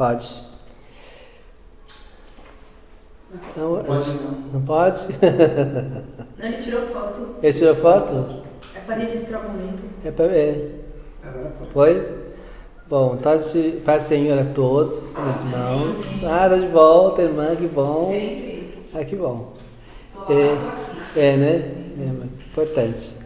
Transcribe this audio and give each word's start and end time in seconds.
Pode? 0.00 0.34
Pode. 3.54 3.54
Não, 3.54 3.84
Pode 3.84 4.10
não. 4.12 4.30
não 4.54 4.62
pode? 4.62 5.06
Não, 6.38 6.46
ele 6.48 6.56
tirou 6.56 6.80
foto. 6.86 7.34
Ele 7.42 7.52
tirou 7.52 7.74
foto? 7.74 8.42
É 8.74 8.80
pra 8.80 8.94
registrar 8.96 9.40
o 9.40 9.50
momento. 9.50 9.82
É. 10.02 10.68
Agora 11.22 11.50
pode. 11.50 11.70
Foi? 11.70 12.18
Bom, 12.88 13.16
então, 13.20 13.36
de- 13.36 13.82
Pai 13.84 14.00
Senhor 14.00 14.38
a 14.38 14.44
todos, 14.46 15.12
meus 15.18 15.36
irmãos. 15.36 15.96
Ah, 16.24 16.48
tá 16.48 16.56
de 16.56 16.68
volta, 16.68 17.20
irmã, 17.20 17.54
que 17.54 17.66
bom. 17.66 18.08
Sempre. 18.08 18.78
Ah, 18.94 19.04
que 19.04 19.14
bom. 19.16 19.52
É, 21.14 21.20
é 21.20 21.36
né? 21.36 21.74
É, 22.00 22.46
importante. 22.46 23.16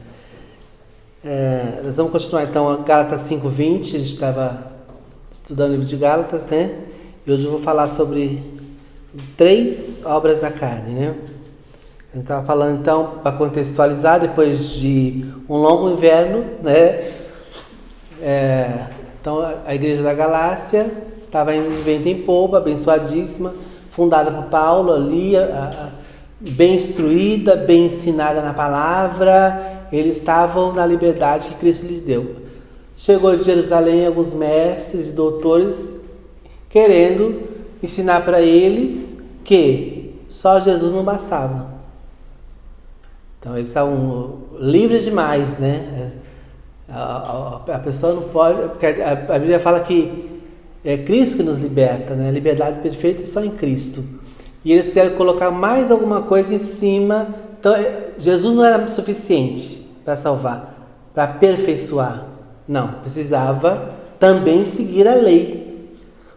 É, 1.25 1.83
nós 1.84 1.95
vamos 1.95 2.11
continuar 2.11 2.43
então, 2.43 2.83
Gálatas 2.83 3.23
5.20, 3.31 3.79
a 3.95 3.98
gente 4.01 4.12
estava 4.12 4.73
estudando 5.34 5.70
o 5.70 5.73
livro 5.73 5.87
de 5.87 5.97
Gálatas, 5.97 6.45
né? 6.47 6.70
E 7.27 7.33
hoje 7.33 7.45
eu 7.45 7.51
vou 7.51 7.61
falar 7.61 7.88
sobre 7.91 8.41
três 9.37 10.01
obras 10.05 10.38
da 10.41 10.51
carne, 10.51 10.95
né? 10.95 11.15
A 12.12 12.16
gente 12.16 12.25
estava 12.25 12.47
falando 12.47 12.79
então, 12.80 13.15
para 13.20 13.37
contextualizar, 13.37 14.20
depois 14.20 14.70
de 14.70 15.25
um 15.48 15.56
longo 15.56 15.91
inverno, 15.91 16.45
né? 16.62 17.11
É, 18.23 18.87
então 19.20 19.41
a- 19.66 19.75
igreja 19.75 20.02
da 20.05 20.15
Galácia 20.15 20.89
estava 21.25 21.53
indo 21.55 21.69
de 21.69 21.83
vento 21.83 22.09
em 22.09 22.23
polpa, 22.23 22.59
abençoadíssima, 22.59 23.53
fundada 23.91 24.31
por 24.31 24.44
Paulo 24.44 24.92
ali, 24.92 25.37
a- 25.37 25.42
a- 25.42 25.89
bem 26.39 26.77
instruída, 26.77 27.56
bem 27.56 27.87
ensinada 27.87 28.41
na 28.41 28.55
palavra, 28.55 29.89
eles 29.91 30.16
estavam 30.16 30.72
na 30.72 30.87
liberdade 30.87 31.48
que 31.48 31.55
Cristo 31.56 31.84
lhes 31.87 32.00
deu. 32.00 32.44
Chegou 32.97 33.37
de 33.37 33.45
Jerusalém 33.45 34.06
alguns 34.06 34.33
mestres 34.33 35.09
e 35.09 35.12
doutores 35.12 35.89
querendo 36.69 37.42
ensinar 37.83 38.25
para 38.25 38.41
eles 38.41 39.12
que 39.42 40.14
só 40.28 40.61
Jesus 40.61 40.92
não 40.92 41.03
bastava. 41.05 41.75
Então 43.41 43.56
eles 43.56 43.69
estavam 43.70 44.39
livres 44.59 45.05
demais, 45.05 45.59
né? 45.59 46.12
A, 46.89 47.62
a- 47.69 47.75
a 47.77 47.78
pessoa 47.78 48.15
não 48.15 48.22
pode. 48.22 48.69
Porque 48.69 48.87
a, 48.87 49.12
a 49.12 49.39
Bíblia 49.39 49.61
fala 49.61 49.81
que 49.81 50.41
é 50.84 50.97
Cristo 50.98 51.39
que 51.39 51.42
nos 51.42 51.59
liberta, 51.59 52.15
né? 52.15 52.28
A 52.28 52.33
liberdade 52.33 52.81
perfeita 52.81 53.22
é 53.22 53.27
só 53.27 53.45
em 53.45 53.50
Cristo. 53.50 54.03
E 54.65 54.72
eles 54.72 54.91
querem 54.92 55.15
colocar 55.17 55.50
mais 55.50 55.91
alguma 55.91 56.22
coisa 56.22 56.55
em 56.55 56.59
cima. 56.59 57.27
Então, 57.59 57.75
Jesus 58.19 58.55
não 58.55 58.65
era 58.65 58.87
suficiente 58.89 59.87
para 60.05 60.17
salvar, 60.17 60.75
para 61.12 61.25
aperfeiçoar. 61.25 62.27
Não, 62.67 62.89
precisava 63.03 63.95
também 64.19 64.65
seguir 64.65 65.07
a 65.07 65.15
lei. 65.15 65.91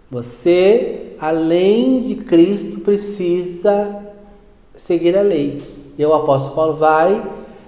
Você, 0.10 1.14
além 1.20 2.02
de 2.02 2.16
Cristo, 2.16 2.82
precisa 2.82 3.96
seguir 4.76 5.18
a 5.18 5.22
lei. 5.22 5.62
E 5.98 6.06
o 6.06 6.14
apóstolo 6.14 6.56
Paulo 6.56 6.74
vai 6.74 7.22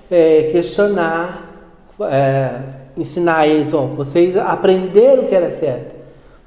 é, 0.10 0.50
questionar, 0.52 1.50
é, 2.02 2.62
ensinar 2.98 3.48
eles, 3.48 3.74
ó, 3.74 3.86
vocês 3.86 4.38
aprenderam 4.38 5.24
o 5.24 5.28
que 5.28 5.36
era 5.36 5.52
certo. 5.52 5.96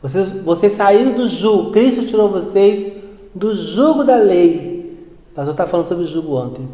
Vocês, 0.03 0.29
vocês 0.43 0.73
saíram 0.73 1.13
do 1.13 1.29
jugo, 1.29 1.71
Cristo 1.71 2.07
tirou 2.07 2.29
vocês 2.29 2.93
do 3.35 3.55
jugo 3.55 4.05
da 4.05 4.17
lei. 4.17 4.99
O 5.31 5.35
pastor 5.35 5.55
está 5.55 5.67
falando 5.67 5.87
sobre 5.87 6.05
o 6.05 6.09
jugo 6.09 6.37
ontem. 6.37 6.69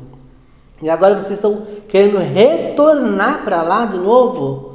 E 0.80 0.89
agora 0.89 1.14
vocês 1.14 1.39
estão 1.39 1.62
querendo 1.89 2.18
retornar 2.18 3.45
para 3.45 3.62
lá 3.62 3.86
de 3.86 3.98
novo, 3.98 4.67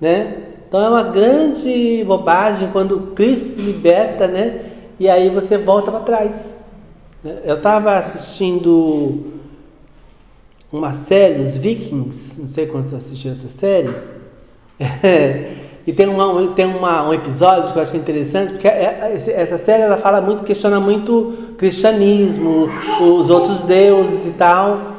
né? 0.00 0.36
Então 0.68 0.80
é 0.80 0.88
uma 0.88 1.02
grande 1.02 2.04
bobagem 2.06 2.68
quando 2.72 3.12
Cristo 3.14 3.60
liberta, 3.60 4.26
né? 4.26 4.60
E 4.98 5.08
aí 5.08 5.28
você 5.28 5.58
volta 5.58 5.90
para 5.90 6.00
trás. 6.00 6.58
né? 7.24 7.38
Eu 7.44 7.56
estava 7.56 7.96
assistindo 7.96 9.32
uma 10.72 10.94
série, 10.94 11.40
os 11.42 11.56
Vikings, 11.56 12.40
não 12.40 12.48
sei 12.48 12.66
quando 12.66 12.84
você 12.84 12.96
assistiu 12.96 13.32
essa 13.32 13.48
série. 13.48 13.90
e 15.86 15.92
tem, 15.92 16.06
uma, 16.06 16.48
tem 16.54 16.64
uma, 16.66 17.08
um 17.08 17.12
episódio 17.12 17.72
que 17.72 17.78
eu 17.78 17.82
achei 17.82 17.98
interessante, 17.98 18.52
porque 18.52 18.68
é- 18.68 18.98
é- 19.26 19.32
essa 19.42 19.58
série 19.58 19.82
ela 19.82 19.96
fala 19.96 20.20
muito, 20.20 20.44
questiona 20.44 20.78
muito 20.78 21.54
cristianismo, 21.58 22.68
os 23.00 23.28
outros 23.28 23.60
deuses 23.64 24.26
e 24.26 24.30
tal. 24.30 24.89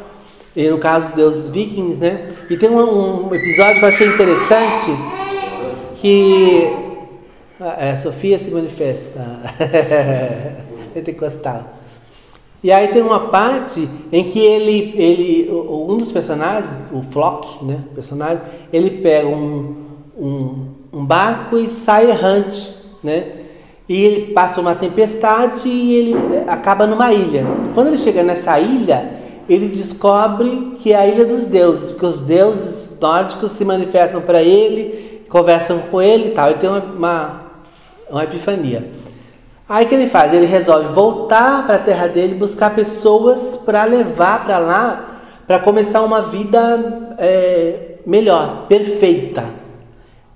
E 0.56 0.70
no 0.70 0.78
caso 0.80 1.10
os 1.10 1.14
deuses 1.14 1.48
vikings, 1.48 2.02
né? 2.02 2.34
E 2.50 2.58
tem 2.58 2.70
um, 2.70 3.28
um 3.28 3.34
episódio 3.36 3.80
que 3.80 3.86
eu 3.86 3.90
achei 3.90 4.08
interessante 4.08 4.92
que 5.96 6.70
ah, 7.60 7.76
é, 7.78 7.98
Sofia 7.98 8.40
se 8.40 8.52
manifesta 8.52 9.24
pentecostal. 10.94 11.78
E 12.64 12.72
aí 12.72 12.90
tem 12.90 13.02
uma 13.02 13.28
parte 13.28 13.88
em 14.12 14.24
que 14.24 14.40
ele, 14.40 14.94
ele 14.96 15.50
um 15.52 15.98
dos 15.98 16.12
personagens, 16.12 16.72
o 16.92 17.02
Flock, 17.02 17.64
né, 17.64 17.80
personagem, 17.96 18.42
ele 18.72 18.90
pega 19.02 19.28
um, 19.28 19.76
um, 20.18 20.68
um 20.94 21.06
barco 21.06 21.58
e 21.58 21.70
sai 21.70 22.10
errante, 22.10 22.76
né? 23.04 23.38
E 23.88 24.04
ele 24.04 24.34
passa 24.34 24.62
uma 24.62 24.76
tempestade 24.76 25.68
e 25.68 25.96
ele 25.96 26.14
eh, 26.14 26.46
acaba 26.48 26.88
numa 26.88 27.12
ilha. 27.12 27.44
Quando 27.74 27.88
ele 27.88 27.98
chega 27.98 28.24
nessa 28.24 28.60
ilha, 28.60 29.21
ele 29.50 29.68
descobre 29.68 30.76
que 30.80 30.94
é 30.94 30.96
a 30.98 31.08
ilha 31.08 31.26
dos 31.26 31.46
deuses, 31.46 31.92
porque 31.92 32.06
os 32.06 32.22
deuses 32.22 32.98
nórdicos 33.00 33.52
se 33.54 33.66
manifestam 33.66 34.22
para 34.22 34.42
ele, 34.42 35.24
conversam 35.30 35.80
com 35.90 36.02
ele 36.02 36.30
e 36.30 36.32
tal. 36.32 36.50
Ele 36.50 36.60
tem 36.60 36.70
uma, 36.70 36.80
uma, 36.80 37.42
uma 38.10 38.24
epifania. 38.24 38.92
Aí 39.68 39.86
o 39.86 39.88
que 39.90 39.96
ele 39.96 40.10
faz? 40.10 40.34
Ele 40.34 40.46
resolve 40.46 40.90
voltar 40.94 41.66
para 41.66 41.76
a 41.76 41.80
terra 41.80 42.08
dele, 42.08 42.36
buscar 42.36 42.76
pessoas 42.76 43.58
para 43.66 43.84
levar 43.86 44.44
para 44.44 44.58
lá, 44.60 45.22
para 45.48 45.60
começar 45.60 46.02
uma 46.02 46.22
vida 46.24 47.14
é, 47.18 47.96
melhor, 48.06 48.66
perfeita. 48.68 49.46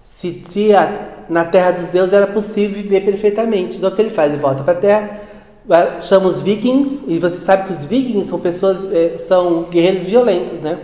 Se, 0.03 0.41
se 0.47 0.73
a- 0.73 1.09
na 1.29 1.43
terra 1.43 1.71
dos 1.71 1.89
deuses 1.89 2.13
era 2.13 2.27
possível 2.27 2.81
viver 2.81 3.01
perfeitamente. 3.01 3.77
Então 3.77 3.89
o 3.89 3.95
que 3.95 4.01
ele 4.01 4.09
faz? 4.09 4.31
Ele 4.31 4.41
volta 4.41 4.63
para 4.63 4.73
a 4.73 4.77
terra, 4.77 5.19
chama 6.01 6.27
os 6.27 6.41
vikings, 6.41 7.03
e 7.07 7.17
você 7.17 7.37
sabe 7.37 7.67
que 7.67 7.73
os 7.73 7.85
vikings 7.85 8.29
são 8.29 8.39
pessoas, 8.39 8.91
é, 8.93 9.17
são 9.17 9.63
guerreiros 9.63 10.05
violentos, 10.05 10.59
né? 10.59 10.77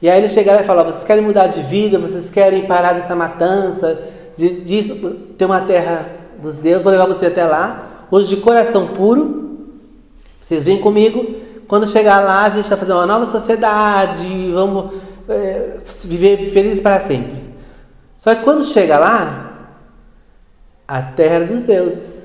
E 0.00 0.08
aí 0.08 0.18
ele 0.18 0.28
chega 0.28 0.52
lá 0.52 0.60
e 0.60 0.64
fala: 0.64 0.84
vocês 0.84 1.04
querem 1.04 1.24
mudar 1.24 1.48
de 1.48 1.60
vida, 1.62 1.98
vocês 1.98 2.30
querem 2.30 2.66
parar 2.66 2.92
dessa 2.92 3.16
matança, 3.16 4.00
de- 4.36 4.60
disso, 4.60 4.94
ter 5.36 5.44
uma 5.44 5.62
terra 5.62 6.08
dos 6.40 6.56
deuses, 6.56 6.82
vou 6.82 6.92
levar 6.92 7.06
você 7.06 7.26
até 7.26 7.44
lá, 7.44 8.06
hoje 8.10 8.28
de 8.28 8.36
coração 8.36 8.88
puro, 8.88 9.66
vocês 10.40 10.62
vêm 10.62 10.80
comigo. 10.80 11.48
Quando 11.66 11.86
chegar 11.86 12.20
lá, 12.20 12.44
a 12.44 12.50
gente 12.50 12.68
vai 12.68 12.78
fazer 12.78 12.92
uma 12.92 13.04
nova 13.04 13.30
sociedade, 13.30 14.50
vamos 14.54 14.94
é, 15.28 15.78
viver 16.04 16.50
felizes 16.50 16.80
para 16.80 17.00
sempre. 17.00 17.42
Só 18.16 18.34
que 18.34 18.42
quando 18.42 18.64
chega 18.64 18.98
lá, 18.98 19.72
a 20.86 21.02
terra 21.02 21.40
dos 21.40 21.62
deuses. 21.62 22.17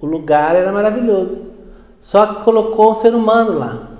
O 0.00 0.06
lugar 0.06 0.54
era 0.54 0.70
maravilhoso. 0.72 1.42
Só 2.00 2.26
que 2.26 2.44
colocou 2.44 2.92
um 2.92 2.94
ser 2.94 3.14
humano 3.14 3.58
lá. 3.58 3.90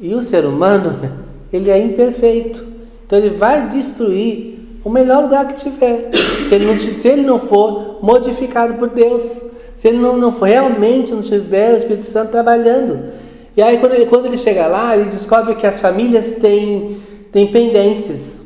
E 0.00 0.14
o 0.14 0.22
ser 0.22 0.44
humano, 0.44 0.98
ele 1.52 1.70
é 1.70 1.78
imperfeito. 1.78 2.64
Então 3.06 3.18
ele 3.18 3.30
vai 3.30 3.68
destruir 3.68 4.80
o 4.84 4.90
melhor 4.90 5.22
lugar 5.22 5.46
que 5.48 5.62
tiver. 5.62 6.10
Se 6.48 6.54
ele 6.54 6.66
não, 6.66 6.78
se 6.78 7.08
ele 7.08 7.22
não 7.22 7.38
for 7.38 7.98
modificado 8.02 8.74
por 8.74 8.88
Deus. 8.88 9.22
Se 9.76 9.88
ele 9.88 9.98
não, 9.98 10.16
não 10.16 10.32
for 10.32 10.46
realmente 10.46 11.12
não 11.12 11.22
tiver 11.22 11.74
o 11.74 11.76
Espírito 11.76 12.06
Santo 12.06 12.30
trabalhando. 12.30 13.12
E 13.56 13.62
aí 13.62 13.78
quando 13.78 13.92
ele, 13.94 14.06
quando 14.06 14.26
ele 14.26 14.38
chega 14.38 14.66
lá, 14.66 14.96
ele 14.96 15.10
descobre 15.10 15.54
que 15.54 15.66
as 15.66 15.80
famílias 15.80 16.36
têm, 16.36 17.00
têm 17.30 17.48
pendências. 17.48 18.38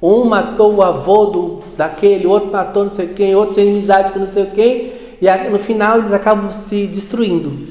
Um 0.00 0.24
matou 0.24 0.74
o 0.74 0.82
avô 0.82 1.26
do, 1.26 1.58
daquele, 1.76 2.26
outro 2.26 2.50
matou 2.52 2.84
não 2.84 2.92
sei 2.92 3.08
quem, 3.08 3.34
outro 3.34 3.54
tinha 3.54 3.66
inimizade 3.66 4.12
com 4.12 4.20
não 4.20 4.26
sei 4.26 4.46
quem. 4.46 4.97
E 5.20 5.50
no 5.50 5.58
final 5.58 5.98
eles 5.98 6.12
acabam 6.12 6.52
se 6.52 6.86
destruindo. 6.86 7.68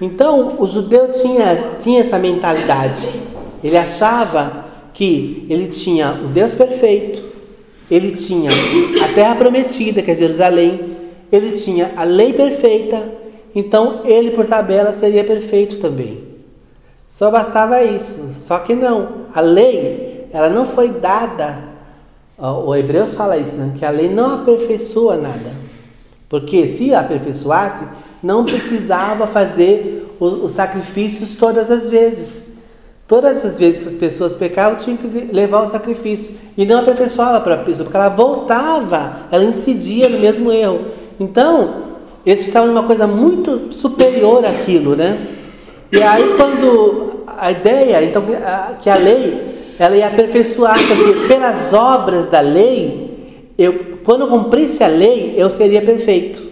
Então, 0.00 0.56
o 0.58 0.66
judeu 0.66 1.12
tinha, 1.12 1.76
tinha 1.80 2.00
essa 2.00 2.18
mentalidade. 2.18 3.08
Ele 3.62 3.76
achava 3.76 4.66
que 4.94 5.46
ele 5.48 5.68
tinha 5.68 6.12
o 6.12 6.28
Deus 6.28 6.54
perfeito, 6.54 7.22
ele 7.90 8.12
tinha 8.12 8.50
a 9.04 9.08
terra 9.12 9.34
prometida, 9.34 10.02
que 10.02 10.10
é 10.10 10.14
Jerusalém, 10.14 10.96
ele 11.32 11.58
tinha 11.58 11.92
a 11.96 12.04
lei 12.04 12.32
perfeita, 12.32 13.12
então 13.54 14.02
ele, 14.04 14.32
por 14.32 14.46
tabela, 14.46 14.94
seria 14.94 15.24
perfeito 15.24 15.78
também. 15.78 16.28
Só 17.08 17.30
bastava 17.30 17.82
isso. 17.82 18.34
Só 18.34 18.58
que 18.58 18.74
não. 18.74 19.26
A 19.34 19.40
lei, 19.40 20.28
ela 20.32 20.48
não 20.48 20.66
foi 20.66 20.90
dada. 20.90 21.58
O 22.36 22.74
Hebreus 22.76 23.14
fala 23.14 23.36
isso, 23.36 23.56
né? 23.56 23.74
que 23.76 23.84
a 23.84 23.90
lei 23.90 24.08
não 24.08 24.42
aperfeiçoa 24.42 25.16
nada. 25.16 25.67
Porque 26.28 26.68
se 26.68 26.94
aperfeiçoasse, 26.94 27.84
não 28.22 28.44
precisava 28.44 29.26
fazer 29.26 30.14
os, 30.20 30.44
os 30.44 30.50
sacrifícios 30.50 31.36
todas 31.36 31.70
as 31.70 31.88
vezes. 31.88 32.48
Todas 33.06 33.42
as 33.42 33.58
vezes 33.58 33.82
que 33.82 33.88
as 33.88 33.94
pessoas 33.94 34.36
pecavam, 34.36 34.78
tinham 34.78 34.98
que 34.98 35.06
levar 35.32 35.62
o 35.62 35.70
sacrifício. 35.70 36.36
E 36.56 36.66
não 36.66 36.80
aperfeiçoava 36.80 37.40
para 37.40 37.54
a 37.54 37.58
pessoa, 37.58 37.84
porque 37.84 37.96
ela 37.96 38.10
voltava, 38.10 39.22
ela 39.30 39.44
incidia 39.44 40.08
no 40.08 40.18
mesmo 40.18 40.52
erro. 40.52 40.80
Então, 41.18 41.88
eles 42.26 42.40
precisavam 42.40 42.68
de 42.68 42.74
uma 42.74 42.86
coisa 42.86 43.06
muito 43.06 43.72
superior 43.72 44.44
àquilo, 44.44 44.94
né? 44.94 45.18
E 45.90 46.02
aí, 46.02 46.34
quando 46.36 47.24
a 47.38 47.50
ideia, 47.50 48.04
então, 48.04 48.22
que 48.82 48.90
a 48.90 48.96
lei, 48.96 49.74
ela 49.78 49.96
ia 49.96 50.08
aperfeiçoar, 50.08 50.76
porque 50.86 51.26
pelas 51.26 51.72
obras 51.72 52.28
da 52.28 52.40
lei, 52.40 53.08
eu, 53.56 53.97
quando 54.08 54.22
eu 54.22 54.28
cumprisse 54.28 54.82
a 54.82 54.86
lei, 54.86 55.34
eu 55.36 55.50
seria 55.50 55.82
perfeito. 55.82 56.42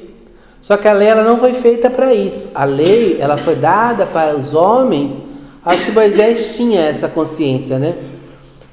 Só 0.61 0.76
que 0.76 0.87
a 0.87 0.93
lei 0.93 1.08
ela 1.08 1.23
não 1.23 1.38
foi 1.38 1.55
feita 1.55 1.88
para 1.88 2.12
isso. 2.12 2.50
A 2.55 2.64
lei 2.67 3.17
ela 3.19 3.38
foi 3.38 3.55
dada 3.55 4.05
para 4.05 4.37
os 4.37 4.53
homens. 4.53 5.23
Acho 5.64 5.87
que 5.87 5.91
Moisés 5.91 6.55
tinha 6.55 6.82
essa 6.82 7.08
consciência, 7.08 7.79
né? 7.79 7.94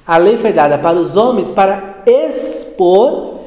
A 0.05 0.17
lei 0.17 0.35
foi 0.35 0.51
dada 0.51 0.77
para 0.77 0.99
os 0.99 1.15
homens 1.15 1.49
para 1.49 2.03
expor 2.05 3.39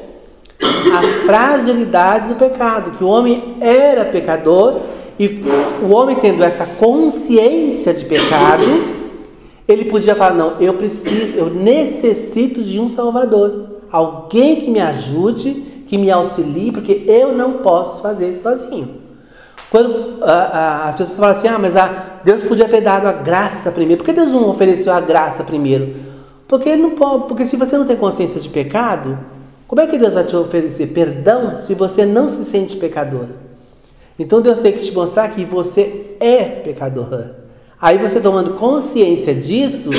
a 0.59 1.03
fragilidade 1.27 2.29
do 2.29 2.35
pecado, 2.35 2.97
que 2.97 3.03
o 3.03 3.07
homem 3.07 3.57
era 3.61 4.05
pecador 4.05 4.79
e 5.19 5.43
o 5.83 5.93
homem 5.93 6.15
tendo 6.15 6.43
essa 6.43 6.65
consciência 6.65 7.93
de 7.93 8.05
pecado, 8.05 8.63
ele 9.67 9.85
podia 9.85 10.15
falar: 10.15 10.33
"Não, 10.33 10.59
eu 10.59 10.73
preciso, 10.73 11.37
eu 11.37 11.51
necessito 11.51 12.63
de 12.63 12.79
um 12.79 12.89
salvador, 12.89 13.66
alguém 13.91 14.57
que 14.57 14.69
me 14.69 14.79
ajude 14.79 15.67
que 15.87 15.97
me 15.97 16.11
auxilie, 16.11 16.71
porque 16.71 17.03
eu 17.07 17.33
não 17.33 17.53
posso 17.53 18.01
fazer 18.01 18.35
sozinho. 18.35 19.01
Quando 19.69 20.19
ah, 20.21 20.49
ah, 20.53 20.89
as 20.89 20.95
pessoas 20.95 21.17
falam 21.17 21.35
assim, 21.35 21.47
ah, 21.47 21.57
mas 21.59 21.75
ah, 21.75 22.19
Deus 22.23 22.43
podia 22.43 22.69
ter 22.69 22.81
dado 22.81 23.07
a 23.07 23.13
graça 23.13 23.71
primeiro. 23.71 24.03
Por 24.03 24.05
que 24.05 24.13
Deus 24.13 24.29
não 24.29 24.49
ofereceu 24.49 24.93
a 24.93 24.99
graça 24.99 25.43
primeiro? 25.43 25.95
Porque 26.47 26.69
ele 26.69 26.81
não 26.81 26.91
pode, 26.91 27.27
porque 27.27 27.45
se 27.45 27.57
você 27.57 27.77
não 27.77 27.85
tem 27.85 27.97
consciência 27.97 28.39
de 28.39 28.47
pecado, 28.49 29.17
como 29.67 29.81
é 29.81 29.87
que 29.87 29.97
Deus 29.97 30.13
vai 30.13 30.23
te 30.23 30.35
oferecer 30.35 30.87
perdão 30.87 31.57
se 31.65 31.73
você 31.73 32.05
não 32.05 32.29
se 32.29 32.45
sente 32.45 32.77
pecador? 32.77 33.25
Então 34.17 34.41
Deus 34.41 34.59
tem 34.59 34.71
que 34.71 34.83
te 34.83 34.93
mostrar 34.93 35.29
que 35.29 35.43
você 35.43 36.15
é 36.19 36.43
pecador. 36.43 37.31
Aí 37.79 37.97
você 37.97 38.19
tomando 38.19 38.55
consciência 38.55 39.35
disso, 39.35 39.91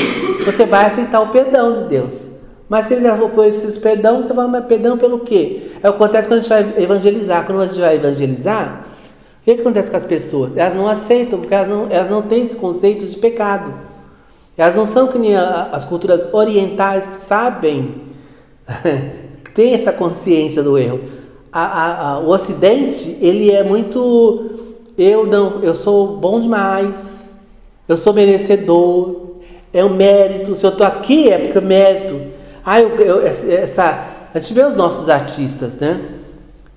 você 0.44 0.64
vai 0.64 0.86
aceitar 0.86 1.20
o 1.20 1.28
perdão 1.28 1.74
de 1.74 1.84
Deus. 1.84 2.27
Mas 2.68 2.86
se 2.86 2.94
ele 2.94 3.02
já 3.02 3.14
oferecido 3.14 3.80
perdão, 3.80 4.22
você 4.22 4.32
vai, 4.32 4.46
mas 4.46 4.64
perdão 4.66 4.98
pelo 4.98 5.20
quê? 5.20 5.70
É 5.82 5.88
o 5.88 5.92
que 5.92 6.04
acontece 6.04 6.28
quando 6.28 6.40
a 6.40 6.42
gente 6.42 6.48
vai 6.50 6.82
evangelizar. 6.82 7.46
Quando 7.46 7.62
a 7.62 7.66
gente 7.66 7.80
vai 7.80 7.96
evangelizar, 7.96 8.84
o 9.40 9.44
que, 9.44 9.52
acontece 9.52 9.90
com 9.90 9.96
as 9.96 10.04
pessoas? 10.04 10.54
Elas 10.54 10.76
não 10.76 10.86
aceitam, 10.86 11.38
porque 11.38 11.54
elas 11.54 11.68
não, 11.68 11.86
elas 11.88 12.10
não 12.10 12.20
têm 12.20 12.44
esse 12.44 12.56
conceito 12.56 13.06
de 13.06 13.16
pecado. 13.16 13.72
Elas 14.56 14.76
não 14.76 14.84
são 14.84 15.08
que 15.08 15.18
nem 15.18 15.34
a, 15.34 15.70
as 15.72 15.86
culturas 15.86 16.28
orientais 16.34 17.06
que 17.06 17.16
sabem, 17.16 18.02
que 19.44 19.52
têm 19.52 19.72
essa 19.72 19.92
consciência 19.92 20.62
do 20.62 20.76
erro. 20.76 21.00
A, 21.50 22.10
a, 22.10 22.18
o 22.18 22.28
Ocidente, 22.28 23.16
ele 23.22 23.50
é 23.50 23.64
muito. 23.64 24.50
Eu 24.98 25.24
não, 25.26 25.62
eu 25.62 25.74
sou 25.74 26.18
bom 26.18 26.40
demais, 26.40 27.32
eu 27.88 27.96
sou 27.96 28.12
merecedor, 28.12 29.28
é 29.72 29.82
um 29.82 29.94
mérito. 29.94 30.54
Se 30.54 30.66
eu 30.66 30.70
estou 30.70 30.86
aqui 30.86 31.30
é 31.30 31.38
porque 31.38 31.56
é 31.56 31.60
mérito. 31.62 32.37
Ah, 32.70 32.82
eu, 32.82 32.90
eu, 33.00 33.26
essa, 33.26 34.28
a 34.34 34.38
gente 34.38 34.52
vê 34.52 34.62
os 34.62 34.76
nossos 34.76 35.08
artistas, 35.08 35.74
né? 35.76 36.06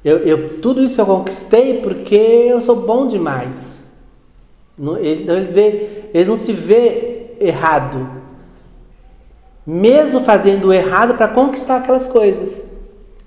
Eu, 0.05 0.19
eu, 0.19 0.61
tudo 0.61 0.81
isso 0.81 1.01
eu 1.01 1.05
conquistei 1.05 1.81
porque 1.81 2.15
eu 2.15 2.61
sou 2.61 2.77
bom 2.77 3.07
demais. 3.07 3.83
Não, 4.77 4.97
eles, 4.97 5.51
vê, 5.51 6.05
eles 6.13 6.29
não 6.29 6.37
se 6.37 6.53
vê 6.53 7.35
errado. 7.41 8.07
Mesmo 9.67 10.21
fazendo 10.21 10.71
errado 10.71 11.15
para 11.15 11.27
conquistar 11.27 11.75
aquelas 11.75 12.07
coisas. 12.07 12.69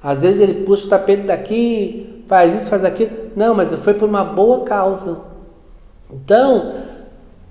Às 0.02 0.22
vezes 0.22 0.40
ele 0.40 0.64
puxa 0.64 0.86
o 0.86 0.88
tapete 0.88 1.24
daqui, 1.24 2.24
faz 2.26 2.54
isso, 2.54 2.70
faz 2.70 2.82
aquilo. 2.82 3.10
Não, 3.36 3.54
mas 3.54 3.74
foi 3.74 3.92
por 3.92 4.08
uma 4.08 4.24
boa 4.24 4.64
causa. 4.64 5.20
Então, 6.10 6.76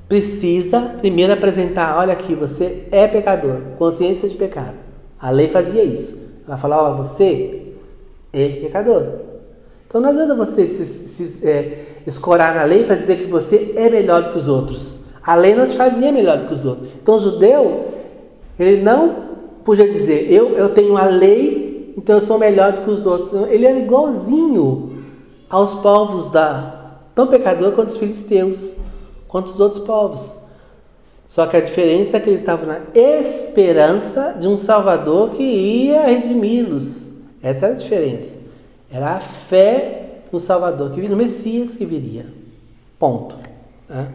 precisa 0.09 0.95
primeiro 0.97 1.33
apresentar: 1.33 1.99
olha 1.99 2.13
aqui, 2.13 2.33
você 2.33 2.87
é 2.91 3.07
pecador, 3.07 3.59
consciência 3.77 4.27
de 4.27 4.33
pecado. 4.33 4.82
A 5.23 5.29
lei 5.29 5.47
fazia 5.47 5.81
isso. 5.85 6.17
Ela 6.45 6.57
falava, 6.57 7.01
você 7.01 7.75
é 8.33 8.49
pecador. 8.61 9.05
Então 9.87 10.01
não 10.01 10.09
adianta 10.09 10.35
você 10.35 10.67
se, 10.67 10.85
se 10.85 11.47
é, 11.47 12.01
escorar 12.05 12.53
na 12.53 12.65
lei 12.65 12.83
para 12.83 12.97
dizer 12.97 13.19
que 13.19 13.31
você 13.31 13.71
é 13.77 13.89
melhor 13.89 14.21
do 14.21 14.31
que 14.33 14.37
os 14.39 14.49
outros. 14.49 14.95
A 15.25 15.33
lei 15.35 15.55
não 15.55 15.65
te 15.65 15.77
fazia 15.77 16.11
melhor 16.11 16.39
do 16.39 16.47
que 16.47 16.53
os 16.53 16.65
outros. 16.65 16.89
Então 17.01 17.15
o 17.15 17.19
judeu, 17.21 17.85
ele 18.59 18.81
não 18.81 19.15
podia 19.63 19.89
dizer, 19.89 20.29
eu, 20.29 20.57
eu 20.57 20.73
tenho 20.73 20.97
a 20.97 21.05
lei, 21.05 21.93
então 21.97 22.17
eu 22.17 22.21
sou 22.21 22.37
melhor 22.37 22.73
do 22.73 22.81
que 22.81 22.89
os 22.89 23.05
outros. 23.05 23.49
Ele 23.49 23.65
era 23.65 23.79
igualzinho 23.79 25.05
aos 25.49 25.75
povos 25.75 26.33
da, 26.33 26.97
tão 27.15 27.27
pecador 27.27 27.71
quanto 27.71 27.91
os 27.91 27.97
filisteus, 27.97 28.71
quanto 29.29 29.53
os 29.53 29.59
outros 29.61 29.85
povos. 29.85 30.42
Só 31.33 31.47
que 31.47 31.57
a 31.57 31.61
diferença 31.61 32.17
é 32.17 32.19
que 32.19 32.29
eles 32.29 32.41
estavam 32.41 32.67
na 32.67 32.79
esperança 32.93 34.37
de 34.39 34.47
um 34.47 34.55
Salvador 34.55 35.31
que 35.31 35.41
ia 35.41 36.05
redimi-los. 36.05 37.07
Essa 37.41 37.65
era 37.65 37.73
a 37.73 37.77
diferença. 37.79 38.33
Era 38.91 39.13
a 39.13 39.19
fé 39.19 40.19
no 40.31 40.39
Salvador, 40.39 40.91
que 40.91 41.09
no 41.09 41.15
Messias 41.15 41.75
que 41.75 41.87
viria. 41.87 42.27
Ponto. 42.99 43.35
Né? 43.89 44.09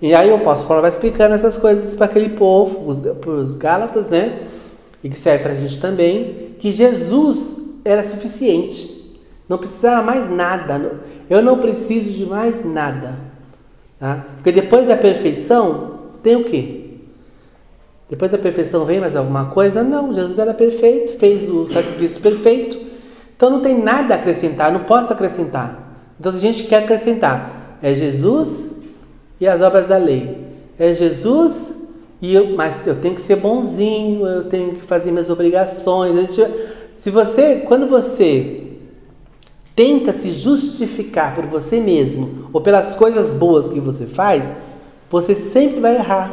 E 0.00 0.14
aí 0.14 0.30
o 0.30 0.36
apóstolo 0.36 0.68
Paulo 0.68 0.80
vai 0.80 0.90
explicando 0.90 1.34
essas 1.34 1.58
coisas 1.58 1.94
para 1.94 2.06
aquele 2.06 2.30
povo, 2.30 2.94
para 3.16 3.30
os 3.30 3.54
Gálatas, 3.54 4.08
né? 4.08 4.48
E 5.04 5.10
que 5.10 5.20
serve 5.20 5.42
para 5.42 5.52
a 5.52 5.56
gente 5.56 5.78
também, 5.82 6.54
que 6.58 6.72
Jesus 6.72 7.60
era 7.84 8.04
suficiente. 8.04 9.20
Não 9.46 9.58
precisava 9.58 10.00
mais 10.02 10.30
nada. 10.30 10.98
Eu 11.28 11.42
não 11.42 11.58
preciso 11.58 12.10
de 12.10 12.24
mais 12.24 12.64
nada. 12.64 13.18
Tá? 14.00 14.24
Porque 14.36 14.50
depois 14.50 14.88
da 14.88 14.96
perfeição, 14.96 15.91
tem 16.22 16.36
o 16.36 16.44
quê? 16.44 16.82
Depois 18.08 18.30
da 18.30 18.38
perfeição 18.38 18.84
vem 18.84 19.00
mais 19.00 19.16
alguma 19.16 19.46
coisa? 19.46 19.82
Não, 19.82 20.12
Jesus 20.12 20.38
era 20.38 20.52
perfeito, 20.52 21.18
fez 21.18 21.48
o 21.48 21.68
sacrifício 21.68 22.20
perfeito. 22.20 22.78
Então 23.34 23.48
não 23.48 23.60
tem 23.60 23.82
nada 23.82 24.14
a 24.14 24.18
acrescentar, 24.18 24.70
não 24.70 24.84
posso 24.84 25.12
acrescentar. 25.12 26.12
Então 26.20 26.32
a 26.32 26.36
gente 26.36 26.64
quer 26.64 26.84
acrescentar. 26.84 27.78
É 27.82 27.94
Jesus 27.94 28.70
e 29.40 29.48
as 29.48 29.60
obras 29.60 29.88
da 29.88 29.96
lei. 29.96 30.38
É 30.78 30.92
Jesus 30.92 31.74
e 32.20 32.34
eu, 32.34 32.54
mas 32.54 32.86
eu 32.86 32.94
tenho 32.94 33.14
que 33.14 33.22
ser 33.22 33.36
bonzinho, 33.36 34.26
eu 34.26 34.44
tenho 34.44 34.74
que 34.74 34.82
fazer 34.82 35.10
minhas 35.10 35.28
obrigações. 35.28 36.38
Se 36.94 37.10
você, 37.10 37.56
quando 37.66 37.88
você 37.88 38.62
tenta 39.74 40.12
se 40.12 40.30
justificar 40.30 41.34
por 41.34 41.46
você 41.46 41.80
mesmo 41.80 42.48
ou 42.52 42.60
pelas 42.60 42.94
coisas 42.94 43.32
boas 43.34 43.68
que 43.68 43.80
você 43.80 44.06
faz, 44.06 44.52
você 45.12 45.36
sempre 45.36 45.78
vai 45.78 45.96
errar. 45.96 46.32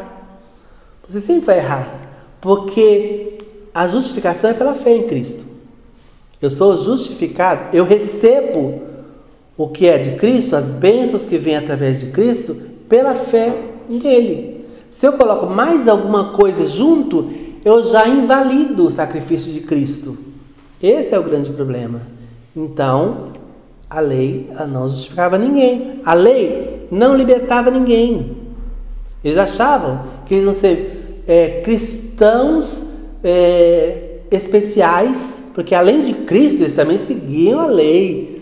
Você 1.06 1.20
sempre 1.20 1.48
vai 1.48 1.58
errar. 1.58 2.00
Porque 2.40 3.38
a 3.74 3.86
justificação 3.90 4.52
é 4.52 4.54
pela 4.54 4.74
fé 4.74 4.96
em 4.96 5.04
Cristo. 5.04 5.44
Eu 6.42 6.50
sou 6.50 6.82
justificado, 6.82 7.76
eu 7.76 7.84
recebo 7.84 8.82
o 9.58 9.68
que 9.68 9.86
é 9.86 9.98
de 9.98 10.12
Cristo, 10.12 10.56
as 10.56 10.68
bênçãos 10.68 11.26
que 11.26 11.38
vêm 11.38 11.58
através 11.58 12.00
de 12.00 12.06
Cristo, 12.08 12.56
pela 12.88 13.14
fé 13.14 13.54
nele. 13.90 14.66
Se 14.90 15.06
eu 15.06 15.14
coloco 15.14 15.48
mais 15.48 15.86
alguma 15.86 16.32
coisa 16.32 16.66
junto, 16.66 17.30
eu 17.66 17.84
já 17.84 18.08
invalido 18.08 18.88
o 18.88 18.92
sacrifício 18.92 19.52
de 19.52 19.60
Cristo. 19.60 20.18
Esse 20.82 21.14
é 21.14 21.20
o 21.20 21.24
grande 21.24 21.50
problema. 21.50 22.02
Então, 22.56 23.34
a 23.90 24.00
lei 24.00 24.50
não 24.70 24.88
justificava 24.88 25.38
ninguém. 25.38 26.00
A 26.06 26.14
lei 26.14 26.88
não 26.90 27.14
libertava 27.18 27.70
ninguém. 27.70 28.39
Eles 29.24 29.38
achavam 29.38 30.02
que 30.26 30.34
eles 30.34 30.46
iam 30.46 30.54
ser 30.54 31.24
é, 31.28 31.62
cristãos 31.62 32.84
é, 33.24 34.20
especiais, 34.32 35.42
porque 35.54 35.76
além 35.76 36.02
de 36.02 36.14
Cristo, 36.14 36.62
eles 36.62 36.74
também 36.74 37.00
seguiam 37.00 37.60
a 37.60 37.66
lei. 37.66 38.42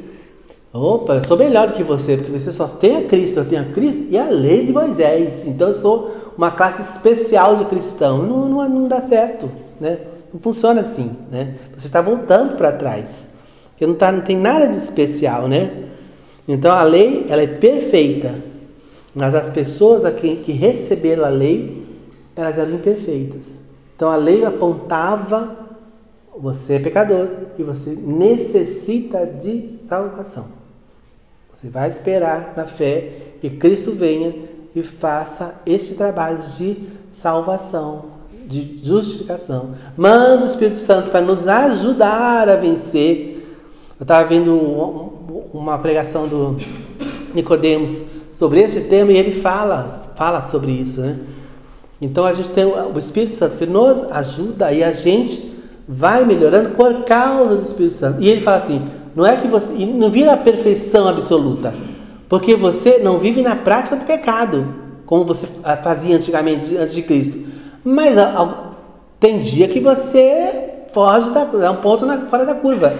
Opa, 0.72 1.15
eu 1.15 1.24
sou 1.24 1.38
melhor 1.38 1.67
do 1.67 1.74
que 1.74 1.84
você, 1.84 2.17
porque 2.17 2.31
você 2.31 2.51
só 2.51 2.67
tem 2.67 2.98
a 2.98 3.03
Cristo, 3.03 3.39
eu 3.39 3.46
tenho 3.46 3.62
a 3.62 3.65
Cristo 3.65 4.05
e 4.10 4.17
a 4.17 4.29
lei 4.29 4.65
de 4.65 4.72
Moisés. 4.72 5.46
Então 5.48 5.69
eu 5.69 5.74
sou 5.74 6.12
uma 6.38 6.51
classe 6.51 6.81
especial 6.93 7.55
de 7.55 7.65
cristão. 7.65 8.19
Não, 8.19 8.48
não, 8.48 8.69
não 8.69 8.88
dá 8.88 9.01
certo, 9.01 9.50
né? 9.79 9.98
Não 10.31 10.39
funciona 10.39 10.81
assim, 10.81 11.12
né? 11.31 11.55
Você 11.75 11.88
está 11.88 12.01
voltando 12.01 12.55
para 12.55 12.72
trás. 12.72 13.29
Porque 13.72 13.88
não, 13.88 13.96
tá, 13.96 14.12
não 14.12 14.22
tem 14.22 14.38
nada 14.38 14.67
de 14.67 14.77
especial, 14.77 15.48
né? 15.48 15.72
Então 16.48 16.72
a 16.72 16.84
lei, 16.84 17.25
ela 17.29 17.41
é 17.41 17.48
perfeita. 17.48 18.36
Mas 19.17 19.33
as 19.33 19.50
pessoas 19.50 20.05
a 20.05 20.12
quem, 20.12 20.38
que 20.38 20.51
receberam 20.51 21.25
a 21.25 21.29
lei, 21.29 21.83
elas 22.36 22.55
eram 22.55 22.75
imperfeitas. 22.75 23.50
Então 23.95 24.12
a 24.12 24.15
lei 24.15 24.45
apontava: 24.45 25.57
você 26.38 26.74
é 26.74 26.79
pecador 26.79 27.27
e 27.57 27.63
você 27.63 27.89
necessita 27.95 29.25
de 29.25 29.79
salvação. 29.89 30.45
Você 31.55 31.67
vai 31.67 31.89
esperar 31.89 32.53
na 32.55 32.65
fé 32.65 33.33
que 33.41 33.50
Cristo 33.50 33.91
venha 33.91 34.36
e 34.75 34.83
faça 34.83 35.55
este 35.65 35.95
trabalho 35.95 36.38
de 36.55 36.77
salvação, 37.12 38.05
de 38.45 38.79
justificação. 38.83 39.74
Manda 39.97 40.43
o 40.43 40.47
Espírito 40.47 40.77
Santo 40.77 41.09
para 41.09 41.21
nos 41.21 41.47
ajudar 41.47 42.47
a 42.47 42.55
vencer. 42.55 43.43
Eu 44.00 44.03
estava 44.03 44.27
vendo 44.27 44.55
uma 45.51 45.79
pregação 45.79 46.27
do 46.27 46.57
Nicodemos 47.33 48.16
sobre 48.38 48.62
este 48.62 48.82
tema 48.82 49.12
e 49.12 49.17
ele 49.17 49.41
fala, 49.41 50.12
fala 50.15 50.41
sobre 50.44 50.72
isso, 50.72 51.01
né? 51.01 51.17
Então 52.00 52.24
a 52.25 52.34
gente 52.34 52.50
tem 52.50 52.65
o 52.65 52.98
Espírito 53.00 53.34
Santo 53.34 53.58
que 53.58 53.65
nos 53.65 54.03
ajuda 54.12 54.72
e 54.72 54.84
a 54.84 54.94
gente 54.94 55.51
vai 55.88 56.24
melhorando 56.24 56.75
por 56.75 57.03
causa 57.06 57.56
do 57.56 57.63
Espírito 57.63 57.96
Santo. 57.96 58.22
E 58.22 58.29
ele 58.29 58.41
fala 58.41 58.58
assim: 58.58 58.88
não 59.15 59.25
é 59.25 59.36
que 59.36 59.48
você 59.48 59.74
não 59.86 60.12
vira 60.12 60.34
a 60.34 60.38
perfeição 60.38 61.08
absoluta, 61.08 61.74
porque 62.29 62.56
você 62.56 63.00
não 63.00 63.17
vive 63.17 63.41
na 63.41 63.56
prática 63.56 63.96
do 63.96 64.06
pecado, 64.06 64.67
como 65.08 65.25
você 65.25 65.48
fazia 65.84 66.15
antigamente 66.15 66.77
antes 66.77 66.94
de 66.94 67.01
Cristo. 67.01 67.39
Mas 67.84 68.15
tem 69.20 69.39
dia 69.39 69.67
que 69.67 69.79
você 69.79 70.86
foge 70.94 71.32
da, 71.32 71.50
é 71.65 71.70
um 71.72 71.77
ponto 71.77 72.06
na, 72.06 72.20
fora 72.27 72.46
da 72.46 72.53
curva. 72.53 72.94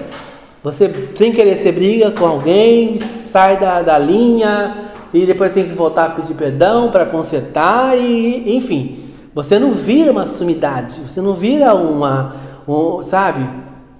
Você 0.63 0.91
sem 1.13 1.32
querer 1.32 1.56
você 1.56 1.72
briga 1.72 2.10
com 2.10 2.25
alguém, 2.25 2.98
sai 2.98 3.60
da, 3.60 3.84
da 3.84 4.00
linha, 4.00 4.87
e 5.13 5.25
depois 5.25 5.53
tem 5.53 5.67
que 5.67 5.73
voltar 5.73 6.05
a 6.05 6.09
pedir 6.09 6.33
perdão 6.33 6.91
para 6.91 7.05
consertar 7.05 7.97
e 7.97 8.55
enfim, 8.55 9.07
você 9.33 9.59
não 9.59 9.71
vira 9.71 10.11
uma 10.11 10.27
sumidade, 10.27 10.99
você 10.99 11.21
não 11.21 11.33
vira 11.33 11.73
uma, 11.75 12.35
um, 12.67 13.03
sabe, 13.03 13.47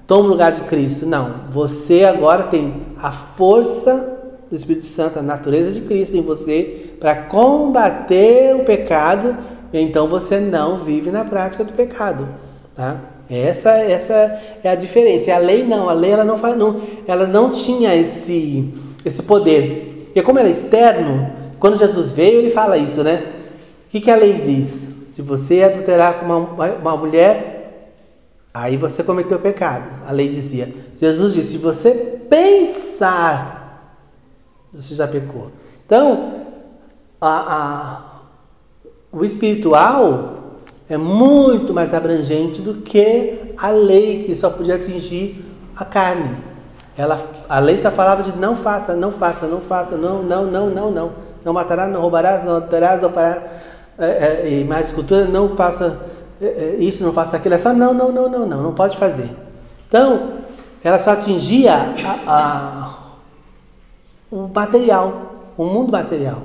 toma 0.08 0.24
o 0.24 0.32
lugar 0.32 0.52
de 0.52 0.62
Cristo. 0.62 1.06
Não, 1.06 1.42
você 1.52 2.04
agora 2.04 2.44
tem 2.44 2.74
a 2.98 3.12
força 3.12 4.18
do 4.50 4.56
Espírito 4.56 4.86
Santo, 4.86 5.20
a 5.20 5.22
natureza 5.22 5.72
de 5.72 5.82
Cristo 5.82 6.18
em 6.18 6.22
você 6.22 6.96
para 7.00 7.16
combater 7.16 8.56
o 8.56 8.64
pecado. 8.64 9.38
Então 9.72 10.08
você 10.08 10.40
não 10.40 10.80
vive 10.80 11.12
na 11.12 11.24
prática 11.26 11.64
do 11.64 11.74
pecado, 11.74 12.28
tá? 12.76 12.98
Essa, 13.30 13.72
essa 13.72 14.40
é 14.64 14.70
a 14.70 14.76
diferença. 14.76 15.34
A 15.34 15.38
lei 15.38 15.64
não, 15.64 15.90
a 15.90 15.94
lei 15.94 16.12
ela 16.12 16.24
não 16.24 16.38
faz, 16.38 16.58
não, 16.58 16.82
ela 17.06 17.28
não 17.28 17.52
tinha 17.52 17.94
esse, 17.94 18.74
esse 19.06 19.22
poder. 19.22 19.97
Porque 20.18 20.26
como 20.26 20.40
era 20.40 20.50
externo, 20.50 21.30
quando 21.60 21.78
Jesus 21.78 22.12
veio, 22.12 22.40
ele 22.40 22.50
fala 22.50 22.76
isso, 22.76 23.04
né? 23.04 23.24
O 23.86 23.90
que, 23.92 24.02
que 24.02 24.10
a 24.10 24.16
lei 24.16 24.42
diz? 24.42 24.90
Se 25.10 25.22
você 25.22 25.62
adulterar 25.62 26.16
com 26.16 26.26
uma, 26.26 26.72
uma 26.72 26.98
mulher, 26.98 27.94
aí 28.52 28.78
você 28.78 29.04
cometeu 29.04 29.38
pecado. 29.38 29.88
A 30.08 30.12
lei 30.12 30.28
dizia. 30.28 30.74
Jesus 31.00 31.36
disse: 31.36 31.52
se 31.52 31.58
você 31.60 31.92
pensar, 32.28 33.96
você 34.74 34.96
já 34.96 35.08
pecou. 35.08 35.52
Então, 35.86 36.48
a, 37.22 37.54
a, 37.56 38.02
o 39.12 39.24
espiritual 39.24 40.56
é 40.90 40.98
muito 40.98 41.76
mais 41.76 41.94
abrangente 41.94 42.60
do 42.60 42.82
que 42.82 43.54
a 43.56 43.70
lei 43.70 44.24
que 44.24 44.36
só 44.36 44.50
podia 44.50 44.78
atingir 44.78 45.46
a 45.76 45.86
carne. 45.86 46.38
Ela, 46.98 47.22
a 47.48 47.60
lei 47.60 47.78
só 47.78 47.92
falava 47.92 48.24
de 48.24 48.38
não 48.38 48.56
faça, 48.56 48.96
não 48.96 49.12
faça, 49.12 49.46
não 49.46 49.62
faça, 49.62 49.96
não, 49.96 50.24
não, 50.24 50.46
não, 50.46 50.70
não, 50.70 50.92
não. 50.92 51.12
Não 51.46 51.54
matarás, 51.54 51.92
não 51.92 52.02
roubarás, 52.02 52.44
não 52.44 52.58
adulterarás, 52.58 53.02
não 53.02 53.12
farás 53.12 53.44
é, 54.00 54.06
é, 54.06 54.50
e 54.50 54.64
mais 54.64 54.92
cultura, 54.92 55.26
não 55.26 55.56
faça 55.56 55.98
é, 56.42 56.46
é, 56.46 56.76
isso, 56.80 57.04
não 57.04 57.14
faça 57.14 57.38
aquilo. 57.38 57.56
É 57.56 57.58
só 57.58 57.74
não, 57.74 57.94
não, 57.94 58.12
não, 58.12 58.30
não, 58.30 58.46
não, 58.46 58.64
não 58.64 58.74
pode 58.74 58.98
fazer. 58.98 59.30
Então, 59.88 60.34
ela 60.84 61.00
só 61.00 61.12
atingia 61.12 61.74
a, 61.74 62.20
a, 62.28 62.98
o 64.32 64.48
material, 64.54 65.52
o 65.58 65.66
mundo 65.66 65.92
material. 65.92 66.44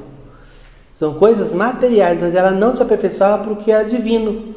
São 0.95 1.15
coisas 1.15 1.53
materiais, 1.53 2.21
mas 2.21 2.35
ela 2.35 2.51
não 2.51 2.75
te 2.75 2.83
aperfeiçoava 2.83 3.43
para 3.43 3.53
o 3.53 3.57
que 3.57 3.73
era 3.73 3.85
divino. 3.85 4.55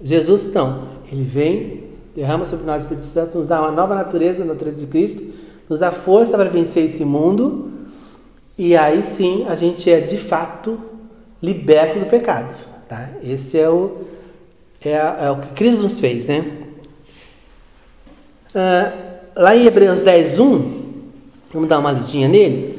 Jesus 0.00 0.52
não, 0.52 0.84
ele 1.10 1.24
vem 1.24 1.87
derrama 2.18 2.46
sobre 2.46 2.66
nós 2.66 2.78
o 2.78 2.80
Espírito 2.80 3.06
Santo, 3.06 3.38
nos 3.38 3.46
dá 3.46 3.60
uma 3.60 3.70
nova 3.70 3.94
natureza, 3.94 4.42
a 4.42 4.44
natureza 4.44 4.78
de 4.78 4.88
Cristo, 4.88 5.32
nos 5.68 5.78
dá 5.78 5.92
força 5.92 6.36
para 6.36 6.50
vencer 6.50 6.86
esse 6.86 7.04
mundo, 7.04 7.70
e 8.58 8.76
aí 8.76 9.04
sim 9.04 9.46
a 9.46 9.54
gente 9.54 9.88
é 9.88 10.00
de 10.00 10.18
fato 10.18 10.80
liberto 11.40 12.00
do 12.00 12.06
pecado. 12.06 12.52
Tá? 12.88 13.10
Esse 13.22 13.56
é 13.56 13.68
o, 13.68 13.98
é, 14.84 14.90
é 14.94 15.30
o 15.30 15.40
que 15.42 15.52
Cristo 15.54 15.80
nos 15.80 16.00
fez. 16.00 16.26
Né? 16.26 16.44
Ah, 18.52 18.92
lá 19.36 19.54
em 19.54 19.64
Hebreus 19.64 20.00
10, 20.00 20.40
1, 20.40 21.02
vamos 21.52 21.68
dar 21.68 21.78
uma 21.78 21.92
lidinha 21.92 22.26
neles. 22.26 22.76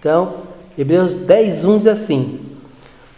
Então, 0.00 0.51
Hebreus 0.76 1.14
10, 1.14 1.64
1 1.64 1.78
diz 1.78 1.86
assim: 1.86 2.40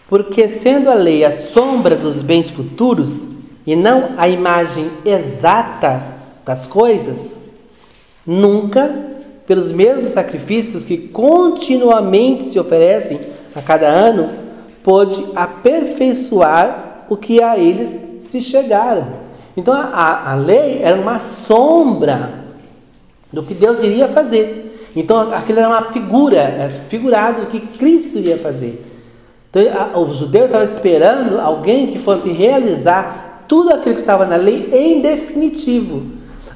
Porque 0.07 0.49
sendo 0.49 0.89
a 0.89 0.93
lei 0.93 1.23
a 1.23 1.31
sombra 1.31 1.95
dos 1.95 2.21
bens 2.21 2.49
futuros 2.49 3.27
e 3.65 3.75
não 3.75 4.09
a 4.17 4.27
imagem 4.27 4.89
exata 5.05 6.01
das 6.45 6.67
coisas, 6.67 7.37
nunca, 8.25 8.93
pelos 9.47 9.71
mesmos 9.71 10.11
sacrifícios 10.11 10.85
que 10.85 10.97
continuamente 10.97 12.45
se 12.45 12.59
oferecem 12.59 13.19
a 13.55 13.61
cada 13.61 13.87
ano, 13.87 14.29
pôde 14.83 15.25
aperfeiçoar 15.35 17.05
o 17.09 17.17
que 17.17 17.41
a 17.41 17.57
eles 17.57 17.91
se 18.19 18.41
chegaram. 18.41 19.25
Então 19.57 19.73
a, 19.73 20.31
a 20.31 20.35
lei 20.35 20.81
era 20.81 20.99
uma 20.99 21.19
sombra 21.19 22.45
do 23.31 23.41
que 23.43 23.53
Deus 23.53 23.83
iria 23.83 24.07
fazer. 24.07 24.64
Então 24.95 25.33
aquilo 25.33 25.59
era 25.59 25.67
uma 25.67 25.91
figura, 25.91 26.37
era 26.37 26.69
figurado 26.87 27.41
do 27.41 27.47
que 27.47 27.59
Cristo 27.59 28.17
ia 28.17 28.37
fazer. 28.37 28.85
Então 29.49 30.01
o 30.01 30.13
judeu 30.13 30.45
estava 30.45 30.63
esperando 30.63 31.39
alguém 31.39 31.87
que 31.87 31.99
fosse 31.99 32.29
realizar 32.29 33.45
tudo 33.47 33.71
aquilo 33.71 33.95
que 33.95 34.01
estava 34.01 34.25
na 34.25 34.37
lei 34.37 34.69
em 34.71 35.01
definitivo. 35.01 36.03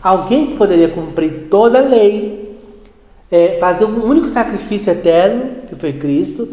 Alguém 0.02 0.48
que 0.48 0.56
poderia 0.56 0.88
cumprir 0.88 1.48
toda 1.50 1.80
a 1.80 1.82
lei, 1.82 2.58
é, 3.30 3.58
fazer 3.60 3.86
um 3.86 4.06
único 4.06 4.30
sacrifício 4.30 4.92
eterno, 4.92 5.68
que 5.68 5.76
foi 5.76 5.94
Cristo, 5.94 6.48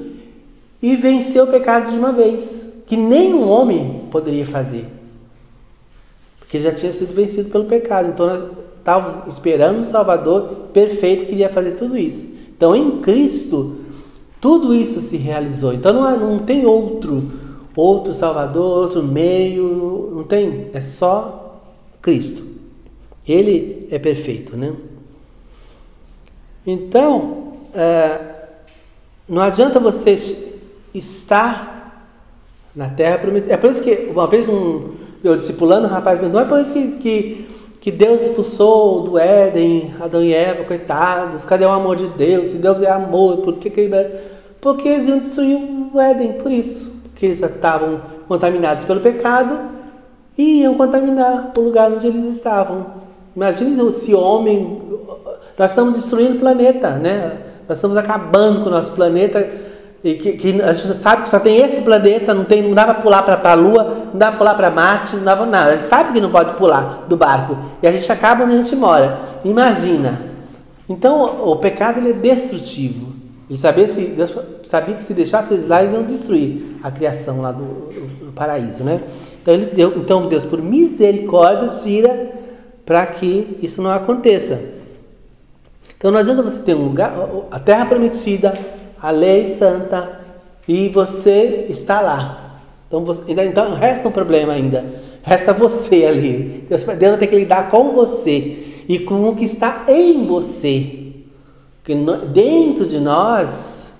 e 0.82 0.96
vencer 0.96 1.42
o 1.42 1.46
pecado 1.46 1.90
de 1.90 1.96
uma 1.96 2.12
vez, 2.12 2.66
que 2.86 2.96
nenhum 2.96 3.48
homem 3.48 4.02
poderia 4.10 4.44
fazer. 4.44 4.86
Porque 6.40 6.60
já 6.60 6.72
tinha 6.72 6.92
sido 6.92 7.14
vencido 7.14 7.50
pelo 7.50 7.64
pecado. 7.64 8.08
Então 8.08 8.26
nós 8.26 8.44
estávamos 8.86 9.26
esperando 9.26 9.80
um 9.80 9.84
Salvador 9.84 10.68
perfeito 10.72 11.26
que 11.26 11.32
iria 11.32 11.48
fazer 11.48 11.72
tudo 11.72 11.98
isso. 11.98 12.28
Então, 12.56 12.74
em 12.74 13.00
Cristo, 13.00 13.78
tudo 14.40 14.72
isso 14.72 15.00
se 15.00 15.16
realizou. 15.16 15.74
Então, 15.74 15.92
não, 15.92 16.04
há, 16.04 16.16
não 16.16 16.38
tem 16.38 16.64
outro, 16.64 17.32
outro 17.74 18.14
Salvador, 18.14 18.84
outro 18.84 19.02
meio, 19.02 20.12
não 20.14 20.22
tem. 20.22 20.70
É 20.72 20.80
só 20.80 21.60
Cristo. 22.00 22.44
Ele 23.26 23.88
é 23.90 23.98
perfeito, 23.98 24.56
né? 24.56 24.72
Então, 26.64 27.54
é, 27.74 28.20
não 29.28 29.42
adianta 29.42 29.80
você 29.80 30.54
estar 30.94 32.06
na 32.72 32.88
terra 32.88 33.18
prometida. 33.18 33.52
É 33.52 33.56
por 33.56 33.72
isso 33.72 33.82
que 33.82 34.08
uma 34.12 34.28
vez 34.28 34.48
um, 34.48 34.92
eu 35.24 35.36
discipulando 35.36 35.88
um 35.88 35.90
rapaz, 35.90 36.22
não 36.22 36.38
é 36.38 36.44
por 36.44 36.64
que, 36.66 36.88
que 36.98 37.55
que 37.86 37.92
Deus 37.92 38.22
expulsou 38.22 39.02
do 39.02 39.16
Éden 39.16 39.94
Adão 40.00 40.20
e 40.20 40.34
Eva, 40.34 40.64
coitados, 40.64 41.44
cadê 41.44 41.64
o 41.64 41.70
amor 41.70 41.94
de 41.94 42.08
Deus? 42.08 42.48
Se 42.48 42.56
Deus 42.56 42.82
é 42.82 42.90
amor, 42.90 43.36
por 43.36 43.58
que, 43.58 43.70
que 43.70 43.82
ele... 43.82 44.10
Porque 44.60 44.88
eles 44.88 45.06
iam 45.06 45.18
destruir 45.18 45.56
o 45.94 46.00
Éden, 46.00 46.32
por 46.32 46.50
isso. 46.50 46.92
Porque 47.04 47.26
eles 47.26 47.38
já 47.38 47.46
estavam 47.46 48.00
contaminados 48.26 48.84
pelo 48.84 49.00
pecado 49.00 49.70
e 50.36 50.62
iam 50.62 50.74
contaminar 50.74 51.52
o 51.56 51.60
lugar 51.60 51.92
onde 51.92 52.08
eles 52.08 52.24
estavam. 52.34 52.86
Imagine 53.36 53.92
se 53.92 54.12
homem. 54.16 54.82
Nós 55.56 55.70
estamos 55.70 55.94
destruindo 55.94 56.34
o 56.34 56.40
planeta, 56.40 56.90
né? 56.90 57.38
Nós 57.68 57.78
estamos 57.78 57.96
acabando 57.96 58.62
com 58.62 58.68
o 58.68 58.72
nosso 58.72 58.90
planeta 58.90 59.48
e 60.06 60.14
que, 60.14 60.32
que, 60.34 60.62
a 60.62 60.72
gente 60.72 60.96
sabe 60.98 61.22
que 61.24 61.28
só 61.28 61.40
tem 61.40 61.56
esse 61.56 61.80
planeta, 61.80 62.32
não, 62.32 62.44
tem, 62.44 62.62
não 62.62 62.74
dá 62.74 62.84
para 62.84 62.94
pular 62.94 63.24
para 63.24 63.50
a 63.50 63.54
Lua, 63.54 64.06
não 64.12 64.16
dá 64.16 64.28
para 64.28 64.38
pular 64.38 64.54
para 64.54 64.70
Marte, 64.70 65.16
não 65.16 65.24
dá 65.24 65.34
para 65.34 65.46
nada. 65.46 65.70
A 65.70 65.74
gente 65.74 65.88
sabe 65.88 66.12
que 66.12 66.20
não 66.20 66.30
pode 66.30 66.52
pular 66.52 67.04
do 67.08 67.16
barco. 67.16 67.58
E 67.82 67.88
a 67.88 67.90
gente 67.90 68.10
acaba 68.12 68.44
onde 68.44 68.54
a 68.54 68.56
gente 68.58 68.76
mora. 68.76 69.18
Imagina. 69.44 70.20
Então 70.88 71.22
o, 71.22 71.50
o 71.50 71.56
pecado 71.56 71.98
ele 71.98 72.10
é 72.10 72.12
destrutivo. 72.12 73.14
Ele 73.50 73.58
sabia, 73.58 73.88
se, 73.88 74.00
Deus 74.02 74.32
sabia 74.70 74.94
que 74.94 75.02
se 75.02 75.12
deixasse 75.12 75.52
eles 75.52 75.66
lá, 75.66 75.82
eles 75.82 75.92
iam 75.92 76.04
destruir 76.04 76.78
a 76.84 76.90
criação 76.92 77.40
lá 77.40 77.50
do, 77.50 77.64
do, 77.64 78.26
do 78.26 78.32
paraíso. 78.32 78.84
Né? 78.84 79.00
Então, 79.42 79.54
ele 79.54 79.66
deu, 79.66 79.92
então 79.96 80.28
Deus, 80.28 80.44
por 80.44 80.62
misericórdia, 80.62 81.68
tira 81.82 82.30
para 82.84 83.04
que 83.06 83.58
isso 83.60 83.82
não 83.82 83.90
aconteça. 83.90 84.60
Então 85.98 86.12
não 86.12 86.20
adianta 86.20 86.44
você 86.44 86.60
ter 86.60 86.76
um 86.76 86.84
lugar, 86.84 87.12
a 87.50 87.58
terra 87.58 87.86
prometida, 87.86 88.56
a 89.00 89.10
lei 89.10 89.48
santa 89.56 90.20
e 90.66 90.88
você 90.88 91.66
está 91.68 92.00
lá. 92.00 92.60
Então, 92.88 93.04
você, 93.04 93.22
então 93.28 93.74
resta 93.74 94.08
um 94.08 94.12
problema 94.12 94.52
ainda. 94.52 94.84
Resta 95.22 95.52
você 95.52 96.04
ali. 96.04 96.66
Deus, 96.68 96.84
Deus 96.84 97.10
vai 97.10 97.18
ter 97.18 97.26
que 97.26 97.36
lidar 97.36 97.70
com 97.70 97.92
você. 97.92 98.64
e 98.88 98.98
com 99.00 99.28
o 99.28 99.34
que 99.34 99.44
está 99.44 99.84
em 99.88 100.24
você. 100.26 101.06
Porque 101.82 101.94
dentro 102.32 102.86
de 102.86 102.98
nós 102.98 103.92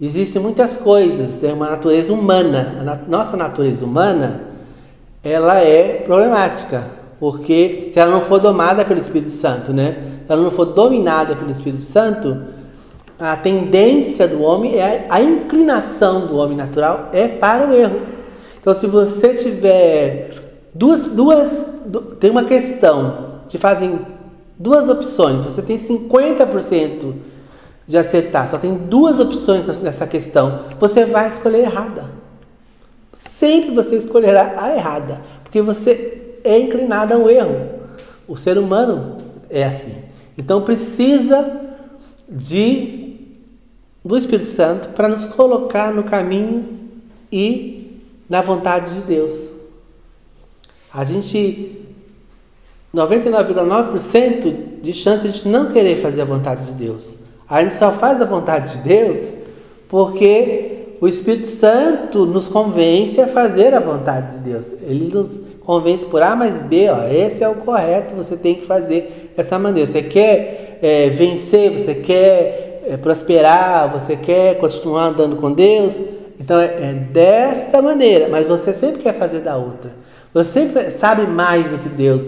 existem 0.00 0.40
muitas 0.40 0.76
coisas, 0.76 1.36
tem 1.36 1.52
uma 1.52 1.70
natureza 1.70 2.12
humana. 2.12 2.76
A 2.80 3.10
nossa 3.10 3.36
natureza 3.36 3.84
humana, 3.84 4.40
ela 5.22 5.60
é 5.60 6.02
problemática, 6.04 6.84
porque 7.18 7.90
se 7.92 7.98
ela 7.98 8.10
não 8.10 8.22
for 8.22 8.38
domada 8.38 8.84
pelo 8.84 9.00
Espírito 9.00 9.32
Santo, 9.32 9.72
né? 9.72 10.20
Se 10.26 10.32
ela 10.32 10.42
não 10.42 10.50
for 10.50 10.66
dominada 10.66 11.36
pelo 11.36 11.50
Espírito 11.50 11.82
Santo, 11.82 12.59
a 13.20 13.36
tendência 13.36 14.26
do 14.26 14.42
homem 14.42 14.76
é 14.76 15.06
a 15.10 15.20
inclinação 15.20 16.26
do 16.26 16.38
homem 16.38 16.56
natural 16.56 17.10
é 17.12 17.28
para 17.28 17.68
o 17.68 17.74
erro. 17.74 18.00
Então, 18.58 18.74
se 18.74 18.86
você 18.86 19.34
tiver 19.34 20.54
duas, 20.74 21.04
duas 21.04 21.66
tem 22.18 22.30
uma 22.30 22.44
questão 22.44 23.40
que 23.50 23.58
fazem 23.58 23.98
duas 24.58 24.88
opções, 24.88 25.42
você 25.42 25.60
tem 25.60 25.78
50% 25.78 27.12
de 27.86 27.98
acertar, 27.98 28.48
só 28.48 28.56
tem 28.56 28.74
duas 28.74 29.18
opções 29.18 29.66
nessa 29.82 30.06
questão, 30.06 30.66
você 30.78 31.04
vai 31.04 31.28
escolher 31.28 31.60
errada. 31.60 32.06
Sempre 33.12 33.74
você 33.74 33.96
escolherá 33.96 34.54
a 34.56 34.74
errada, 34.74 35.20
porque 35.42 35.60
você 35.60 36.38
é 36.42 36.58
inclinado 36.58 37.12
ao 37.12 37.28
erro. 37.28 37.80
O 38.26 38.36
ser 38.36 38.56
humano 38.56 39.18
é 39.50 39.64
assim. 39.64 39.96
Então 40.38 40.62
precisa 40.62 41.60
de 42.28 42.99
do 44.04 44.16
Espírito 44.16 44.48
Santo 44.48 44.88
para 44.90 45.08
nos 45.08 45.26
colocar 45.26 45.92
no 45.92 46.04
caminho 46.04 46.66
e 47.30 48.00
na 48.28 48.40
vontade 48.40 48.94
de 48.94 49.00
Deus. 49.02 49.52
A 50.92 51.04
gente 51.04 51.86
99,9% 52.94 54.80
de 54.82 54.92
chance 54.92 55.28
de 55.28 55.48
não 55.48 55.70
querer 55.70 56.00
fazer 56.00 56.22
a 56.22 56.24
vontade 56.24 56.66
de 56.66 56.72
Deus. 56.72 57.14
A 57.48 57.62
gente 57.62 57.74
só 57.74 57.92
faz 57.92 58.20
a 58.20 58.24
vontade 58.24 58.78
de 58.78 58.88
Deus 58.88 59.20
porque 59.88 60.96
o 61.00 61.08
Espírito 61.08 61.48
Santo 61.48 62.26
nos 62.26 62.48
convence 62.48 63.20
a 63.20 63.28
fazer 63.28 63.74
a 63.74 63.80
vontade 63.80 64.38
de 64.38 64.50
Deus. 64.50 64.66
Ele 64.82 65.12
nos 65.12 65.28
convence 65.60 66.04
por 66.06 66.22
A 66.22 66.34
mais 66.34 66.62
B, 66.62 66.88
ó, 66.88 67.06
esse 67.06 67.44
é 67.44 67.48
o 67.48 67.56
correto, 67.56 68.14
você 68.14 68.36
tem 68.36 68.56
que 68.56 68.66
fazer 68.66 69.32
dessa 69.36 69.58
maneira. 69.58 69.90
Você 69.90 70.02
quer 70.02 70.78
é, 70.82 71.10
vencer, 71.10 71.70
você 71.70 71.94
quer 71.94 72.69
é, 72.90 72.96
prosperar, 72.96 73.88
você 73.88 74.16
quer 74.16 74.58
continuar 74.58 75.06
andando 75.06 75.36
com 75.36 75.52
Deus, 75.52 75.94
então 76.40 76.58
é, 76.58 76.64
é 76.64 76.92
desta 76.92 77.80
maneira, 77.80 78.28
mas 78.28 78.48
você 78.48 78.72
sempre 78.72 79.00
quer 79.00 79.14
fazer 79.14 79.40
da 79.40 79.56
outra. 79.56 79.92
Você 80.34 80.50
sempre 80.50 80.90
sabe 80.90 81.22
mais 81.22 81.70
do 81.70 81.78
que 81.78 81.88
Deus. 81.88 82.22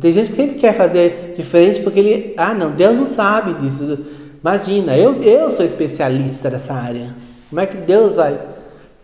Tem 0.00 0.12
gente 0.12 0.30
que 0.30 0.36
sempre 0.36 0.56
quer 0.56 0.76
fazer 0.76 1.34
diferente 1.36 1.80
porque 1.80 2.00
ele, 2.00 2.34
ah, 2.36 2.52
não, 2.52 2.70
Deus 2.70 2.96
não 2.96 3.06
sabe 3.06 3.54
disso. 3.54 3.98
Imagina, 4.40 4.96
eu, 4.96 5.12
eu 5.22 5.50
sou 5.50 5.64
especialista 5.64 6.50
dessa 6.50 6.72
área. 6.72 7.14
Como 7.48 7.60
é 7.60 7.66
que 7.66 7.76
Deus 7.76 8.16
vai? 8.16 8.38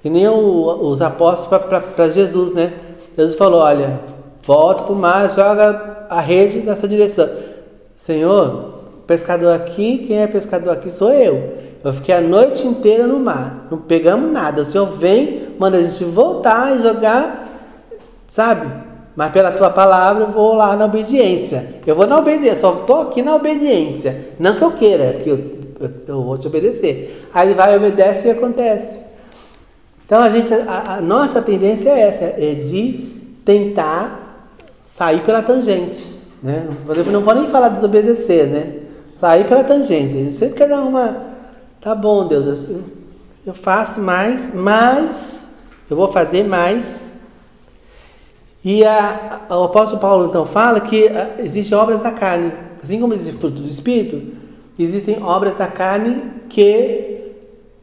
Que 0.03 0.11
nem 0.11 0.29
o, 0.29 0.89
os 0.89 1.01
apóstolos 1.01 1.65
para 1.95 2.11
Jesus, 2.11 2.55
né? 2.55 2.73
Jesus 3.17 3.37
falou: 3.37 3.61
olha, 3.61 4.01
volta 4.43 4.83
para 4.83 4.93
o 4.93 4.97
mar, 4.97 5.33
joga 5.35 6.07
a 6.09 6.21
rede 6.21 6.59
nessa 6.59 6.87
direção. 6.87 7.29
Senhor, 7.97 8.74
pescador 9.07 9.55
aqui, 9.55 10.05
quem 10.07 10.19
é 10.19 10.27
pescador 10.27 10.73
aqui 10.73 10.91
sou 10.91 11.13
eu. 11.13 11.65
Eu 11.85 11.93
fiquei 11.93 12.15
a 12.15 12.21
noite 12.21 12.67
inteira 12.67 13.07
no 13.07 13.19
mar, 13.19 13.67
não 13.71 13.79
pegamos 13.79 14.33
nada. 14.33 14.63
O 14.63 14.65
Senhor 14.65 14.87
vem, 14.97 15.49
manda 15.59 15.77
a 15.77 15.83
gente 15.83 16.03
voltar 16.05 16.75
e 16.75 16.83
jogar, 16.83 17.47
sabe? 18.27 18.67
Mas 19.15 19.31
pela 19.33 19.53
tua 19.53 19.69
palavra 19.69 20.25
eu 20.25 20.31
vou 20.31 20.55
lá 20.55 20.75
na 20.77 20.87
obediência. 20.87 21.75
Eu 21.87 21.95
vou 21.95 22.07
na 22.07 22.19
obediência, 22.19 22.61
só 22.61 22.75
estou 22.75 23.03
aqui 23.03 23.23
na 23.23 23.37
obediência. 23.37 24.31
Não 24.41 24.57
que 24.57 24.63
eu 24.63 24.73
queira, 24.73 25.21
que 25.23 25.29
eu, 25.29 25.39
eu, 25.79 25.91
eu, 26.09 26.23
vou 26.23 26.39
te 26.39 26.47
obedecer. 26.47 27.29
Aí 27.35 27.49
ele 27.49 27.55
vai, 27.55 27.77
obedece 27.77 28.29
e 28.29 28.31
acontece. 28.31 28.99
Então 30.07 30.23
a 30.23 30.31
gente, 30.31 30.53
a, 30.53 30.95
a 30.97 31.01
nossa 31.01 31.43
tendência 31.43 31.91
é 31.91 32.01
essa, 32.01 32.25
é 32.25 32.55
de 32.55 32.93
tentar 33.45 34.49
sair 34.87 35.21
pela 35.21 35.43
tangente. 35.43 36.13
Né? 36.43 36.67
Não, 37.11 37.21
vou 37.21 37.35
nem 37.35 37.47
falar 37.49 37.69
desobedecer, 37.69 38.47
né? 38.47 38.84
Sair 39.21 39.47
pela 39.47 39.65
tangente. 39.65 40.15
Gente 40.15 40.35
sempre 40.35 40.57
quer 40.57 40.69
dar 40.69 40.83
uma. 40.83 41.35
Tá 41.81 41.95
bom, 41.95 42.27
Deus, 42.27 42.69
eu, 42.69 42.83
eu 43.47 43.55
faço 43.55 44.01
mais, 44.01 44.55
mas 44.55 45.49
eu 45.91 45.97
vou 45.97 46.11
fazer 46.11 46.45
mais 46.45 47.05
e 48.65 48.83
a, 48.83 49.43
a, 49.51 49.61
o 49.61 49.65
apóstolo 49.65 50.01
Paulo 50.01 50.27
então 50.27 50.47
fala 50.47 50.81
que 50.81 51.07
a, 51.09 51.35
existem 51.39 51.77
obras 51.77 52.01
da 52.01 52.11
carne, 52.11 52.51
assim 52.83 52.99
como 52.99 53.13
existem 53.13 53.35
frutos 53.35 53.61
do 53.61 53.69
Espírito, 53.69 54.23
existem 54.79 55.23
obras 55.23 55.57
da 55.59 55.67
carne 55.67 56.23
que 56.49 57.33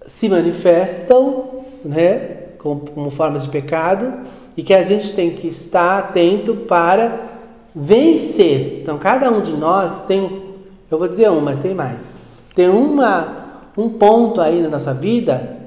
se 0.08 0.28
manifestam 0.28 1.64
né, 1.86 2.38
como, 2.58 2.82
como 2.90 3.12
formas 3.12 3.44
de 3.44 3.50
pecado 3.50 4.12
e 4.58 4.64
que 4.64 4.74
a 4.74 4.82
gente 4.82 5.14
tem 5.14 5.32
que 5.32 5.48
estar 5.48 6.00
atento 6.00 6.56
para 6.56 7.30
vencer. 7.76 8.80
Então, 8.82 8.98
cada 8.98 9.30
um 9.32 9.42
de 9.42 9.52
nós 9.52 10.06
tem, 10.06 10.51
eu 10.92 11.00
vou 11.00 11.08
dizer 11.08 11.30
um, 11.30 11.40
mas 11.40 11.60
tem 11.62 11.74
mais. 11.74 12.16
Tem 12.54 12.68
uma, 12.68 13.64
um 13.78 13.90
ponto 13.90 14.42
aí 14.42 14.62
na 14.62 14.68
nossa 14.68 14.94
vida 14.94 15.58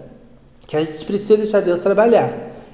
que 0.67 0.77
a 0.77 0.85
gente 0.85 1.03
precisa 1.07 1.39
deixar 1.39 1.61
Deus 1.61 1.81
trabalhar. 1.81 2.31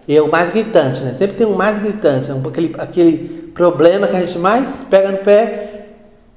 E 0.08 0.16
é 0.16 0.20
o 0.20 0.30
mais 0.30 0.50
gritante, 0.50 1.00
né? 1.00 1.14
Sempre 1.14 1.36
tem 1.36 1.46
um 1.46 1.54
mais 1.54 1.80
gritante, 1.80 2.28
é 2.28 2.34
aquele, 2.34 2.74
aquele 2.76 3.52
problema 3.54 4.08
que 4.08 4.16
a 4.16 4.20
gente 4.20 4.38
mais 4.38 4.84
pega 4.90 5.12
no 5.12 5.18
pé. 5.18 5.86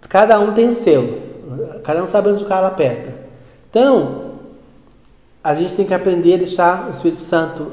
Cada 0.07 0.39
um 0.39 0.53
tem 0.53 0.69
o 0.69 0.73
seu, 0.73 1.19
cada 1.83 2.03
um 2.03 2.07
sabe 2.07 2.29
onde 2.29 2.43
o 2.43 2.47
cara 2.47 2.67
aperta. 2.67 3.15
Então, 3.69 4.33
a 5.43 5.55
gente 5.55 5.73
tem 5.73 5.85
que 5.85 5.93
aprender 5.93 6.35
a 6.35 6.37
deixar 6.37 6.87
o 6.89 6.91
Espírito 6.91 7.21
Santo 7.21 7.71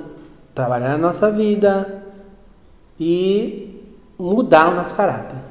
trabalhar 0.54 0.90
na 0.90 0.98
nossa 0.98 1.30
vida 1.30 2.02
e 2.98 3.84
mudar 4.18 4.70
o 4.70 4.76
nosso 4.76 4.94
caráter. 4.94 5.49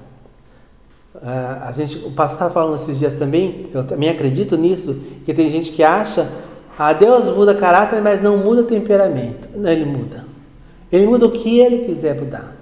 Uh, 1.21 1.67
a 1.67 1.71
gente, 1.73 1.97
o 1.97 2.11
pastor 2.11 2.35
estava 2.35 2.53
falando 2.53 2.75
esses 2.75 2.97
dias 2.97 3.15
também, 3.15 3.67
eu 3.73 3.83
também 3.83 4.09
acredito 4.09 4.55
nisso, 4.55 4.97
que 5.25 5.33
tem 5.33 5.49
gente 5.49 5.71
que 5.71 5.83
acha, 5.83 6.29
ah, 6.77 6.93
Deus 6.93 7.25
muda 7.35 7.53
caráter, 7.53 8.01
mas 8.01 8.23
não 8.23 8.37
muda 8.37 8.63
temperamento. 8.63 9.49
Não, 9.53 9.69
ele 9.69 9.83
muda. 9.83 10.23
Ele 10.89 11.05
muda 11.05 11.25
o 11.25 11.31
que 11.31 11.59
ele 11.59 11.79
quiser 11.79 12.15
mudar. 12.15 12.55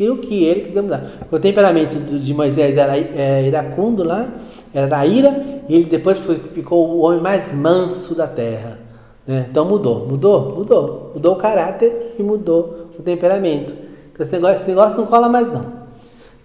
O 0.00 0.16
que 0.16 0.42
ele 0.42 0.62
quiser 0.62 0.82
mudar. 0.82 1.04
O 1.30 1.38
temperamento 1.38 1.94
de 2.18 2.32
Moisés 2.32 2.78
era 2.78 2.96
é, 2.96 3.46
iracundo 3.46 4.02
lá, 4.02 4.26
era 4.72 4.86
da 4.86 5.04
ira, 5.04 5.62
e 5.68 5.74
ele 5.74 5.84
depois 5.84 6.16
foi, 6.16 6.38
ficou 6.54 6.88
o 6.88 7.00
homem 7.00 7.20
mais 7.20 7.52
manso 7.52 8.14
da 8.14 8.26
terra. 8.26 8.78
Né? 9.26 9.46
Então 9.50 9.66
mudou, 9.66 10.06
mudou, 10.06 10.56
mudou. 10.56 11.12
Mudou 11.14 11.34
o 11.34 11.36
caráter 11.36 12.14
e 12.18 12.22
mudou 12.22 12.88
o 12.98 13.02
temperamento. 13.02 13.74
Então, 14.14 14.24
esse, 14.24 14.34
negócio, 14.34 14.56
esse 14.56 14.68
negócio 14.68 14.96
não 14.96 15.04
cola 15.04 15.28
mais 15.28 15.52
não. 15.52 15.85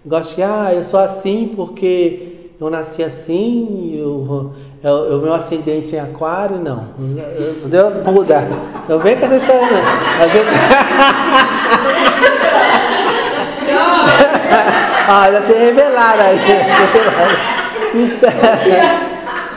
Negócio 0.04 0.34
de, 0.34 0.42
ah, 0.42 0.70
eu 0.74 0.82
sou 0.82 0.98
assim 0.98 1.52
porque 1.54 2.50
eu 2.60 2.68
nasci 2.68 3.04
assim, 3.04 3.96
eu, 3.96 4.52
é 4.82 4.90
o, 4.90 5.18
meu 5.18 5.32
ascendente 5.32 5.94
em 5.94 6.00
aquário, 6.00 6.58
não. 6.58 6.88
Entendeu? 6.98 7.90
Muda. 8.04 8.42
Não 8.88 8.98
vem 8.98 9.16
com 9.16 9.26
essa 9.26 9.36
história, 9.36 9.68
não. 9.70 9.82
ah, 15.08 15.30
já 15.30 15.42
se 15.42 15.52
revelaram 15.52 16.24
aí. 16.24 16.38
Então, 17.94 18.30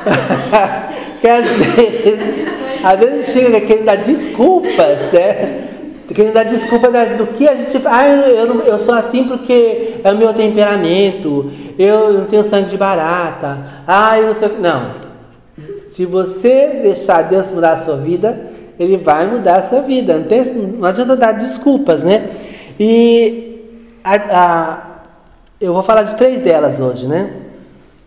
que 1.22 1.28
às 1.28 3.00
vezes, 3.00 3.34
chega 3.34 3.62
querendo 3.62 3.86
dar 3.86 3.98
desculpas, 3.98 5.12
né? 5.12 5.75
Querendo 6.08 6.34
dar 6.34 6.44
desculpa 6.44 6.88
do 7.18 7.28
que 7.34 7.48
a 7.48 7.56
gente. 7.56 7.82
Ah, 7.86 8.08
eu, 8.08 8.36
eu, 8.36 8.62
eu 8.62 8.80
sou 8.80 8.94
assim 8.94 9.24
porque 9.24 9.96
é 10.04 10.12
o 10.12 10.18
meu 10.18 10.34
temperamento, 10.34 11.52
eu 11.80 12.14
não 12.14 12.26
tenho 12.26 12.44
sangue 12.44 12.70
de 12.70 12.78
barata, 12.78 13.66
ah, 13.88 14.20
eu 14.20 14.28
não 14.28 14.36
sei. 14.36 14.50
Não. 14.60 14.92
Se 15.90 16.06
você 16.06 16.80
deixar 16.84 17.24
Deus 17.24 17.50
mudar 17.50 17.74
a 17.74 17.78
sua 17.80 17.98
vida, 17.98 18.52
Ele 18.78 18.98
vai 18.98 19.26
mudar 19.26 19.56
a 19.56 19.64
sua 19.64 19.82
vida. 19.82 20.18
Não, 20.20 20.26
tem, 20.26 20.44
não 20.54 20.88
adianta 20.88 21.16
dar 21.16 21.32
desculpas, 21.32 22.04
né? 22.04 22.30
E 22.80 23.90
a, 24.04 24.16
a, 24.16 24.84
eu 25.60 25.74
vou 25.74 25.82
falar 25.82 26.04
de 26.04 26.16
três 26.16 26.42
delas 26.42 26.80
hoje, 26.80 27.08
né? 27.08 27.34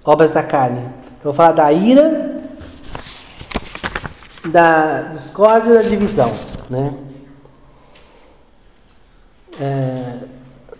Obras 0.04 0.30
da 0.30 0.42
carne. 0.42 0.80
Eu 0.80 1.24
vou 1.24 1.34
falar 1.34 1.52
da 1.52 1.72
ira, 1.72 2.42
da 4.44 5.02
discórdia 5.10 5.70
e 5.70 5.74
da 5.74 5.82
divisão, 5.82 6.32
né? 6.70 6.94
É, 9.60 10.18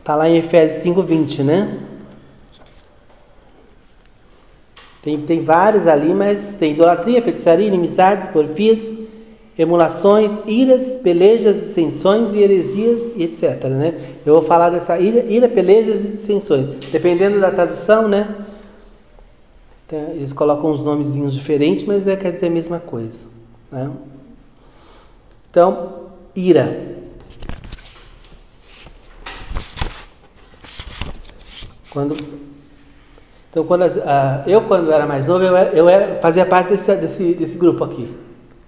tá 0.05 0.15
lá 0.15 0.29
em 0.29 0.37
Efésios 0.37 0.83
5:20, 0.83 1.43
né? 1.43 1.79
Tem, 5.03 5.21
tem 5.23 5.45
vários 5.45 5.87
ali, 5.87 6.13
mas 6.13 6.55
tem 6.55 6.73
idolatria, 6.73 7.23
feitiçaria, 7.23 7.67
inimizades, 7.67 8.29
porfias, 8.29 8.91
emulações, 9.59 10.33
iras, 10.47 10.99
pelejas, 11.03 11.57
dissensões 11.57 12.33
e 12.35 12.39
heresias 12.39 13.13
etc. 13.17 13.65
Né? 13.65 13.95
Eu 14.25 14.35
vou 14.35 14.43
falar 14.43 14.71
dessa 14.71 14.99
ira, 14.99 15.25
ira, 15.25 15.49
pelejas 15.49 16.05
e 16.05 16.09
dissensões. 16.09 16.67
Dependendo 16.93 17.41
da 17.41 17.51
tradução, 17.51 18.07
né? 18.07 18.35
Eles 19.91 20.35
colocam 20.35 20.71
uns 20.71 20.81
nomezinhos 20.81 21.33
diferentes, 21.33 21.87
mas 21.87 22.07
é, 22.07 22.15
quer 22.15 22.33
dizer 22.33 22.49
a 22.49 22.51
mesma 22.51 22.79
coisa. 22.79 23.27
Né? 23.73 23.91
Então, 25.51 26.09
ira. 26.37 26.98
Quando, 31.91 32.17
então, 33.51 33.65
quando 33.65 33.83
uh, 33.87 34.43
eu, 34.47 34.63
quando 34.63 34.93
era 34.93 35.07
mais 35.07 35.27
novo, 35.27 35.43
eu, 35.43 35.57
era, 35.57 35.71
eu 35.71 35.89
era, 35.89 36.21
fazia 36.21 36.45
parte 36.45 36.71
desse, 36.71 36.95
desse, 36.97 37.35
desse 37.35 37.59
grupo 37.59 37.83
aqui. 37.83 38.15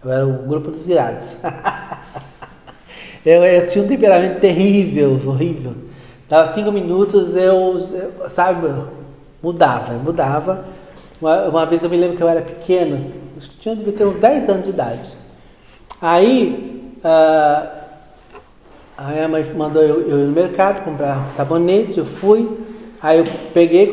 Eu 0.02 0.11
era 0.11 0.26
o 0.26 0.46
grupo 0.46 0.70
dos 0.70 0.88
irados. 0.88 1.37
eu, 3.24 3.44
eu, 3.44 3.66
tinha 3.66 3.85
um 3.85 3.88
temperamento 3.88 4.40
terrível, 4.40 5.20
horrível. 5.26 5.74
Dava 6.28 6.52
cinco 6.52 6.72
minutos, 6.72 7.37
eu, 7.37 8.12
eu 8.20 8.30
sabe, 8.30 8.68
mudava, 9.42 9.92
mudava. 9.94 10.64
Uma, 11.20 11.42
uma, 11.48 11.66
vez 11.66 11.83
eu 11.83 11.90
me 11.90 11.98
lembro 11.98 12.16
que 12.16 12.22
eu 12.22 12.28
era 12.28 12.40
pequeno, 12.40 13.12
que 13.38 13.59
tinha 13.59 13.76
devia 13.76 13.92
ter 13.92 14.06
uns 14.06 14.16
10 14.16 14.48
anos 14.48 14.64
de 14.64 14.70
idade. 14.70 15.12
Aí 16.00 16.94
uh, 17.04 17.80
a 18.96 19.04
minha 19.09 19.28
mãe 19.28 19.44
mandou 19.54 19.83
eu, 19.83 20.09
eu 20.09 20.20
ir 20.20 20.26
no 20.26 20.33
mercado 20.33 20.85
comprar 20.85 21.28
sabonete, 21.37 21.98
eu 21.98 22.06
fui, 22.06 22.60
aí 23.02 23.18
eu 23.18 23.24
peguei, 23.52 23.92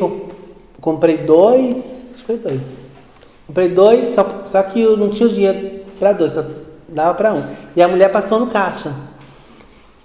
comprei 0.80 1.18
dois, 1.18 2.06
acho 2.12 2.20
que 2.20 2.26
foi 2.26 2.36
dois. 2.36 2.86
Comprei 3.46 3.68
dois, 3.68 4.08
só, 4.08 4.44
só 4.46 4.62
que 4.62 4.80
eu 4.80 4.96
não 4.96 5.08
tinha 5.08 5.28
o 5.28 5.32
dinheiro 5.32 5.80
para 5.98 6.12
dois, 6.12 6.32
só 6.32 6.44
dava 6.88 7.14
para 7.14 7.32
um. 7.32 7.42
E 7.74 7.82
a 7.82 7.88
mulher 7.88 8.10
passou 8.10 8.38
no 8.38 8.48
caixa. 8.48 8.92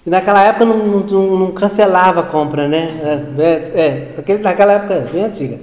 E 0.05 0.09
naquela 0.09 0.43
época 0.43 0.65
não, 0.65 0.77
não, 0.77 1.39
não 1.39 1.51
cancelava 1.51 2.21
a 2.21 2.23
compra, 2.23 2.67
né? 2.67 2.89
É, 3.37 4.23
é, 4.25 4.37
naquela 4.39 4.73
época 4.73 5.07
bem 5.11 5.23
antiga. 5.23 5.59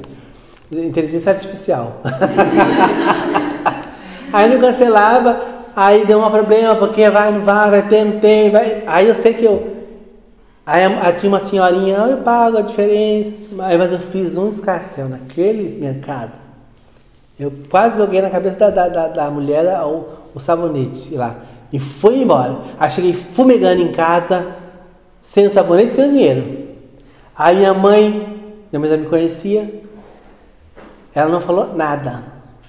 Inteligência 0.72 1.32
artificial. 1.32 2.00
aí 4.32 4.48
não 4.48 4.60
cancelava, 4.60 5.40
aí 5.76 6.06
deu 6.06 6.24
um 6.24 6.30
problema, 6.30 6.76
porque 6.76 7.10
vai, 7.10 7.32
não 7.32 7.40
vai, 7.40 7.70
vai 7.70 7.82
ter, 7.82 8.04
não 8.04 8.20
tem, 8.20 8.50
vai. 8.50 8.82
Aí 8.86 9.08
eu 9.08 9.14
sei 9.14 9.34
que 9.34 9.44
eu. 9.44 9.79
Aí, 10.72 10.82
tinha 11.14 11.28
uma 11.28 11.40
senhorinha, 11.40 11.96
eu 11.96 12.18
pago 12.18 12.58
a 12.58 12.60
diferença, 12.60 13.34
mas 13.50 13.90
eu 13.90 13.98
fiz 13.98 14.38
um 14.38 14.48
escarcel 14.48 15.08
naquele 15.08 15.80
mercado. 15.80 16.30
Eu 17.36 17.52
quase 17.68 17.96
joguei 17.96 18.22
na 18.22 18.30
cabeça 18.30 18.70
da, 18.70 18.88
da, 18.88 19.08
da 19.08 19.30
mulher 19.32 19.64
o, 19.84 20.04
o 20.32 20.38
sabonete 20.38 21.16
lá. 21.16 21.34
E 21.72 21.80
fui 21.80 22.22
embora. 22.22 22.56
Aí 22.78 22.88
cheguei 22.88 23.12
fumegando 23.12 23.82
em 23.82 23.90
casa, 23.90 24.46
sem 25.20 25.44
o 25.44 25.50
sabonete 25.50 25.92
sem 25.92 26.06
o 26.06 26.10
dinheiro. 26.10 26.68
Aí 27.36 27.56
minha 27.56 27.74
mãe, 27.74 28.54
minha 28.70 28.78
mãe 28.78 28.90
já 28.90 28.96
me 28.96 29.06
conhecia, 29.06 29.82
ela 31.12 31.28
não 31.28 31.40
falou 31.40 31.74
nada. 31.74 32.22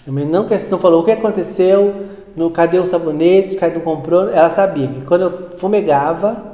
Minha 0.08 0.26
mãe 0.26 0.26
não, 0.26 0.48
não 0.72 0.80
falou 0.80 1.02
o 1.02 1.04
que 1.04 1.12
aconteceu, 1.12 2.08
no, 2.36 2.50
cadê 2.50 2.80
o 2.80 2.88
sabonete, 2.88 3.58
cadê 3.58 3.76
não 3.76 3.82
comprou. 3.82 4.28
Ela 4.28 4.50
sabia 4.50 4.88
que 4.88 5.02
quando 5.02 5.22
eu 5.22 5.50
fumegava, 5.60 6.51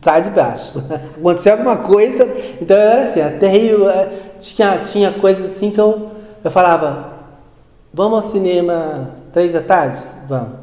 sai 0.00 0.22
de 0.22 0.30
baixo. 0.30 0.82
Aconteceu 1.16 1.52
alguma 1.52 1.76
coisa, 1.76 2.24
então 2.60 2.76
eu 2.76 2.82
era 2.82 3.02
assim, 3.04 3.38
terrível. 3.38 3.90
É, 3.90 4.08
tinha, 4.38 4.78
tinha 4.78 5.12
coisas 5.12 5.52
assim 5.52 5.70
que 5.70 5.80
eu, 5.80 6.10
eu 6.42 6.50
falava, 6.50 7.12
vamos 7.92 8.24
ao 8.24 8.30
cinema 8.30 9.10
três 9.32 9.52
da 9.52 9.60
tarde? 9.60 10.02
Vamos. 10.28 10.62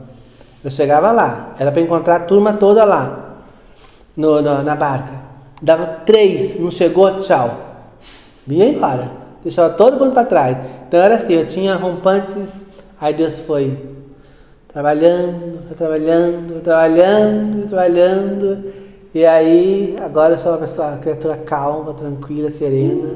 Eu 0.64 0.72
chegava 0.72 1.12
lá, 1.12 1.56
era 1.58 1.72
para 1.72 1.82
encontrar 1.82 2.16
a 2.18 2.20
turma 2.20 2.54
toda 2.54 2.84
lá, 2.84 3.38
no, 4.16 4.42
no, 4.42 4.64
na 4.64 4.76
barca. 4.76 5.14
Dava 5.62 5.86
três, 6.06 6.60
não 6.60 6.72
chegou, 6.72 7.20
tchau. 7.20 7.58
Vinha 8.46 8.66
embora 8.66 9.20
deixava 9.44 9.74
todo 9.74 10.00
mundo 10.00 10.14
para 10.14 10.26
trás. 10.26 10.58
Então 10.88 11.00
era 11.00 11.16
assim, 11.16 11.34
eu 11.34 11.46
tinha 11.46 11.76
rompantes, 11.76 12.66
aí 13.00 13.14
Deus 13.14 13.40
foi 13.40 13.78
trabalhando, 14.68 15.76
trabalhando, 15.76 16.62
trabalhando, 16.62 17.68
trabalhando. 17.68 18.80
E 19.12 19.26
aí, 19.26 19.98
agora 20.06 20.36
eu 20.36 20.38
sou 20.38 20.52
uma 20.52 20.60
pessoa, 20.60 20.90
uma 20.90 20.98
criatura 21.00 21.36
calma, 21.38 21.96
tranquila, 21.96 22.52
serena. 22.52 23.10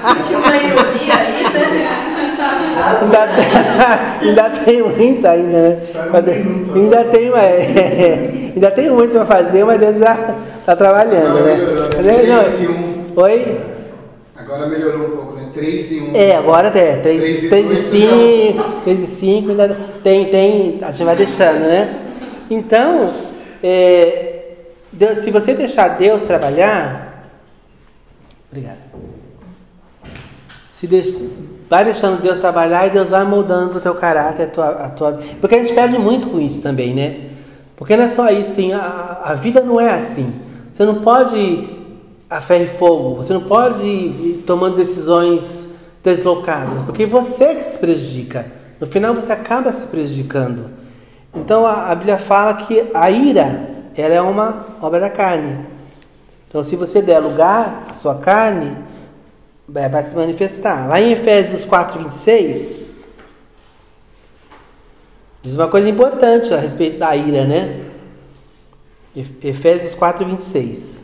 Sentiu 0.00 0.38
uma 0.40 0.56
ironia 0.56 1.14
aí, 1.14 1.44
né? 1.44 2.10
ainda, 3.00 3.28
ainda 4.20 4.50
tem 4.64 4.82
muito 4.82 5.24
ainda, 5.24 5.68
né? 5.68 5.78
Ainda 6.74 7.04
tem, 7.04 7.30
é, 7.32 8.52
ainda 8.56 8.70
tem 8.72 8.90
muito 8.90 9.12
para 9.12 9.26
fazer, 9.26 9.64
mas 9.64 9.78
Deus 9.78 9.98
já 9.98 10.34
está 10.58 10.74
trabalhando, 10.74 11.44
né? 11.44 11.58
Não, 12.26 13.22
Oi? 13.22 13.60
Agora 14.36 14.66
melhorou 14.66 15.06
um 15.06 15.10
pouco, 15.10 15.34
né? 15.36 15.48
3 15.54 15.92
e 15.92 16.00
1. 16.00 16.10
É, 16.16 16.34
agora 16.34 16.68
é. 16.76 16.96
3, 16.96 17.48
3, 17.48 17.70
e 17.70 17.76
5, 17.76 18.64
3 18.82 19.00
e 19.00 19.06
5, 19.06 19.50
ainda 19.50 19.76
tem, 20.02 20.24
tem, 20.24 20.78
a 20.82 20.90
gente 20.90 21.04
vai 21.04 21.14
deixando, 21.14 21.60
né? 21.60 21.99
Então, 22.50 23.10
é, 23.62 24.54
Deus, 24.92 25.20
se 25.20 25.30
você 25.30 25.54
deixar 25.54 25.96
Deus 25.96 26.24
trabalhar, 26.24 27.30
obrigado. 28.50 28.78
Se 30.74 30.86
deixa, 30.86 31.14
vai 31.68 31.84
deixando 31.84 32.20
Deus 32.20 32.38
trabalhar 32.38 32.86
e 32.86 32.90
Deus 32.90 33.10
vai 33.10 33.24
moldando 33.24 33.78
o 33.78 33.80
teu 33.80 33.94
caráter, 33.94 34.44
a 34.44 34.50
tua, 34.50 34.68
a 34.68 34.88
tua 34.90 35.20
Porque 35.40 35.54
a 35.54 35.58
gente 35.58 35.72
perde 35.72 35.96
muito 35.96 36.28
com 36.28 36.40
isso 36.40 36.60
também, 36.60 36.92
né? 36.92 37.30
Porque 37.76 37.96
não 37.96 38.04
é 38.04 38.08
só 38.08 38.28
isso, 38.30 38.54
tem, 38.54 38.74
a, 38.74 39.20
a 39.22 39.34
vida 39.34 39.60
não 39.60 39.80
é 39.80 39.90
assim. 39.90 40.34
Você 40.72 40.84
não 40.84 40.96
pode 40.96 41.80
a 42.30 42.40
ferro 42.40 42.64
e 42.64 42.78
fogo. 42.78 43.16
Você 43.16 43.32
não 43.32 43.42
pode 43.42 43.84
ir 43.84 44.44
tomando 44.46 44.76
decisões 44.76 45.68
deslocadas, 46.02 46.82
porque 46.84 47.04
você 47.04 47.54
que 47.56 47.64
se 47.64 47.76
prejudica. 47.76 48.46
No 48.80 48.86
final 48.86 49.14
você 49.14 49.32
acaba 49.32 49.72
se 49.72 49.86
prejudicando. 49.88 50.79
Então 51.34 51.64
a, 51.64 51.90
a 51.90 51.94
Bíblia 51.94 52.18
fala 52.18 52.54
que 52.54 52.90
a 52.92 53.10
ira 53.10 53.68
ela 53.94 54.14
é 54.14 54.20
uma 54.20 54.66
obra 54.80 55.00
da 55.00 55.10
carne. 55.10 55.66
Então 56.48 56.64
se 56.64 56.76
você 56.76 57.00
der 57.00 57.18
lugar 57.18 57.84
à 57.90 57.94
sua 57.94 58.16
carne, 58.16 58.76
vai 59.68 60.02
se 60.02 60.14
manifestar. 60.16 60.88
Lá 60.88 61.00
em 61.00 61.12
Efésios 61.12 61.64
4, 61.64 62.02
26, 62.02 62.80
diz 65.42 65.54
uma 65.54 65.68
coisa 65.68 65.88
importante 65.88 66.52
a 66.52 66.58
respeito 66.58 66.98
da 66.98 67.14
ira, 67.14 67.44
né? 67.44 67.86
Efésios 69.42 69.94
4, 69.94 70.24
26. 70.24 71.00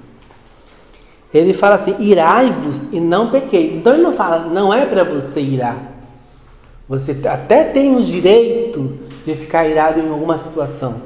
Ele 1.32 1.52
fala 1.52 1.76
assim: 1.76 1.96
irai-vos 1.98 2.92
e 2.92 3.00
não 3.00 3.30
pequeis. 3.30 3.76
Então 3.76 3.92
ele 3.92 4.02
não 4.02 4.14
fala, 4.14 4.46
não 4.46 4.72
é 4.72 4.86
para 4.86 5.04
você 5.04 5.40
irar. 5.40 5.92
Você 6.88 7.16
até 7.26 7.64
tem 7.64 7.96
o 7.96 8.02
direito 8.02 9.05
de 9.26 9.34
ficar 9.34 9.66
irado 9.68 9.98
em 9.98 10.08
alguma 10.08 10.38
situação. 10.38 11.02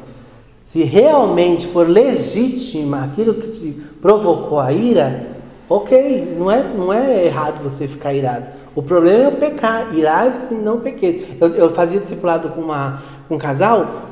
Se 0.64 0.85
realmente 0.85 1.66
for 1.68 1.88
legítima 1.88 3.04
aquilo 3.04 3.35
que 3.35 3.48
te 3.48 3.70
provocou 4.00 4.61
a 4.61 4.72
ira, 4.72 5.28
ok, 5.68 6.37
não 6.38 6.50
é, 6.50 6.62
não 6.62 6.92
é 6.92 7.24
errado 7.24 7.62
você 7.64 7.88
ficar 7.88 8.12
irado. 8.12 8.46
O 8.74 8.83
problema 8.83 9.24
é 9.24 9.28
o 9.28 9.33
pecar, 9.33 9.94
irai-vos 9.94 10.50
e 10.50 10.54
não 10.54 10.80
pequeis. 10.80 11.40
Eu, 11.40 11.48
eu 11.54 11.74
fazia 11.74 11.98
discipulado 11.98 12.50
com, 12.50 12.61
uma, 12.61 13.02
com 13.26 13.35
um 13.35 13.38
casal 13.38 14.11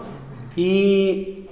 e 0.57 1.47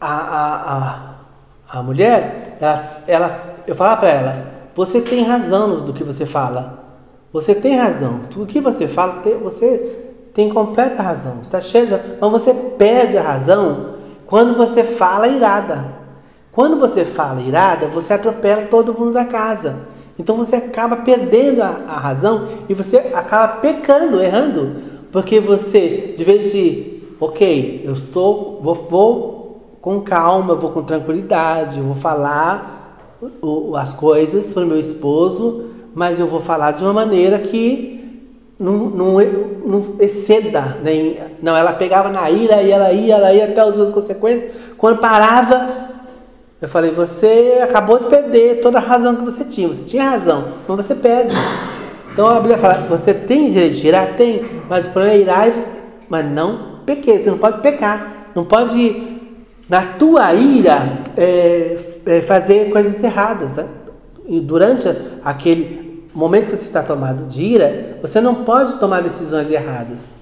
a, 0.00 0.14
a, 0.16 0.76
a, 0.76 1.78
a 1.78 1.82
mulher, 1.82 2.56
ela, 2.60 3.02
ela 3.06 3.56
eu 3.66 3.76
falava 3.76 4.00
para 4.00 4.08
ela: 4.08 4.46
você 4.74 5.00
tem 5.00 5.22
razão 5.22 5.84
do 5.84 5.92
que 5.92 6.02
você 6.02 6.24
fala. 6.24 6.78
Você 7.32 7.54
tem 7.54 7.76
razão. 7.76 8.22
O 8.36 8.46
que 8.46 8.58
você 8.58 8.88
fala, 8.88 9.22
você 9.42 9.97
tem 10.38 10.48
completa 10.50 11.02
razão. 11.02 11.38
Está 11.42 11.60
cheio 11.60 11.88
de... 11.88 11.98
Mas 12.20 12.30
você 12.30 12.54
perde 12.54 13.18
a 13.18 13.22
razão 13.22 13.94
quando 14.24 14.56
você 14.56 14.84
fala 14.84 15.26
irada. 15.26 15.84
Quando 16.52 16.78
você 16.78 17.04
fala 17.04 17.40
irada, 17.40 17.88
você 17.88 18.12
atropela 18.12 18.68
todo 18.68 18.94
mundo 18.94 19.14
da 19.14 19.24
casa. 19.24 19.88
Então 20.16 20.36
você 20.36 20.54
acaba 20.54 20.98
perdendo 20.98 21.60
a, 21.60 21.80
a 21.88 21.98
razão 21.98 22.46
e 22.68 22.74
você 22.74 22.98
acaba 23.14 23.54
pecando, 23.54 24.22
errando. 24.22 24.76
Porque 25.10 25.40
você, 25.40 26.14
de 26.16 26.22
vez 26.22 26.52
de, 26.52 27.02
ok, 27.18 27.82
eu 27.84 27.94
estou, 27.94 28.60
vou, 28.62 28.74
vou 28.88 29.76
com 29.80 30.02
calma, 30.02 30.54
vou 30.54 30.70
com 30.70 30.84
tranquilidade, 30.84 31.80
vou 31.80 31.96
falar 31.96 32.96
as 33.76 33.92
coisas 33.92 34.52
para 34.52 34.62
o 34.62 34.66
meu 34.68 34.78
esposo, 34.78 35.64
mas 35.96 36.20
eu 36.20 36.28
vou 36.28 36.40
falar 36.40 36.70
de 36.70 36.84
uma 36.84 36.92
maneira 36.92 37.40
que 37.40 37.97
não, 38.58 38.72
não, 38.90 39.20
não 39.64 39.82
exceda. 40.00 40.78
Nem, 40.82 41.18
não, 41.40 41.56
ela 41.56 41.72
pegava 41.72 42.08
na 42.08 42.28
ira 42.30 42.60
e 42.62 42.70
ela 42.70 42.92
ia, 42.92 43.14
ela 43.14 43.32
ia 43.32 43.44
até 43.44 43.60
as 43.60 43.74
duas 43.74 43.90
consequências. 43.90 44.52
Quando 44.76 44.98
parava, 44.98 45.68
eu 46.60 46.68
falei, 46.68 46.90
você 46.90 47.60
acabou 47.62 48.00
de 48.00 48.06
perder 48.06 48.60
toda 48.60 48.78
a 48.78 48.80
razão 48.80 49.14
que 49.14 49.24
você 49.24 49.44
tinha. 49.44 49.68
Você 49.68 49.84
tinha 49.84 50.10
razão, 50.10 50.44
mas 50.66 50.76
você 50.86 50.94
perde. 50.94 51.34
Então 52.12 52.26
a 52.26 52.40
Bíblia 52.40 52.58
fala, 52.58 52.86
você 52.88 53.14
tem 53.14 53.52
direito 53.52 53.76
de 53.76 53.86
irar? 53.86 54.16
Tem, 54.16 54.44
mas 54.68 54.86
o 54.86 54.90
problema 54.90 55.14
é 55.14 55.20
irar 55.20 55.52
mas 56.08 56.26
não 56.26 56.80
pequei. 56.84 57.20
Você 57.20 57.30
não 57.30 57.38
pode 57.38 57.60
pecar. 57.60 58.12
Não 58.34 58.44
pode, 58.44 59.20
na 59.68 59.82
tua 59.82 60.34
ira, 60.34 60.98
é, 61.16 61.76
é, 62.06 62.20
fazer 62.22 62.70
coisas 62.70 63.02
erradas. 63.04 63.52
Né? 63.52 63.66
E 64.26 64.40
durante 64.40 64.88
aquele 65.22 65.87
momento 66.18 66.50
que 66.50 66.56
você 66.56 66.64
está 66.64 66.82
tomado 66.82 67.28
de 67.28 67.42
ira, 67.42 67.98
você 68.02 68.20
não 68.20 68.44
pode 68.44 68.78
tomar 68.80 69.02
decisões 69.02 69.48
erradas. 69.50 70.18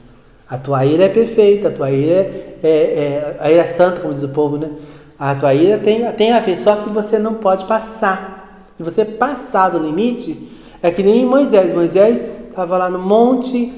A 0.48 0.58
tua 0.58 0.84
ira 0.84 1.04
é 1.04 1.08
perfeita, 1.08 1.68
a 1.68 1.70
tua 1.70 1.90
ira 1.90 2.12
é, 2.12 2.56
é, 2.62 2.68
é 2.68 3.36
a 3.40 3.50
ira 3.50 3.62
é 3.62 3.66
santa, 3.66 4.00
como 4.00 4.12
diz 4.12 4.22
o 4.22 4.28
povo, 4.28 4.58
né? 4.58 4.70
A 5.18 5.34
tua 5.34 5.54
ira 5.54 5.78
tem, 5.78 6.04
tem 6.12 6.32
a 6.32 6.40
ver, 6.40 6.58
só 6.58 6.76
que 6.76 6.90
você 6.90 7.18
não 7.18 7.34
pode 7.34 7.64
passar. 7.64 8.60
Se 8.76 8.82
você 8.82 9.06
passar 9.06 9.70
do 9.70 9.78
limite, 9.78 10.52
é 10.82 10.90
que 10.90 11.02
nem 11.02 11.24
Moisés. 11.24 11.74
Moisés 11.74 12.30
estava 12.48 12.76
lá 12.76 12.90
no 12.90 12.98
monte, 12.98 13.72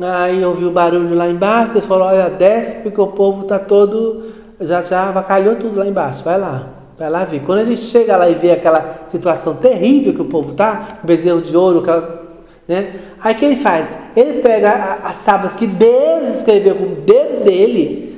aí 0.00 0.44
ouviu 0.44 0.68
o 0.68 0.72
barulho 0.72 1.16
lá 1.16 1.28
embaixo, 1.28 1.72
Deus 1.72 1.84
falou, 1.84 2.06
olha, 2.06 2.30
desce, 2.30 2.76
porque 2.76 3.00
o 3.00 3.08
povo 3.08 3.42
está 3.42 3.58
todo, 3.58 4.32
já, 4.60 4.82
já 4.82 5.08
avacalhou 5.08 5.56
tudo 5.56 5.80
lá 5.80 5.86
embaixo, 5.86 6.22
vai 6.22 6.38
lá, 6.38 6.79
vai 7.00 7.08
lá 7.08 7.24
ver. 7.24 7.40
Quando 7.40 7.60
ele 7.60 7.78
chega 7.78 8.14
lá 8.14 8.28
e 8.28 8.34
vê 8.34 8.50
aquela 8.50 9.06
situação 9.08 9.54
terrível 9.54 10.12
que 10.12 10.20
o 10.20 10.26
povo 10.26 10.52
o 10.52 11.06
bezerro 11.06 11.40
de 11.40 11.56
ouro, 11.56 11.78
aquela, 11.78 12.26
né? 12.68 12.92
Aí 13.18 13.34
o 13.34 13.38
que 13.38 13.44
ele 13.46 13.56
faz? 13.56 13.88
Ele 14.14 14.42
pega 14.42 14.98
as 15.02 15.16
tábuas 15.20 15.56
que 15.56 15.66
Deus 15.66 16.28
escreveu 16.36 16.74
com 16.74 16.84
o 16.84 16.96
dedo 16.96 17.42
dele, 17.42 18.10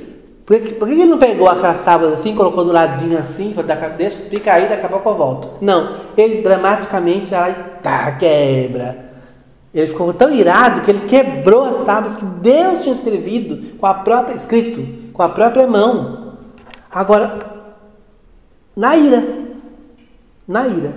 por 0.44 0.58
que, 0.58 0.74
por 0.74 0.88
que 0.88 0.94
ele 0.94 1.04
não 1.04 1.16
pegou 1.16 1.48
aquelas 1.48 1.80
tábuas 1.84 2.14
assim, 2.14 2.34
colocou 2.34 2.64
do 2.64 2.72
ladinho 2.72 3.16
assim, 3.16 3.54
deixa, 3.96 4.22
fica 4.22 4.52
aí, 4.52 4.68
daqui 4.68 4.84
a 4.84 4.88
pouco 4.88 5.08
eu 5.10 5.14
volto? 5.14 5.48
Não, 5.60 5.98
ele 6.18 6.42
dramaticamente 6.42 7.30
vai 7.30 7.54
tá, 7.84 8.10
quebra. 8.18 9.12
Ele 9.72 9.86
ficou 9.86 10.12
tão 10.12 10.34
irado 10.34 10.80
que 10.80 10.90
ele 10.90 11.06
quebrou 11.06 11.64
as 11.64 11.84
tábuas 11.84 12.16
que 12.16 12.24
Deus 12.24 12.82
tinha 12.82 12.96
escrevido 12.96 13.78
com 13.78 13.86
a 13.86 13.94
própria 13.94 14.34
escrito, 14.34 14.84
com 15.12 15.22
a 15.22 15.28
própria 15.28 15.68
mão. 15.68 16.32
Agora, 16.90 17.51
na 18.76 18.96
ira, 18.96 19.22
na 20.46 20.66
ira, 20.66 20.92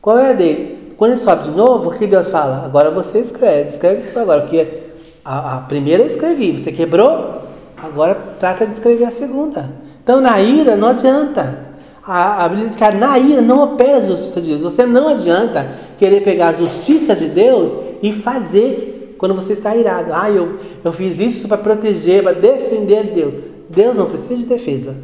qual 0.00 0.18
é 0.18 0.30
a 0.30 0.32
dele? 0.32 0.94
Quando 0.96 1.12
ele 1.12 1.20
sobe 1.20 1.44
de 1.44 1.50
novo, 1.50 1.90
o 1.90 1.98
que 1.98 2.06
Deus 2.06 2.28
fala? 2.28 2.64
Agora 2.64 2.90
você 2.90 3.20
escreve, 3.20 3.68
escreve 3.68 4.08
isso 4.08 4.18
agora, 4.18 4.42
porque 4.42 4.90
a, 5.24 5.56
a 5.56 5.60
primeira 5.62 6.02
eu 6.02 6.06
escrevi, 6.06 6.58
você 6.58 6.72
quebrou, 6.72 7.40
Agora 7.82 8.14
trata 8.38 8.66
de 8.66 8.72
escrever 8.72 9.04
a 9.04 9.10
segunda. 9.10 9.70
Então 10.02 10.20
na 10.20 10.40
ira 10.40 10.76
não 10.76 10.88
adianta. 10.88 11.70
A, 12.06 12.44
a 12.44 12.48
Bíblia 12.48 12.68
diz 12.68 12.76
que 12.76 12.90
na 12.90 13.18
ira 13.18 13.40
não 13.40 13.62
opera 13.62 13.98
a 13.98 14.00
justiça 14.00 14.40
de 14.40 14.48
Deus. 14.48 14.62
Você 14.62 14.86
não 14.86 15.08
adianta 15.08 15.66
querer 15.98 16.22
pegar 16.22 16.48
a 16.48 16.52
justiça 16.52 17.14
de 17.14 17.28
Deus 17.28 17.72
e 18.02 18.12
fazer 18.12 19.16
quando 19.18 19.34
você 19.34 19.54
está 19.54 19.74
irado. 19.76 20.12
Ah, 20.12 20.30
eu, 20.30 20.58
eu 20.84 20.92
fiz 20.92 21.18
isso 21.18 21.48
para 21.48 21.58
proteger, 21.58 22.22
para 22.22 22.32
defender 22.32 23.04
Deus. 23.14 23.34
Deus 23.68 23.96
não 23.96 24.06
precisa 24.06 24.36
de 24.36 24.44
defesa. 24.44 24.96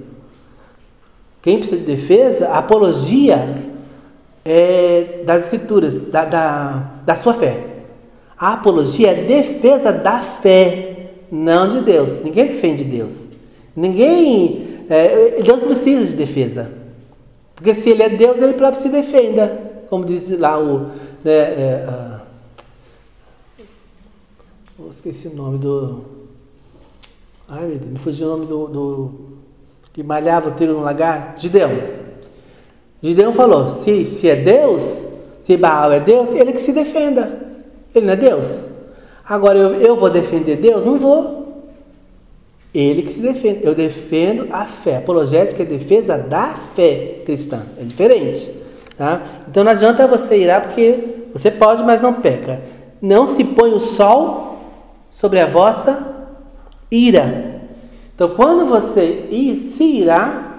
Quem 1.46 1.58
precisa 1.58 1.80
de 1.80 1.86
defesa, 1.86 2.48
a 2.48 2.58
apologia 2.58 3.62
é 4.44 5.22
das 5.24 5.44
escrituras, 5.44 6.10
da, 6.10 6.24
da, 6.24 6.90
da 7.06 7.16
sua 7.16 7.34
fé. 7.34 7.84
A 8.36 8.54
apologia 8.54 9.12
é 9.12 9.22
defesa 9.22 9.92
da 9.92 10.18
fé 10.18 11.10
não 11.30 11.68
de 11.68 11.82
Deus. 11.82 12.20
Ninguém 12.24 12.46
defende 12.48 12.82
Deus. 12.82 13.20
Ninguém. 13.76 14.86
É, 14.90 15.40
Deus 15.40 15.60
precisa 15.60 16.06
de 16.06 16.16
defesa. 16.16 16.68
Porque 17.54 17.76
se 17.76 17.90
ele 17.90 18.02
é 18.02 18.08
Deus, 18.08 18.38
ele 18.38 18.54
próprio 18.54 18.82
se 18.82 18.88
defenda. 18.88 19.84
Como 19.88 20.04
diz 20.04 20.28
lá 20.36 20.60
o. 20.60 20.90
Né, 21.22 21.30
é, 21.32 21.86
a, 21.88 22.22
esqueci 24.90 25.28
o 25.28 25.34
nome 25.36 25.58
do. 25.58 26.00
Ai 27.48 27.68
me 27.68 28.00
fugiu 28.00 28.26
o 28.26 28.30
nome 28.30 28.46
do. 28.46 28.66
do 28.66 29.35
que 29.96 30.02
malhava 30.02 30.50
o 30.50 30.52
trigo 30.52 30.74
no 30.74 30.82
lagar. 30.82 31.36
Gideão. 31.38 31.70
Gideão 33.02 33.32
falou: 33.32 33.70
se, 33.70 34.04
se 34.04 34.28
é 34.28 34.36
Deus, 34.36 35.06
se 35.40 35.56
Baal 35.56 35.90
é 35.90 35.98
Deus, 35.98 36.32
ele 36.32 36.52
que 36.52 36.60
se 36.60 36.70
defenda. 36.70 37.40
Ele 37.94 38.04
não 38.04 38.12
é 38.12 38.16
Deus. 38.16 38.46
Agora 39.26 39.58
eu, 39.58 39.80
eu 39.80 39.96
vou 39.96 40.10
defender 40.10 40.56
Deus? 40.56 40.84
Não 40.84 40.98
vou. 40.98 41.64
Ele 42.74 43.00
que 43.00 43.12
se 43.14 43.20
defende. 43.20 43.60
Eu 43.62 43.74
defendo 43.74 44.48
a 44.50 44.66
fé. 44.66 44.98
Apologética 44.98 45.62
é 45.62 45.66
defesa 45.66 46.18
da 46.18 46.48
fé 46.74 47.22
cristã. 47.24 47.62
É 47.80 47.82
diferente. 47.82 48.50
Tá? 48.98 49.22
Então 49.48 49.64
não 49.64 49.72
adianta 49.72 50.06
você 50.06 50.36
irar 50.36 50.62
porque 50.64 50.98
você 51.32 51.50
pode, 51.50 51.82
mas 51.84 52.02
não 52.02 52.12
peca. 52.12 52.60
Não 53.00 53.26
se 53.26 53.42
põe 53.44 53.72
o 53.72 53.80
sol 53.80 54.58
sobre 55.10 55.40
a 55.40 55.46
vossa 55.46 56.28
ira. 56.90 57.55
Então 58.16 58.30
quando 58.30 58.64
você 58.64 59.28
ir, 59.30 59.56
se 59.56 59.84
irá, 59.84 60.58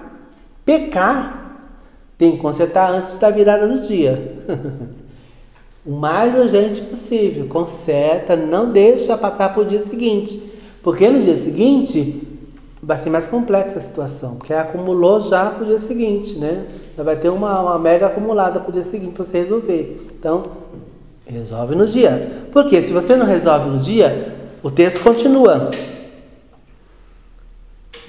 pecar, 0.64 1.74
tem 2.16 2.32
que 2.32 2.38
consertar 2.38 2.92
antes 2.92 3.18
da 3.18 3.30
virada 3.30 3.66
do 3.66 3.86
dia. 3.86 4.38
o 5.84 5.90
mais 5.92 6.38
urgente 6.38 6.80
possível. 6.82 7.46
Conserta, 7.48 8.36
não 8.36 8.70
deixa 8.70 9.18
passar 9.18 9.52
para 9.52 9.62
o 9.62 9.64
dia 9.64 9.82
seguinte. 9.82 10.40
Porque 10.84 11.10
no 11.10 11.20
dia 11.20 11.36
seguinte 11.36 12.22
vai 12.80 12.96
ser 12.96 13.10
mais 13.10 13.26
complexa 13.26 13.78
a 13.78 13.82
situação, 13.82 14.36
porque 14.36 14.54
acumulou 14.54 15.20
já 15.20 15.50
para 15.50 15.64
o 15.64 15.66
dia 15.66 15.80
seguinte, 15.80 16.38
né? 16.38 16.64
Vai 16.96 17.16
ter 17.16 17.28
uma, 17.28 17.60
uma 17.60 17.78
mega 17.78 18.06
acumulada 18.06 18.60
para 18.60 18.70
o 18.70 18.72
dia 18.72 18.84
seguinte 18.84 19.12
para 19.12 19.24
você 19.24 19.40
resolver. 19.40 20.08
Então, 20.16 20.44
resolve 21.26 21.74
no 21.74 21.86
dia. 21.86 22.46
Porque 22.52 22.80
se 22.82 22.92
você 22.92 23.16
não 23.16 23.26
resolve 23.26 23.68
no 23.68 23.78
dia, 23.78 24.36
o 24.62 24.70
texto 24.70 25.02
continua. 25.02 25.70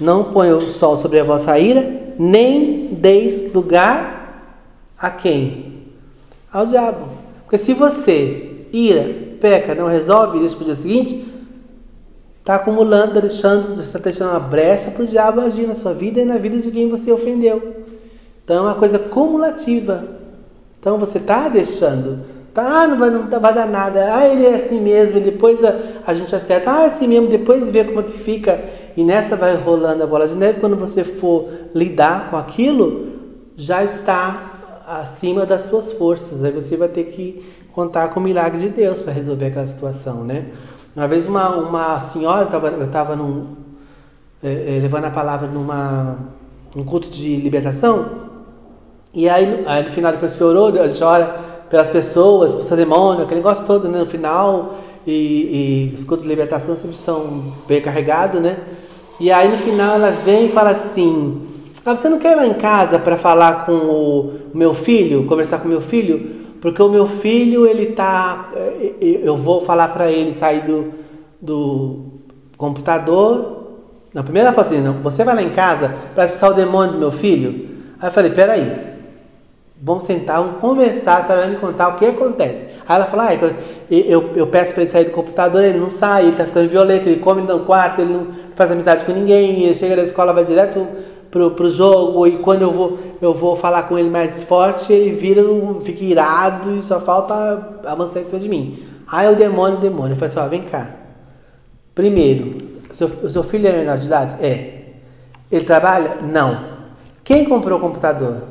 Não 0.00 0.32
põe 0.32 0.52
o 0.52 0.60
sol 0.60 0.96
sobre 0.96 1.20
a 1.20 1.24
vossa 1.24 1.58
ira, 1.58 2.14
nem 2.18 2.88
deis 2.92 3.52
lugar 3.52 4.56
a 4.98 5.10
quem? 5.10 5.84
Ao 6.52 6.66
diabo. 6.66 7.08
Porque 7.44 7.58
se 7.58 7.74
você 7.74 8.66
ira, 8.72 9.06
peca, 9.40 9.74
não 9.74 9.86
resolve 9.86 10.44
isso 10.44 10.56
para 10.56 10.62
o 10.62 10.66
dia 10.66 10.76
seguinte, 10.76 11.26
está 12.38 12.54
acumulando, 12.56 13.20
deixando, 13.20 13.80
está 13.80 13.98
deixando 13.98 14.30
uma 14.30 14.40
brecha 14.40 14.90
para 14.90 15.02
o 15.02 15.06
diabo 15.06 15.40
agir 15.40 15.66
na 15.66 15.74
sua 15.74 15.92
vida 15.92 16.20
e 16.20 16.24
na 16.24 16.38
vida 16.38 16.58
de 16.58 16.70
quem 16.70 16.88
você 16.88 17.12
ofendeu. 17.12 17.76
Então 18.44 18.56
é 18.56 18.60
uma 18.60 18.74
coisa 18.74 18.98
cumulativa. 18.98 20.04
Então 20.80 20.98
você 20.98 21.18
está 21.18 21.48
deixando. 21.48 22.20
Tá, 22.52 22.86
não 22.88 22.98
vai, 22.98 23.10
não 23.10 23.28
vai 23.28 23.54
dar 23.54 23.68
nada. 23.68 24.12
Ah, 24.12 24.26
ele 24.26 24.44
é 24.44 24.56
assim 24.56 24.80
mesmo. 24.80 25.20
Depois 25.20 25.62
a, 25.62 25.76
a 26.04 26.14
gente 26.14 26.34
acerta. 26.34 26.72
Ah, 26.72 26.82
é 26.82 26.86
assim 26.86 27.06
mesmo. 27.06 27.28
Depois 27.28 27.68
vê 27.68 27.84
como 27.84 28.00
é 28.00 28.02
que 28.04 28.18
fica. 28.18 28.60
E 29.00 29.02
nessa 29.02 29.34
vai 29.34 29.56
rolando 29.56 30.02
a 30.02 30.06
bola 30.06 30.28
de 30.28 30.34
neve. 30.34 30.60
Quando 30.60 30.76
você 30.76 31.02
for 31.02 31.48
lidar 31.74 32.28
com 32.28 32.36
aquilo, 32.36 33.14
já 33.56 33.82
está 33.82 34.82
acima 34.86 35.46
das 35.46 35.62
suas 35.62 35.90
forças. 35.90 36.44
Aí 36.44 36.52
você 36.52 36.76
vai 36.76 36.88
ter 36.88 37.04
que 37.04 37.42
contar 37.72 38.08
com 38.08 38.20
o 38.20 38.22
milagre 38.22 38.60
de 38.60 38.68
Deus 38.68 39.00
para 39.00 39.14
resolver 39.14 39.46
aquela 39.46 39.66
situação, 39.66 40.22
né? 40.22 40.48
Uma 40.94 41.08
vez 41.08 41.24
uma, 41.24 41.48
uma 41.56 42.00
senhora, 42.08 42.46
eu 42.52 42.84
estava 42.84 43.16
num, 43.16 43.56
é, 44.42 44.76
é, 44.76 44.80
levando 44.82 45.06
a 45.06 45.10
palavra 45.10 45.48
numa 45.48 46.18
um 46.76 46.84
culto 46.84 47.08
de 47.08 47.36
libertação, 47.36 48.06
e 49.14 49.30
aí, 49.30 49.64
aí 49.66 49.82
no 49.82 49.90
final 49.90 50.12
depois 50.12 50.36
que 50.36 50.44
orou, 50.44 50.78
a 50.78 50.86
gente 50.86 51.02
ora 51.02 51.40
pelas 51.70 51.88
pessoas, 51.88 52.54
pelos 52.54 52.68
demônios, 52.68 53.22
aquele 53.22 53.40
negócio 53.40 53.64
todo, 53.64 53.88
né? 53.88 53.98
No 53.98 54.06
final, 54.06 54.74
e, 55.06 55.92
e 55.92 55.94
os 55.94 56.04
cultos 56.04 56.24
de 56.24 56.28
libertação 56.28 56.76
sempre 56.76 56.98
são 56.98 57.54
bem 57.66 57.80
carregados, 57.80 58.42
né? 58.42 58.58
E 59.20 59.30
aí 59.30 59.48
no 59.48 59.58
final 59.58 59.96
ela 59.96 60.10
vem 60.10 60.46
e 60.46 60.48
fala 60.48 60.70
assim, 60.70 61.46
ah, 61.84 61.94
você 61.94 62.08
não 62.08 62.18
quer 62.18 62.32
ir 62.32 62.36
lá 62.36 62.46
em 62.46 62.54
casa 62.54 62.98
para 62.98 63.18
falar 63.18 63.66
com 63.66 63.72
o 63.72 64.40
meu 64.54 64.74
filho, 64.74 65.26
conversar 65.26 65.58
com 65.58 65.66
o 65.66 65.70
meu 65.70 65.82
filho? 65.82 66.40
Porque 66.60 66.82
o 66.82 66.88
meu 66.88 67.06
filho, 67.06 67.66
ele 67.66 67.86
tá. 67.92 68.50
Eh, 68.54 69.20
eu 69.22 69.36
vou 69.36 69.62
falar 69.62 69.88
para 69.88 70.10
ele 70.10 70.34
sair 70.34 70.62
do, 70.62 70.92
do 71.40 72.00
computador. 72.56 73.58
Na 74.12 74.22
primeira 74.22 74.52
foto, 74.52 74.66
assim, 74.66 74.82
não, 74.82 74.94
você 74.94 75.24
vai 75.24 75.34
lá 75.34 75.42
em 75.42 75.50
casa 75.50 75.94
para 76.14 76.24
expulsar 76.24 76.50
o 76.50 76.54
demônio 76.54 76.94
do 76.94 76.98
meu 76.98 77.12
filho? 77.12 77.68
Aí 77.98 78.08
eu 78.08 78.12
falei: 78.12 78.30
peraí, 78.30 78.78
vamos 79.80 80.04
sentar, 80.04 80.42
vamos 80.42 80.60
conversar, 80.60 81.24
você 81.24 81.34
vai 81.34 81.48
me 81.48 81.56
contar 81.56 81.88
o 81.88 81.96
que 81.96 82.06
acontece. 82.06 82.66
Aí 82.90 82.96
ela 82.96 83.04
falou: 83.04 83.24
ah, 83.24 83.32
então, 83.32 83.50
eu, 83.88 84.32
eu 84.34 84.48
peço 84.48 84.72
para 84.72 84.82
ele 84.82 84.90
sair 84.90 85.04
do 85.04 85.12
computador, 85.12 85.62
ele 85.62 85.78
não 85.78 85.88
sai, 85.88 86.24
ele 86.24 86.36
tá 86.36 86.44
ficando 86.44 86.68
violento, 86.68 87.08
ele 87.08 87.20
come 87.20 87.40
no 87.40 87.60
quarto, 87.60 88.00
ele 88.00 88.12
não 88.12 88.26
faz 88.56 88.68
amizade 88.68 89.04
com 89.04 89.12
ninguém, 89.12 89.62
ele 89.62 89.76
chega 89.76 89.94
da 89.94 90.02
escola, 90.02 90.32
vai 90.32 90.44
direto 90.44 90.84
pro, 91.30 91.52
pro 91.52 91.70
jogo 91.70 92.26
e 92.26 92.38
quando 92.38 92.62
eu 92.62 92.72
vou, 92.72 92.98
eu 93.22 93.32
vou 93.32 93.54
falar 93.54 93.84
com 93.84 93.96
ele 93.96 94.10
mais 94.10 94.42
forte, 94.42 94.92
ele 94.92 95.12
vira, 95.12 95.40
fica 95.84 96.02
irado 96.02 96.78
e 96.78 96.82
só 96.82 96.98
falta 96.98 97.78
avançar 97.84 98.22
em 98.22 98.24
cima 98.24 98.40
de 98.40 98.48
mim. 98.48 98.82
Aí 99.06 99.32
o 99.32 99.36
demônio, 99.36 99.78
o 99.78 99.80
demônio. 99.80 100.16
Eu 100.20 100.26
assim, 100.26 100.40
ó, 100.40 100.48
vem 100.48 100.62
cá. 100.62 100.90
Primeiro, 101.94 102.56
seu, 102.92 103.06
o 103.06 103.30
seu 103.30 103.44
filho 103.44 103.68
é 103.68 103.72
menor 103.72 103.98
de 103.98 104.06
idade? 104.06 104.34
É. 104.44 104.80
Ele 105.48 105.64
trabalha? 105.64 106.16
Não. 106.22 106.58
Quem 107.22 107.44
comprou 107.44 107.78
o 107.78 107.80
computador? 107.80 108.42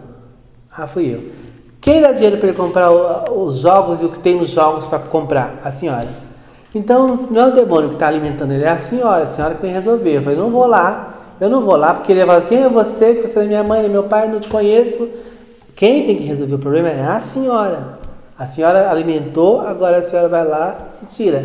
Ah, 0.71 0.88
fui 0.88 1.13
eu. 1.13 1.38
Quem 1.81 2.01
dá 2.01 2.11
dinheiro 2.11 2.37
para 2.37 2.49
ele 2.49 2.57
comprar 2.57 2.91
os 2.91 3.59
jogos 3.59 4.01
e 4.01 4.05
o 4.05 4.09
que 4.09 4.19
tem 4.19 4.35
nos 4.35 4.49
jogos 4.49 4.85
para 4.87 4.99
comprar? 4.99 5.59
A 5.63 5.71
senhora. 5.71 6.07
Então, 6.75 7.27
não 7.31 7.41
é 7.41 7.47
o 7.47 7.55
demônio 7.55 7.89
que 7.89 7.95
está 7.95 8.07
alimentando 8.07 8.51
ele, 8.53 8.63
é 8.63 8.69
a 8.69 8.77
senhora, 8.77 9.23
a 9.23 9.27
senhora 9.27 9.55
que 9.55 9.61
tem 9.61 9.71
que 9.71 9.77
resolver. 9.77 10.17
Eu 10.17 10.21
falei, 10.21 10.37
não 10.37 10.51
vou 10.51 10.67
lá, 10.67 11.15
eu 11.39 11.49
não 11.49 11.61
vou 11.61 11.75
lá, 11.75 11.93
porque 11.93 12.11
ele 12.11 12.23
vai 12.25 12.41
quem 12.45 12.63
é 12.63 12.69
você, 12.69 13.15
que 13.15 13.27
você 13.27 13.39
é 13.39 13.45
minha 13.45 13.63
mãe, 13.63 13.83
é 13.83 13.87
meu 13.87 14.03
pai, 14.03 14.27
não 14.27 14.39
te 14.39 14.49
conheço. 14.49 15.09
Quem 15.75 16.05
tem 16.05 16.17
que 16.17 16.23
resolver 16.23 16.55
o 16.55 16.59
problema 16.59 16.89
é 16.89 17.01
a 17.01 17.21
senhora. 17.21 17.99
A 18.37 18.45
senhora 18.45 18.91
alimentou, 18.91 19.61
agora 19.61 19.97
a 19.97 20.05
senhora 20.05 20.27
vai 20.27 20.45
lá 20.45 20.77
e 21.01 21.05
tira. 21.05 21.43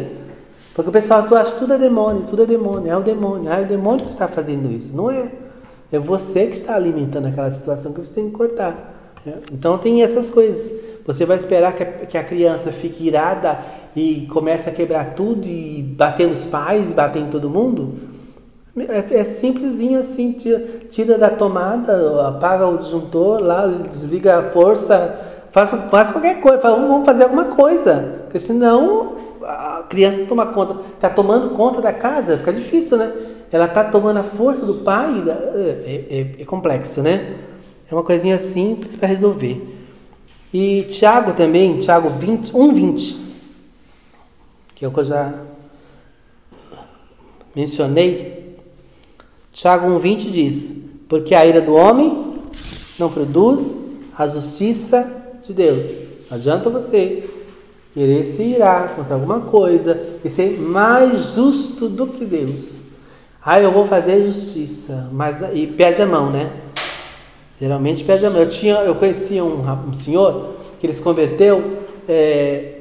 Porque 0.75 0.90
o 0.90 0.92
pessoal 0.92 1.23
tu 1.23 1.37
acha 1.37 1.53
que 1.53 1.59
tudo 1.61 1.75
é 1.75 1.79
demônio, 1.79 2.25
tudo 2.29 2.42
é 2.42 2.47
demônio, 2.47 2.90
é 2.90 2.97
o 2.97 3.01
demônio, 3.01 3.51
é 3.51 3.61
o 3.61 3.66
demônio 3.66 4.05
que 4.05 4.11
está 4.11 4.27
fazendo 4.29 4.70
isso. 4.70 4.94
Não 4.94 5.11
é. 5.11 5.31
É 5.92 5.99
você 5.99 6.47
que 6.47 6.55
está 6.55 6.75
alimentando 6.75 7.29
aquela 7.29 7.51
situação 7.51 7.92
que 7.92 8.01
você 8.01 8.12
tem 8.12 8.27
que 8.27 8.33
cortar. 8.33 8.94
Né? 9.25 9.35
Então 9.53 9.79
tem 9.79 10.03
essas 10.03 10.29
coisas. 10.31 10.73
Você 11.07 11.25
vai 11.25 11.37
esperar 11.37 11.75
que 11.75 11.83
a, 11.83 11.87
que 11.87 12.19
a 12.19 12.25
criança 12.25 12.73
fique 12.73 13.07
irada 13.07 13.59
e 13.95 14.27
comece 14.33 14.69
a 14.69 14.73
quebrar 14.73 15.15
tudo 15.15 15.47
e 15.47 15.83
bater 15.83 16.29
nos 16.29 16.45
pais 16.45 16.91
bater 16.93 17.21
em 17.23 17.29
todo 17.29 17.51
mundo? 17.51 17.95
É, 18.77 19.21
é 19.21 19.25
simplesinho 19.25 20.01
assim, 20.01 20.33
tira, 20.33 20.59
tira 20.91 21.17
da 21.17 21.31
tomada, 21.31 22.27
apaga 22.27 22.67
o 22.67 22.79
disjuntor 22.79 23.41
lá, 23.41 23.67
desliga 23.69 24.39
a 24.39 24.43
força, 24.51 25.21
faz, 25.53 25.71
faz 25.91 26.11
qualquer 26.11 26.41
coisa, 26.41 26.59
vamos 26.59 27.07
fazer 27.07 27.25
alguma 27.25 27.45
coisa. 27.45 28.23
Porque 28.25 28.41
senão 28.41 29.15
a 29.45 29.85
criança 29.89 30.25
toma 30.29 30.47
conta, 30.47 30.77
está 30.97 31.09
tomando 31.09 31.51
conta 31.51 31.81
da 31.81 31.93
casa, 31.93 32.39
fica 32.39 32.53
difícil, 32.53 32.97
né? 32.97 33.13
Ela 33.53 33.67
está 33.67 33.85
tomando 33.85 34.19
a 34.19 34.25
força 34.25 34.67
do 34.67 34.77
pai, 34.83 35.23
é, 35.29 36.37
é- 36.39 36.43
é 36.43 36.45
complexo, 36.45 37.01
né? 37.01 37.37
É 37.90 37.94
uma 37.94 38.03
coisinha 38.03 38.38
simples 38.40 38.97
para 38.97 39.09
resolver. 39.09 39.75
E 40.53 40.85
Tiago 40.85 41.33
também, 41.33 41.79
Tiago 41.79 42.11
20, 42.11 42.53
1,20, 42.53 43.16
que 44.75 44.85
é 44.85 44.88
o 44.88 44.92
que 44.92 45.01
eu 45.01 45.05
já 45.05 45.42
mencionei. 47.55 48.57
Tiago 49.53 49.88
1,20 49.88 50.31
diz: 50.31 50.77
Porque 51.09 51.35
a 51.35 51.44
ira 51.44 51.61
do 51.61 51.75
homem 51.75 52.35
não 52.99 53.11
produz 53.11 53.77
a 54.16 54.27
justiça 54.29 55.38
de 55.47 55.53
Deus. 55.53 55.87
Não 56.31 56.37
adianta 56.37 56.70
você 56.70 57.29
querer 57.92 58.27
se 58.27 58.42
irar 58.42 58.94
contra 58.97 59.14
alguma 59.14 59.40
coisa 59.42 60.18
e 60.25 60.31
ser 60.31 60.59
mais 60.59 61.35
justo 61.35 61.88
do 61.88 62.07
que 62.07 62.25
Deus. 62.25 62.79
Ah, 63.44 63.61
eu 63.61 63.70
vou 63.70 63.87
fazer 63.87 64.33
justiça, 64.33 65.09
mas 65.12 65.37
e 65.53 65.66
perde 65.66 66.01
a 66.01 66.07
mão, 66.07 66.31
né? 66.31 66.51
Geralmente 67.61 68.05
perde 68.05 68.27
a. 68.27 68.31
Eu, 68.31 68.49
tinha, 68.49 68.75
eu 68.77 68.95
conhecia 68.95 69.45
um, 69.45 69.62
um 69.88 69.95
senhor 69.95 70.55
que 70.81 70.87
ele 70.87 70.95
se 70.95 71.01
converteu 71.01 71.79
é, 72.09 72.75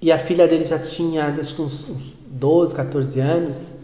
e 0.00 0.12
a 0.12 0.18
filha 0.18 0.46
dele 0.46 0.64
já 0.64 0.78
tinha 0.78 1.34
acho 1.40 1.54
que 1.54 1.62
uns, 1.62 1.88
uns 1.88 2.14
12, 2.26 2.74
14 2.74 3.20
anos. 3.20 3.74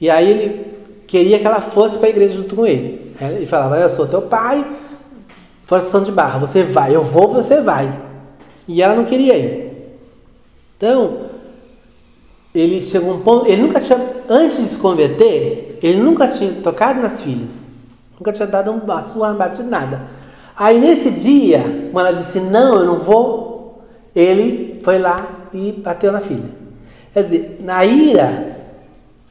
E 0.00 0.08
aí 0.08 0.30
ele 0.30 0.66
queria 1.06 1.38
que 1.38 1.46
ela 1.46 1.60
fosse 1.60 1.98
para 1.98 2.06
a 2.06 2.10
igreja 2.10 2.36
junto 2.36 2.56
com 2.56 2.66
ele. 2.66 3.12
Ele 3.20 3.46
falava: 3.46 3.78
Eu 3.78 3.94
sou 3.96 4.06
teu 4.06 4.22
pai, 4.22 4.64
forçação 5.66 6.02
de 6.02 6.12
barra, 6.12 6.38
você 6.38 6.62
vai, 6.62 6.94
eu 6.94 7.02
vou, 7.02 7.32
você 7.32 7.60
vai. 7.60 8.00
E 8.66 8.82
ela 8.82 8.94
não 8.94 9.04
queria 9.04 9.36
ir. 9.36 9.70
Então, 10.76 11.26
ele 12.54 12.80
chegou 12.80 13.12
a 13.12 13.14
um 13.14 13.20
ponto, 13.20 13.46
ele 13.46 13.62
nunca 13.62 13.80
tinha, 13.80 13.98
antes 14.28 14.56
de 14.56 14.70
se 14.70 14.78
converter, 14.78 15.78
ele 15.82 16.00
nunca 16.00 16.28
tinha 16.28 16.52
tocado 16.62 17.00
nas 17.00 17.20
filhas. 17.20 17.69
Nunca 18.20 18.32
tinha 18.32 18.46
dado 18.46 18.70
um 18.70 18.80
passo, 18.80 19.18
uma 19.18 19.32
batida, 19.32 19.66
nada. 19.66 20.02
Aí 20.54 20.78
nesse 20.78 21.10
dia, 21.10 21.88
quando 21.90 22.06
ela 22.06 22.16
disse, 22.18 22.38
não, 22.38 22.74
eu 22.74 22.84
não 22.84 22.98
vou, 22.98 23.82
ele 24.14 24.78
foi 24.84 24.98
lá 24.98 25.26
e 25.54 25.72
bateu 25.72 26.12
na 26.12 26.20
filha. 26.20 26.50
Quer 27.14 27.24
dizer, 27.24 27.60
na 27.64 27.82
ira, 27.82 28.56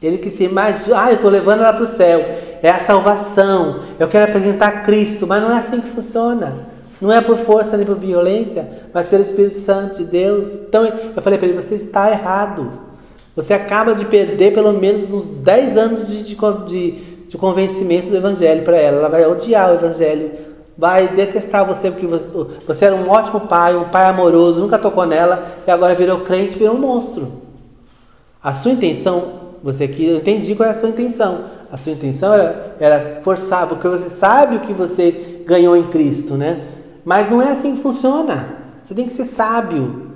ele 0.02 0.18
quis 0.18 0.34
ser 0.34 0.50
mais, 0.50 0.90
ah, 0.92 1.10
eu 1.10 1.14
estou 1.14 1.30
levando 1.30 1.60
ela 1.60 1.72
para 1.72 1.84
o 1.84 1.86
céu, 1.86 2.18
é 2.60 2.68
a 2.68 2.80
salvação, 2.80 3.84
eu 3.96 4.08
quero 4.08 4.28
apresentar 4.28 4.84
Cristo, 4.84 5.24
mas 5.24 5.40
não 5.40 5.52
é 5.52 5.60
assim 5.60 5.80
que 5.80 5.90
funciona. 5.90 6.68
Não 7.00 7.12
é 7.12 7.20
por 7.20 7.38
força 7.38 7.76
nem 7.76 7.86
por 7.86 7.96
violência, 7.96 8.68
mas 8.92 9.06
pelo 9.06 9.22
Espírito 9.22 9.56
Santo 9.56 9.98
de 9.98 10.04
Deus. 10.04 10.48
Então 10.48 10.84
eu 10.84 11.22
falei 11.22 11.38
para 11.38 11.48
ele, 11.48 11.56
você 11.60 11.76
está 11.76 12.10
errado. 12.10 12.70
Você 13.34 13.54
acaba 13.54 13.94
de 13.94 14.04
perder 14.04 14.52
pelo 14.52 14.72
menos 14.72 15.10
uns 15.10 15.26
10 15.26 15.76
anos 15.76 16.06
de, 16.08 16.24
de, 16.24 17.09
de 17.30 17.38
convencimento 17.38 18.10
do 18.10 18.16
Evangelho 18.16 18.64
para 18.64 18.76
ela. 18.76 18.98
Ela 18.98 19.08
vai 19.08 19.24
odiar 19.24 19.70
o 19.70 19.74
Evangelho, 19.74 20.32
vai 20.76 21.06
detestar 21.06 21.64
você 21.64 21.88
porque 21.88 22.06
você, 22.06 22.28
você 22.66 22.84
era 22.86 22.94
um 22.94 23.08
ótimo 23.08 23.42
pai, 23.42 23.76
um 23.76 23.88
pai 23.88 24.06
amoroso, 24.06 24.58
nunca 24.58 24.76
tocou 24.76 25.06
nela 25.06 25.56
e 25.64 25.70
agora 25.70 25.94
virou 25.94 26.20
crente, 26.22 26.58
virou 26.58 26.74
um 26.74 26.80
monstro. 26.80 27.30
A 28.42 28.52
sua 28.52 28.72
intenção, 28.72 29.32
você 29.62 29.84
aqui, 29.84 30.06
eu 30.06 30.16
entendi 30.16 30.56
qual 30.56 30.68
é 30.68 30.72
a 30.72 30.74
sua 30.74 30.88
intenção. 30.88 31.44
A 31.70 31.76
sua 31.76 31.92
intenção 31.92 32.34
era, 32.34 32.76
era 32.80 33.20
forçar, 33.22 33.68
porque 33.68 33.86
você 33.86 34.08
sabe 34.08 34.56
o 34.56 34.60
que 34.60 34.72
você 34.72 35.44
ganhou 35.46 35.76
em 35.76 35.84
Cristo, 35.84 36.34
né? 36.34 36.60
Mas 37.04 37.30
não 37.30 37.40
é 37.40 37.52
assim 37.52 37.76
que 37.76 37.82
funciona. 37.82 38.56
Você 38.82 38.92
tem 38.92 39.06
que 39.06 39.14
ser 39.14 39.26
sábio. 39.26 40.10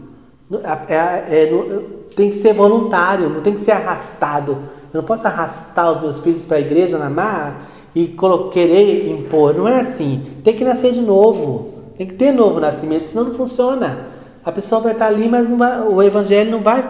É, 0.89 0.95
é, 0.95 1.45
é, 1.45 1.81
tem 2.17 2.31
que 2.31 2.39
ser 2.39 2.55
voluntário, 2.55 3.29
não 3.29 3.41
tem 3.41 3.55
que 3.55 3.61
ser 3.61 3.71
arrastado. 3.71 4.74
Eu 4.95 4.99
não 4.99 5.05
posso 5.09 5.27
arrastar 5.27 5.91
os 5.91 6.01
meus 6.01 6.21
filhos 6.21 6.45
para 6.45 6.57
a 6.57 6.61
igreja 6.61 6.97
na 6.99 7.11
marra 7.11 7.57
e 7.97 8.17
querer 8.53 9.11
impor. 9.11 9.53
Não 9.53 9.67
é 9.67 9.81
assim. 9.81 10.25
Tem 10.45 10.55
que 10.55 10.63
nascer 10.63 10.93
de 10.93 11.01
novo. 11.01 11.75
Tem 11.99 12.07
que 12.07 12.15
ter 12.15 12.31
novo 12.31 12.61
nascimento, 12.61 13.09
senão 13.09 13.25
não 13.25 13.35
funciona. 13.35 14.07
A 14.45 14.53
pessoa 14.53 14.81
vai 14.81 14.93
estar 14.93 15.07
ali, 15.07 15.29
mas 15.29 15.49
vai, 15.49 15.81
o 15.81 16.01
evangelho 16.01 16.53
não 16.53 16.61
vai 16.61 16.89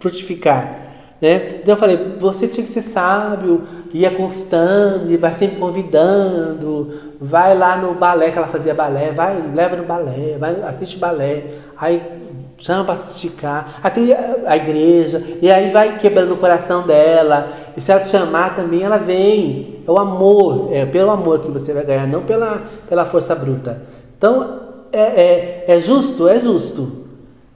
frutificar. 0.00 0.78
Né? 1.20 1.58
Então 1.62 1.74
eu 1.74 1.78
falei, 1.78 2.16
você 2.18 2.48
tinha 2.48 2.64
que 2.64 2.72
ser 2.72 2.82
sábio, 2.82 3.68
ia 3.92 4.10
conquistando, 4.10 5.16
vai 5.18 5.34
sempre 5.34 5.58
convidando, 5.58 7.00
vai 7.20 7.56
lá 7.56 7.76
no 7.76 7.94
balé 7.94 8.30
que 8.30 8.38
ela 8.38 8.48
fazia 8.48 8.74
balé, 8.74 9.12
vai, 9.12 9.40
leva 9.54 9.76
no 9.76 9.84
balé, 9.84 10.36
vai, 10.38 10.60
assiste 10.62 10.98
balé, 10.98 11.44
aí 11.76 12.21
chama 12.64 12.84
para 12.84 12.98
cá, 13.40 13.74
aquele, 13.82 14.14
a 14.14 14.56
igreja, 14.56 15.22
e 15.42 15.50
aí 15.50 15.70
vai 15.70 15.98
quebrando 15.98 16.34
o 16.34 16.36
coração 16.36 16.86
dela, 16.86 17.52
e 17.76 17.80
se 17.80 17.90
ela 17.90 18.00
te 18.00 18.10
chamar 18.10 18.54
também, 18.54 18.82
ela 18.82 18.98
vem. 18.98 19.82
É 19.86 19.90
o 19.90 19.98
amor, 19.98 20.68
é 20.72 20.86
pelo 20.86 21.10
amor 21.10 21.40
que 21.40 21.50
você 21.50 21.72
vai 21.72 21.84
ganhar, 21.84 22.06
não 22.06 22.22
pela, 22.22 22.62
pela 22.88 23.04
força 23.04 23.34
bruta. 23.34 23.82
Então, 24.16 24.60
é, 24.92 25.00
é, 25.00 25.64
é 25.66 25.80
justo? 25.80 26.28
É 26.28 26.38
justo. 26.38 27.02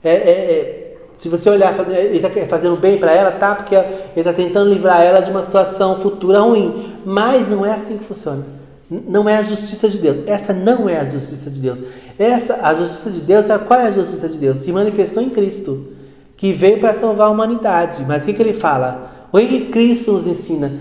É, 0.03 0.11
é, 0.11 0.97
se 1.17 1.29
você 1.29 1.49
olhar, 1.49 1.73
ele 1.89 2.17
está 2.17 2.29
fazendo 2.47 2.75
bem 2.75 2.97
para 2.97 3.11
ela, 3.11 3.31
tá? 3.31 3.55
Porque 3.55 3.75
ele 3.75 3.85
está 4.17 4.33
tentando 4.33 4.69
livrar 4.69 5.01
ela 5.01 5.19
de 5.21 5.31
uma 5.31 5.43
situação 5.43 5.99
futura 5.99 6.39
ruim. 6.39 6.95
Mas 7.05 7.47
não 7.49 7.65
é 7.65 7.71
assim 7.71 7.97
que 7.97 8.05
funciona. 8.05 8.43
Não 8.89 9.27
é 9.27 9.37
a 9.37 9.43
justiça 9.43 9.89
de 9.89 9.97
Deus. 9.97 10.27
Essa 10.27 10.53
não 10.53 10.87
é 10.87 10.99
a 10.99 11.05
justiça 11.05 11.49
de 11.49 11.59
Deus. 11.59 11.79
Essa, 12.17 12.59
a 12.63 12.73
justiça 12.73 13.11
de 13.11 13.19
Deus, 13.19 13.45
qual 13.67 13.79
é 13.79 13.87
a 13.87 13.91
justiça 13.91 14.27
de 14.27 14.37
Deus? 14.37 14.59
Se 14.59 14.71
manifestou 14.71 15.21
em 15.21 15.29
Cristo, 15.29 15.93
que 16.35 16.53
veio 16.53 16.79
para 16.79 16.93
salvar 16.93 17.27
a 17.27 17.31
humanidade. 17.31 18.03
Mas 18.07 18.23
o 18.23 18.25
que, 18.25 18.33
que 18.33 18.41
ele 18.41 18.53
fala? 18.53 19.27
O 19.31 19.37
que 19.37 19.65
Cristo 19.65 20.13
nos 20.13 20.25
ensina? 20.25 20.71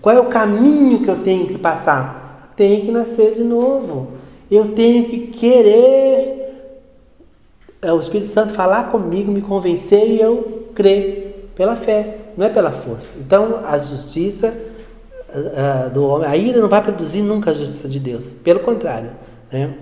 Qual 0.00 0.14
é 0.14 0.20
o 0.20 0.26
caminho 0.26 1.02
que 1.02 1.08
eu 1.08 1.16
tenho 1.16 1.46
que 1.46 1.58
passar? 1.58 2.48
Eu 2.50 2.56
tenho 2.56 2.84
que 2.84 2.92
nascer 2.92 3.34
de 3.34 3.42
novo. 3.42 4.12
Eu 4.50 4.68
tenho 4.68 5.04
que 5.04 5.28
querer 5.28 6.44
o 7.92 8.00
Espírito 8.00 8.30
Santo 8.30 8.52
falar 8.52 8.90
comigo, 8.90 9.30
me 9.30 9.42
convencer 9.42 10.08
e 10.08 10.20
eu 10.20 10.70
crer 10.74 11.50
pela 11.54 11.76
fé, 11.76 12.18
não 12.36 12.46
é 12.46 12.48
pela 12.48 12.70
força. 12.70 13.12
Então, 13.18 13.60
a 13.64 13.78
justiça 13.78 14.56
uh, 15.30 15.90
do 15.90 16.04
homem, 16.06 16.28
a 16.28 16.36
ira 16.36 16.60
não 16.60 16.68
vai 16.68 16.82
produzir 16.82 17.22
nunca 17.22 17.50
a 17.50 17.54
justiça 17.54 17.88
de 17.88 18.00
Deus, 18.00 18.24
pelo 18.42 18.60
contrário. 18.60 19.10
Né? 19.52 19.74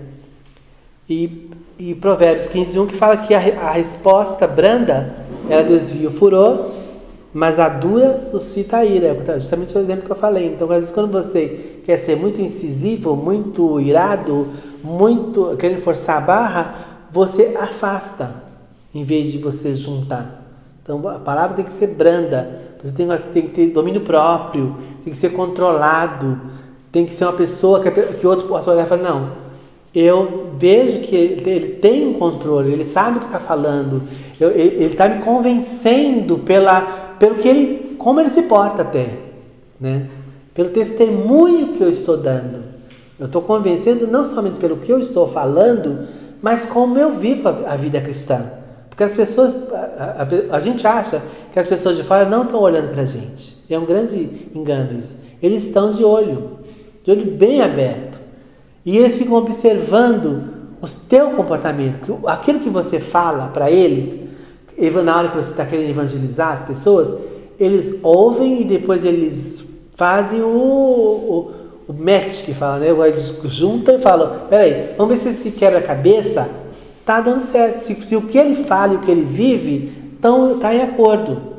E, 1.09 1.49
e 1.77 1.95
Provérbios 1.95 2.47
15, 2.47 2.79
1 2.79 2.87
que 2.87 2.95
fala 2.95 3.17
que 3.17 3.33
a, 3.33 3.37
a 3.37 3.71
resposta 3.71 4.47
branda 4.47 5.15
ela 5.49 5.63
desvia 5.63 6.07
o 6.07 6.11
furor, 6.11 6.71
mas 7.33 7.59
a 7.59 7.67
dura 7.67 8.21
suscita 8.21 8.77
a 8.77 8.85
ira. 8.85 9.07
É 9.27 9.39
justamente 9.39 9.75
o 9.77 9.79
exemplo 9.79 10.05
que 10.05 10.11
eu 10.11 10.15
falei. 10.15 10.47
Então, 10.47 10.69
às 10.69 10.75
vezes, 10.75 10.91
quando 10.91 11.11
você 11.11 11.81
quer 11.85 11.99
ser 11.99 12.15
muito 12.15 12.39
incisivo, 12.39 13.15
muito 13.15 13.79
irado, 13.81 14.47
muito 14.83 15.55
querendo 15.57 15.81
forçar 15.81 16.17
a 16.17 16.21
barra, 16.21 16.75
você 17.11 17.55
afasta 17.59 18.43
em 18.93 19.03
vez 19.03 19.31
de 19.31 19.37
você 19.37 19.75
juntar. 19.75 20.41
Então 20.81 21.07
a 21.07 21.19
palavra 21.19 21.55
tem 21.55 21.65
que 21.65 21.71
ser 21.71 21.87
branda, 21.87 22.59
você 22.81 22.93
tem, 22.93 23.07
tem 23.31 23.43
que 23.43 23.49
ter 23.49 23.67
domínio 23.67 24.01
próprio, 24.01 24.75
tem 25.03 25.11
que 25.11 25.17
ser 25.17 25.29
controlado, 25.29 26.39
tem 26.91 27.05
que 27.05 27.13
ser 27.13 27.23
uma 27.23 27.33
pessoa 27.33 27.81
que, 27.81 27.89
que 27.89 28.27
outro 28.27 28.47
possa 28.47 28.71
olhar 28.71 28.85
e 28.85 28.89
falar, 28.89 29.01
não, 29.01 29.29
eu 29.93 30.51
vejo 30.57 31.01
que 31.01 31.15
ele, 31.15 31.75
tem 31.75 32.07
um 32.07 32.13
controle, 32.13 32.71
ele 32.71 32.85
sabe 32.85 33.17
o 33.17 33.19
que 33.21 33.25
está 33.27 33.39
falando, 33.39 34.03
eu, 34.39 34.49
ele 34.51 34.85
está 34.85 35.07
me 35.07 35.21
convencendo 35.23 36.39
pela, 36.39 36.81
pelo 37.19 37.35
que 37.35 37.47
ele, 37.47 37.95
como 37.97 38.19
ele 38.19 38.29
se 38.29 38.43
porta 38.43 38.81
até, 38.81 39.09
né? 39.79 40.07
pelo 40.53 40.69
testemunho 40.69 41.73
que 41.73 41.81
eu 41.81 41.89
estou 41.89 42.17
dando. 42.17 42.63
Eu 43.19 43.27
estou 43.27 43.41
convencendo 43.41 44.07
não 44.07 44.23
somente 44.23 44.57
pelo 44.57 44.77
que 44.77 44.91
eu 44.91 44.99
estou 44.99 45.27
falando, 45.29 46.07
mas 46.41 46.65
como 46.65 46.97
eu 46.97 47.13
vivo 47.13 47.47
a 47.47 47.75
vida 47.75 48.01
cristã. 48.01 48.43
Porque 48.89 49.03
as 49.03 49.13
pessoas, 49.13 49.55
a, 49.71 50.27
a, 50.51 50.57
a 50.57 50.59
gente 50.59 50.85
acha 50.85 51.21
que 51.51 51.59
as 51.59 51.65
pessoas 51.65 51.97
de 51.97 52.03
fora 52.03 52.25
não 52.25 52.43
estão 52.43 52.59
olhando 52.59 52.91
para 52.91 53.03
a 53.03 53.05
gente. 53.05 53.57
É 53.69 53.79
um 53.79 53.85
grande 53.85 54.49
engano 54.53 54.99
isso. 54.99 55.15
Eles 55.41 55.65
estão 55.65 55.93
de 55.93 56.03
olho, 56.03 56.59
de 57.03 57.11
olho 57.11 57.31
bem 57.31 57.61
aberto. 57.61 58.19
E 58.85 58.97
eles 58.97 59.17
ficam 59.17 59.35
observando 59.35 60.43
o 60.81 60.87
teu 61.07 61.31
comportamento, 61.31 62.19
aquilo 62.27 62.59
que 62.59 62.69
você 62.69 62.99
fala 62.99 63.47
para 63.47 63.71
eles, 63.71 64.19
na 65.03 65.17
hora 65.17 65.29
que 65.29 65.37
você 65.37 65.51
está 65.51 65.65
querendo 65.65 65.89
evangelizar 65.89 66.53
as 66.53 66.67
pessoas, 66.67 67.07
eles 67.59 67.99
ouvem 68.03 68.61
e 68.61 68.63
depois 68.65 69.05
eles 69.05 69.63
fazem 69.95 70.41
o, 70.41 70.47
o, 70.47 71.51
o 71.87 71.93
match 71.93 72.43
que 72.43 72.53
fala, 72.53 72.79
né? 72.79 72.89
Eles 73.07 73.39
juntam 73.45 73.95
e 73.95 73.99
falam, 73.99 74.47
peraí, 74.49 74.89
vamos 74.97 75.13
ver 75.13 75.19
se 75.21 75.29
esse 75.29 75.51
quebra-cabeça 75.51 76.49
tá 77.05 77.21
dando 77.21 77.43
certo. 77.43 77.83
Se, 77.83 77.95
se, 77.95 78.15
o 78.15 78.23
que 78.23 78.37
ele 78.37 78.63
fala 78.63 78.93
e 78.93 78.95
o 78.97 78.99
que 78.99 79.11
ele 79.11 79.23
vive 79.23 79.93
estão 80.15 80.57
tá 80.59 80.73
em 80.73 80.81
acordo. 80.81 81.53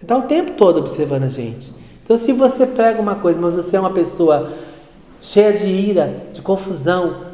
Está 0.00 0.18
o 0.18 0.22
tempo 0.22 0.52
todo 0.52 0.78
observando 0.78 1.24
a 1.24 1.28
gente. 1.28 1.72
Então 2.04 2.18
se 2.18 2.32
você 2.32 2.66
prega 2.66 3.00
uma 3.00 3.14
coisa, 3.14 3.40
mas 3.40 3.54
você 3.54 3.76
é 3.76 3.80
uma 3.80 3.92
pessoa 3.92 4.50
cheia 5.22 5.52
de 5.52 5.66
ira, 5.66 6.26
de 6.32 6.42
confusão, 6.42 7.26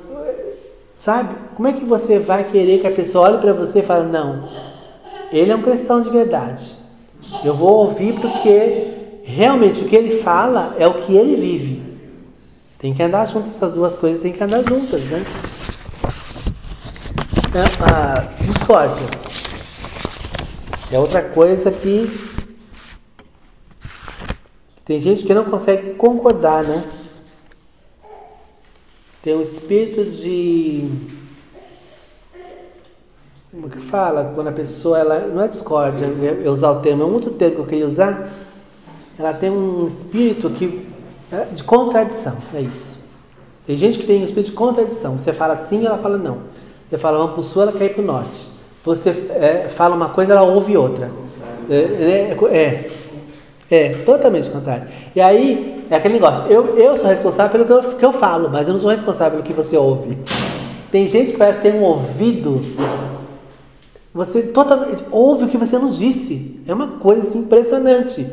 sabe? 0.98 1.34
Como 1.56 1.66
é 1.66 1.72
que 1.72 1.84
você 1.84 2.18
vai 2.18 2.44
querer 2.44 2.80
que 2.80 2.86
a 2.86 2.92
pessoa 2.92 3.30
olhe 3.30 3.38
para 3.38 3.54
você 3.54 3.80
e 3.80 3.82
fale, 3.82 4.12
não, 4.12 4.46
ele 5.32 5.50
é 5.50 5.56
um 5.56 5.62
cristão 5.62 6.02
de 6.02 6.10
verdade. 6.10 6.76
Eu 7.42 7.56
vou 7.56 7.86
ouvir 7.86 8.20
porque 8.20 9.20
realmente 9.24 9.82
o 9.82 9.88
que 9.88 9.96
ele 9.96 10.22
fala 10.22 10.76
é 10.78 10.86
o 10.86 10.94
que 10.94 11.16
ele 11.16 11.34
vive. 11.34 11.82
Tem 12.78 12.94
que 12.94 13.02
andar 13.02 13.26
juntas 13.26 13.56
essas 13.56 13.72
duas 13.72 13.96
coisas, 13.96 14.20
tem 14.20 14.32
que 14.32 14.44
andar 14.44 14.62
juntas, 14.62 15.02
né? 15.04 15.24
É, 17.54 17.90
a 17.90 18.28
discórdia 18.42 19.06
é 20.92 20.98
outra 20.98 21.22
coisa 21.22 21.72
que 21.72 22.28
tem 24.84 25.00
gente 25.00 25.24
que 25.24 25.34
não 25.34 25.44
consegue 25.44 25.94
concordar, 25.94 26.62
né? 26.62 26.82
Tem 29.22 29.34
um 29.34 29.42
espírito 29.42 30.04
de 30.04 30.90
como 33.50 33.70
que 33.70 33.78
fala? 33.78 34.32
Quando 34.34 34.48
a 34.48 34.52
pessoa, 34.52 34.98
ela 34.98 35.20
não 35.20 35.42
é 35.42 35.48
discórdia, 35.48 36.04
eu 36.04 36.52
usar 36.52 36.70
o 36.70 36.80
termo, 36.80 37.02
é 37.02 37.06
um 37.06 37.12
outro 37.14 37.30
termo 37.30 37.56
que 37.56 37.60
eu 37.62 37.66
queria 37.66 37.86
usar. 37.86 38.30
Ela 39.18 39.32
tem 39.32 39.50
um 39.50 39.88
espírito 39.88 40.50
que, 40.50 40.86
é 41.32 41.44
de 41.46 41.64
contradição, 41.64 42.36
é 42.54 42.60
isso. 42.60 42.96
Tem 43.66 43.76
gente 43.76 43.98
que 43.98 44.06
tem 44.06 44.20
um 44.22 44.24
espírito 44.24 44.50
de 44.50 44.56
contradição. 44.56 45.18
Você 45.18 45.32
fala 45.32 45.66
sim, 45.68 45.84
ela 45.84 45.98
fala 45.98 46.16
não. 46.18 46.38
Você 46.88 46.96
fala 46.98 47.18
vamos 47.18 47.32
para 47.32 47.40
o 47.40 47.44
sul, 47.44 47.62
ela 47.62 47.72
quer 47.72 47.86
ir 47.86 47.94
para 47.94 48.02
o 48.02 48.06
norte. 48.06 48.48
Você 48.84 49.10
é, 49.30 49.68
fala 49.68 49.96
uma 49.96 50.10
coisa, 50.10 50.32
ela 50.32 50.42
ouve 50.42 50.76
outra. 50.76 51.10
É, 51.68 51.74
é, 51.74 52.36
é, 52.50 52.90
é, 53.70 53.88
totalmente 54.04 54.50
contrário. 54.50 54.88
E 55.14 55.20
aí, 55.20 55.77
é 55.90 55.96
aquele 55.96 56.14
negócio, 56.14 56.50
eu, 56.50 56.76
eu 56.76 56.96
sou 56.96 57.06
responsável 57.06 57.50
pelo 57.50 57.64
que 57.64 57.72
eu, 57.72 57.94
que 57.94 58.04
eu 58.04 58.12
falo, 58.12 58.48
mas 58.50 58.66
eu 58.66 58.74
não 58.74 58.80
sou 58.80 58.90
responsável 58.90 59.32
pelo 59.32 59.42
que 59.42 59.52
você 59.52 59.76
ouve. 59.76 60.18
Tem 60.90 61.06
gente 61.06 61.32
que 61.32 61.38
parece 61.38 61.60
ter 61.60 61.74
um 61.74 61.82
ouvido 61.82 62.62
você 64.18 64.42
totalmente 64.42 65.04
ouve 65.12 65.44
o 65.44 65.48
que 65.48 65.56
você 65.56 65.78
não 65.78 65.90
disse. 65.90 66.60
É 66.66 66.74
uma 66.74 66.98
coisa 66.98 67.28
assim, 67.28 67.38
impressionante. 67.38 68.26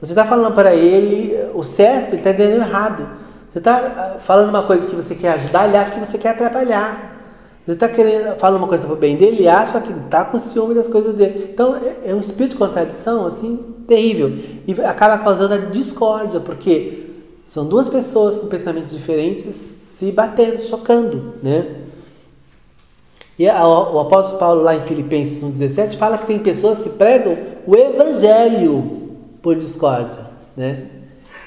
Você 0.00 0.12
está 0.12 0.24
falando 0.24 0.54
para 0.54 0.76
ele 0.76 1.36
o 1.54 1.64
certo, 1.64 2.10
ele 2.10 2.18
está 2.18 2.30
entendendo 2.30 2.62
errado. 2.62 3.08
Você 3.50 3.58
está 3.58 3.74
ah, 3.76 4.18
falando 4.20 4.50
uma 4.50 4.62
coisa 4.62 4.86
que 4.86 4.94
você 4.94 5.14
quer 5.14 5.32
ajudar, 5.32 5.66
ele 5.66 5.76
acha 5.76 5.90
que 5.92 5.98
você 5.98 6.18
quer 6.18 6.30
atrapalhar. 6.30 7.13
Você 7.64 7.72
está 7.72 7.88
querendo 7.88 8.36
falar 8.36 8.58
uma 8.58 8.68
coisa 8.68 8.86
para 8.86 8.94
o 8.94 8.98
bem 8.98 9.16
dele, 9.16 9.38
ele 9.38 9.48
acha 9.48 9.80
que 9.80 9.90
está 9.90 10.24
com 10.24 10.38
ciúme 10.38 10.74
das 10.74 10.86
coisas 10.86 11.14
dele. 11.14 11.50
Então 11.52 11.76
é, 11.76 12.10
é 12.10 12.14
um 12.14 12.20
espírito 12.20 12.52
de 12.52 12.58
contradição 12.58 13.26
assim 13.26 13.58
terrível 13.88 14.32
e 14.66 14.72
acaba 14.82 15.22
causando 15.22 15.54
a 15.54 15.58
discórdia, 15.58 16.40
porque 16.40 17.04
são 17.48 17.64
duas 17.64 17.88
pessoas 17.88 18.36
com 18.36 18.48
pensamentos 18.48 18.90
diferentes 18.90 19.74
se 19.96 20.10
batendo, 20.12 20.60
chocando, 20.60 21.34
né? 21.42 21.84
E 23.38 23.48
a, 23.48 23.66
o 23.66 23.98
apóstolo 23.98 24.38
Paulo, 24.38 24.62
lá 24.62 24.76
em 24.76 24.82
Filipenses 24.82 25.42
1,17, 25.42 25.96
fala 25.96 26.18
que 26.18 26.26
tem 26.26 26.38
pessoas 26.38 26.80
que 26.80 26.88
pregam 26.88 27.36
o 27.66 27.74
evangelho 27.74 29.10
por 29.42 29.56
discórdia. 29.56 30.20
Né? 30.56 30.86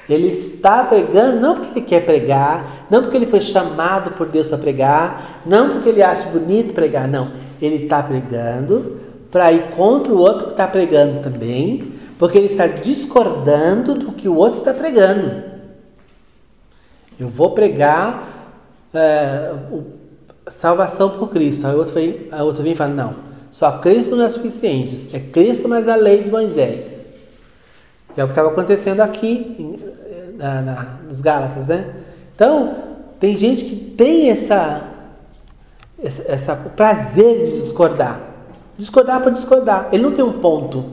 Ele 0.10 0.28
está 0.28 0.84
pregando 0.84 1.40
não 1.40 1.56
porque 1.56 1.80
ele 1.80 1.86
quer 1.86 2.06
pregar, 2.06 2.77
não 2.90 3.02
porque 3.02 3.18
ele 3.18 3.26
foi 3.26 3.42
chamado 3.42 4.12
por 4.12 4.28
Deus 4.28 4.48
para 4.48 4.58
pregar, 4.58 5.42
não 5.46 5.72
porque 5.72 5.90
ele 5.90 6.02
acha 6.02 6.30
bonito 6.30 6.74
pregar, 6.74 7.08
não. 7.08 7.32
Ele 7.62 7.84
está 7.84 8.02
pregando 8.02 8.98
para 9.32 9.52
ir 9.52 9.72
contra 9.72 10.14
o 10.14 10.18
outro 10.18 10.46
que 10.46 10.52
está 10.52 10.68
pregando 10.68 11.22
também, 11.22 11.94
porque 12.18 12.38
ele 12.38 12.48
está 12.48 12.68
discordando 12.68 13.96
do 13.96 14.12
que 14.12 14.30
o 14.30 14.36
outro 14.36 14.60
está 14.60 14.74
pregando. 14.74 15.44
Eu 17.20 17.28
vou 17.28 17.52
pregar 17.52 18.56
é, 18.94 19.54
o 19.72 19.98
salvação 20.50 21.10
por 21.12 21.30
Cristo. 21.30 21.68
Aí 21.68 21.76
outro 21.76 21.94
vem, 21.94 22.28
a 22.32 22.44
outro 22.44 22.64
vem 22.64 22.74
e 22.74 22.76
fala, 22.76 22.94
não, 22.94 23.16
só 23.52 23.80
Cristo 23.80 24.16
não 24.16 24.26
é 24.26 24.30
suficiente. 24.30 25.10
É 25.14 25.20
Cristo 25.20 25.68
mais 25.68 25.88
a 25.88 25.96
lei 25.96 26.24
de 26.24 26.30
Moisés. 26.30 27.08
Que 28.14 28.22
é 28.22 28.24
o 28.24 28.28
que 28.28 28.32
estava 28.32 28.50
acontecendo 28.50 29.02
aqui 29.02 29.80
na, 30.38 30.62
na, 30.62 30.84
nos 31.08 31.22
Gálatas, 31.22 31.68
né? 31.68 31.94
Então, 32.38 32.76
tem 33.20 33.36
gente 33.36 33.66
que 33.66 33.76
tem 33.76 34.30
essa, 34.30 34.84
essa, 35.98 36.32
essa, 36.32 36.54
o 36.54 36.70
prazer 36.70 37.48
de 37.48 37.62
discordar. 37.64 38.22
Discordar 38.78 39.24
por 39.24 39.32
discordar. 39.32 39.90
Ele 39.92 40.04
não 40.04 40.12
tem 40.12 40.24
um 40.24 40.34
ponto. 40.34 40.86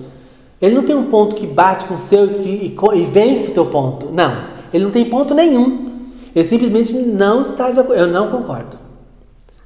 Ele 0.58 0.74
não 0.74 0.84
tem 0.84 0.96
um 0.96 1.10
ponto 1.10 1.36
que 1.36 1.46
bate 1.46 1.84
com 1.84 1.94
o 1.94 1.98
seu 1.98 2.24
e, 2.24 2.74
e, 2.74 2.76
e 2.94 3.04
vence 3.04 3.50
o 3.50 3.52
teu 3.52 3.66
ponto. 3.66 4.10
Não. 4.10 4.54
Ele 4.72 4.84
não 4.84 4.90
tem 4.90 5.04
ponto 5.04 5.34
nenhum. 5.34 6.00
Ele 6.34 6.48
simplesmente 6.48 6.94
não 6.94 7.42
está 7.42 7.70
de 7.70 7.78
acordo. 7.78 8.00
Eu 8.00 8.06
não 8.06 8.30
concordo. 8.30 8.78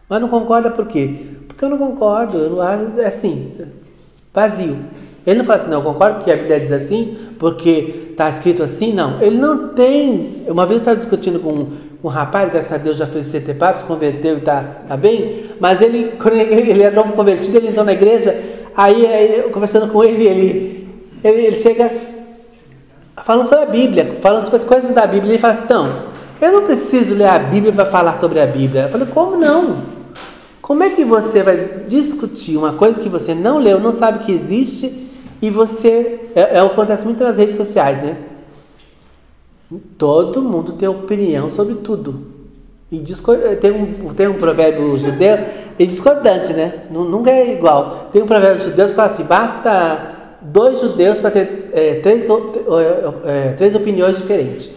Mas 0.08 0.20
não 0.20 0.28
concorda 0.28 0.72
por 0.72 0.88
quê? 0.88 1.26
Porque 1.46 1.64
eu 1.64 1.68
não 1.68 1.78
concordo, 1.78 2.38
eu 2.38 2.50
não 2.50 2.60
acho, 2.60 3.00
é 3.00 3.06
assim, 3.06 3.52
vazio. 4.34 4.78
Ele 5.28 5.40
não 5.40 5.44
fala 5.44 5.58
assim, 5.58 5.68
não, 5.68 5.80
eu 5.80 5.82
concordo 5.82 6.16
porque 6.16 6.32
a 6.32 6.36
Bíblia 6.36 6.58
diz 6.58 6.72
assim, 6.72 7.18
porque 7.38 8.06
está 8.12 8.30
escrito 8.30 8.62
assim, 8.62 8.94
não. 8.94 9.20
Ele 9.20 9.36
não 9.36 9.68
tem. 9.68 10.42
Uma 10.48 10.64
vez 10.64 10.78
eu 10.78 10.78
estava 10.78 10.96
discutindo 10.96 11.38
com 11.38 11.66
um 12.02 12.08
rapaz, 12.08 12.50
graças 12.50 12.72
a 12.72 12.78
Deus 12.78 12.96
já 12.96 13.06
fez 13.06 13.26
CT 13.26 13.54
se 13.78 13.84
converteu 13.84 14.36
e 14.36 14.38
está 14.38 14.62
tá 14.88 14.96
bem, 14.96 15.50
mas 15.60 15.82
ele, 15.82 16.12
quando 16.18 16.34
ele 16.34 16.82
é 16.82 16.90
novo 16.90 17.12
convertido, 17.12 17.58
ele 17.58 17.68
entrou 17.68 17.84
na 17.84 17.92
igreja, 17.92 18.34
aí, 18.74 19.06
aí 19.06 19.40
eu, 19.40 19.50
conversando 19.50 19.88
com 19.92 20.02
ele, 20.02 20.26
ele, 20.26 20.88
ele, 21.22 21.42
ele 21.42 21.58
chega 21.58 21.90
falando 23.22 23.46
sobre 23.46 23.64
a 23.64 23.68
Bíblia, 23.68 24.16
falando 24.22 24.44
sobre 24.44 24.56
as 24.56 24.64
coisas 24.64 24.94
da 24.94 25.06
Bíblia, 25.06 25.32
ele 25.32 25.38
fala 25.38 25.52
assim, 25.52 25.66
não, 25.68 25.92
eu 26.40 26.52
não 26.52 26.64
preciso 26.64 27.14
ler 27.14 27.28
a 27.28 27.38
Bíblia 27.38 27.74
para 27.74 27.84
falar 27.84 28.18
sobre 28.18 28.40
a 28.40 28.46
Bíblia. 28.46 28.84
Eu 28.84 28.88
falei, 28.88 29.06
como 29.08 29.36
não? 29.36 29.76
Como 30.62 30.82
é 30.82 30.88
que 30.88 31.04
você 31.04 31.42
vai 31.42 31.82
discutir 31.86 32.56
uma 32.56 32.72
coisa 32.72 32.98
que 32.98 33.10
você 33.10 33.34
não 33.34 33.58
leu, 33.58 33.78
não 33.78 33.92
sabe 33.92 34.24
que 34.24 34.32
existe 34.32 35.07
e 35.40 35.50
você. 35.50 36.30
É, 36.34 36.58
é 36.58 36.62
o 36.62 36.68
que 36.68 36.74
acontece 36.74 37.04
muito 37.04 37.22
nas 37.22 37.36
redes 37.36 37.56
sociais, 37.56 38.02
né? 38.02 38.16
Todo 39.96 40.42
mundo 40.42 40.72
tem 40.72 40.88
opinião 40.88 41.50
sobre 41.50 41.74
tudo. 41.76 42.38
E 42.90 43.02
tem 43.60 43.70
um, 43.70 44.14
tem 44.14 44.28
um 44.28 44.34
provérbio 44.34 44.98
judeu, 44.98 45.38
é 45.78 45.84
discordante, 45.84 46.54
né? 46.54 46.84
Nunca 46.90 47.30
é 47.30 47.52
igual. 47.52 48.08
Tem 48.12 48.22
um 48.22 48.26
provérbio 48.26 48.62
judeu 48.62 48.86
que 48.86 48.94
fala 48.94 49.12
assim: 49.12 49.24
basta 49.24 50.14
dois 50.40 50.80
judeus 50.80 51.18
para 51.18 51.30
ter 51.30 51.70
é, 51.72 51.94
três, 52.00 52.26
é, 53.24 53.52
três 53.52 53.74
opiniões 53.74 54.16
diferentes. 54.16 54.72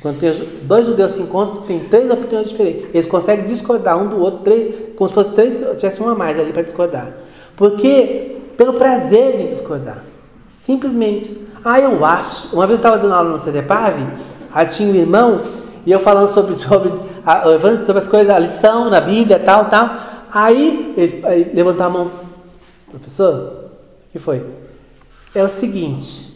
Quando 0.00 0.20
dois 0.62 0.86
judeus 0.86 1.12
se 1.12 1.22
encontram, 1.22 1.62
tem 1.62 1.80
três 1.80 2.08
opiniões 2.08 2.48
diferentes. 2.50 2.86
Eles 2.94 3.06
conseguem 3.06 3.46
discordar 3.46 4.00
um 4.00 4.08
do 4.08 4.20
outro, 4.20 4.44
três, 4.44 4.72
como 4.94 5.08
se 5.08 5.14
fosse 5.14 5.30
três, 5.32 5.58
tivesse 5.78 6.00
uma 6.00 6.12
a 6.12 6.14
mais 6.14 6.38
ali 6.38 6.52
para 6.52 6.62
discordar. 6.62 7.12
Porque, 7.56 8.35
pelo 8.56 8.74
prazer 8.74 9.36
de 9.36 9.48
discordar. 9.48 10.02
Simplesmente. 10.60 11.46
Ah, 11.64 11.80
eu 11.80 12.04
acho. 12.04 12.54
Uma 12.54 12.66
vez 12.66 12.78
eu 12.78 12.82
estava 12.82 12.98
dando 12.98 13.14
aula 13.14 13.30
no 13.30 13.38
CDPAV, 13.38 13.96
aí 14.52 14.66
tinha 14.66 14.92
um 14.92 14.94
irmão, 14.94 15.40
e 15.84 15.92
eu 15.92 16.00
falando 16.00 16.28
sobre, 16.28 16.58
sobre, 16.60 16.90
sobre 17.84 17.98
as 18.02 18.06
coisas, 18.06 18.34
a 18.34 18.38
lição 18.38 18.90
na 18.90 19.00
Bíblia, 19.00 19.38
tal, 19.38 19.66
tal. 19.66 19.88
Aí 20.32 20.94
ele, 20.96 21.22
ele 21.24 21.50
levantou 21.54 21.86
a 21.86 21.90
mão. 21.90 22.10
Professor, 22.90 23.70
o 24.08 24.12
que 24.12 24.18
foi? 24.18 24.44
É 25.34 25.42
o 25.42 25.48
seguinte. 25.48 26.34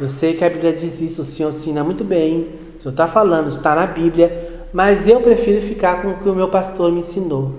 Eu 0.00 0.08
sei 0.08 0.34
que 0.34 0.44
a 0.44 0.50
Bíblia 0.50 0.72
diz 0.72 1.00
isso, 1.00 1.22
o 1.22 1.24
senhor 1.24 1.50
ensina 1.50 1.84
muito 1.84 2.02
bem, 2.02 2.48
o 2.76 2.80
senhor 2.80 2.92
está 2.92 3.06
falando, 3.06 3.48
está 3.50 3.74
na 3.74 3.86
Bíblia, 3.86 4.66
mas 4.72 5.06
eu 5.06 5.20
prefiro 5.20 5.60
ficar 5.60 6.02
com 6.02 6.08
o 6.08 6.16
que 6.16 6.28
o 6.28 6.34
meu 6.34 6.48
pastor 6.48 6.90
me 6.90 7.00
ensinou. 7.00 7.54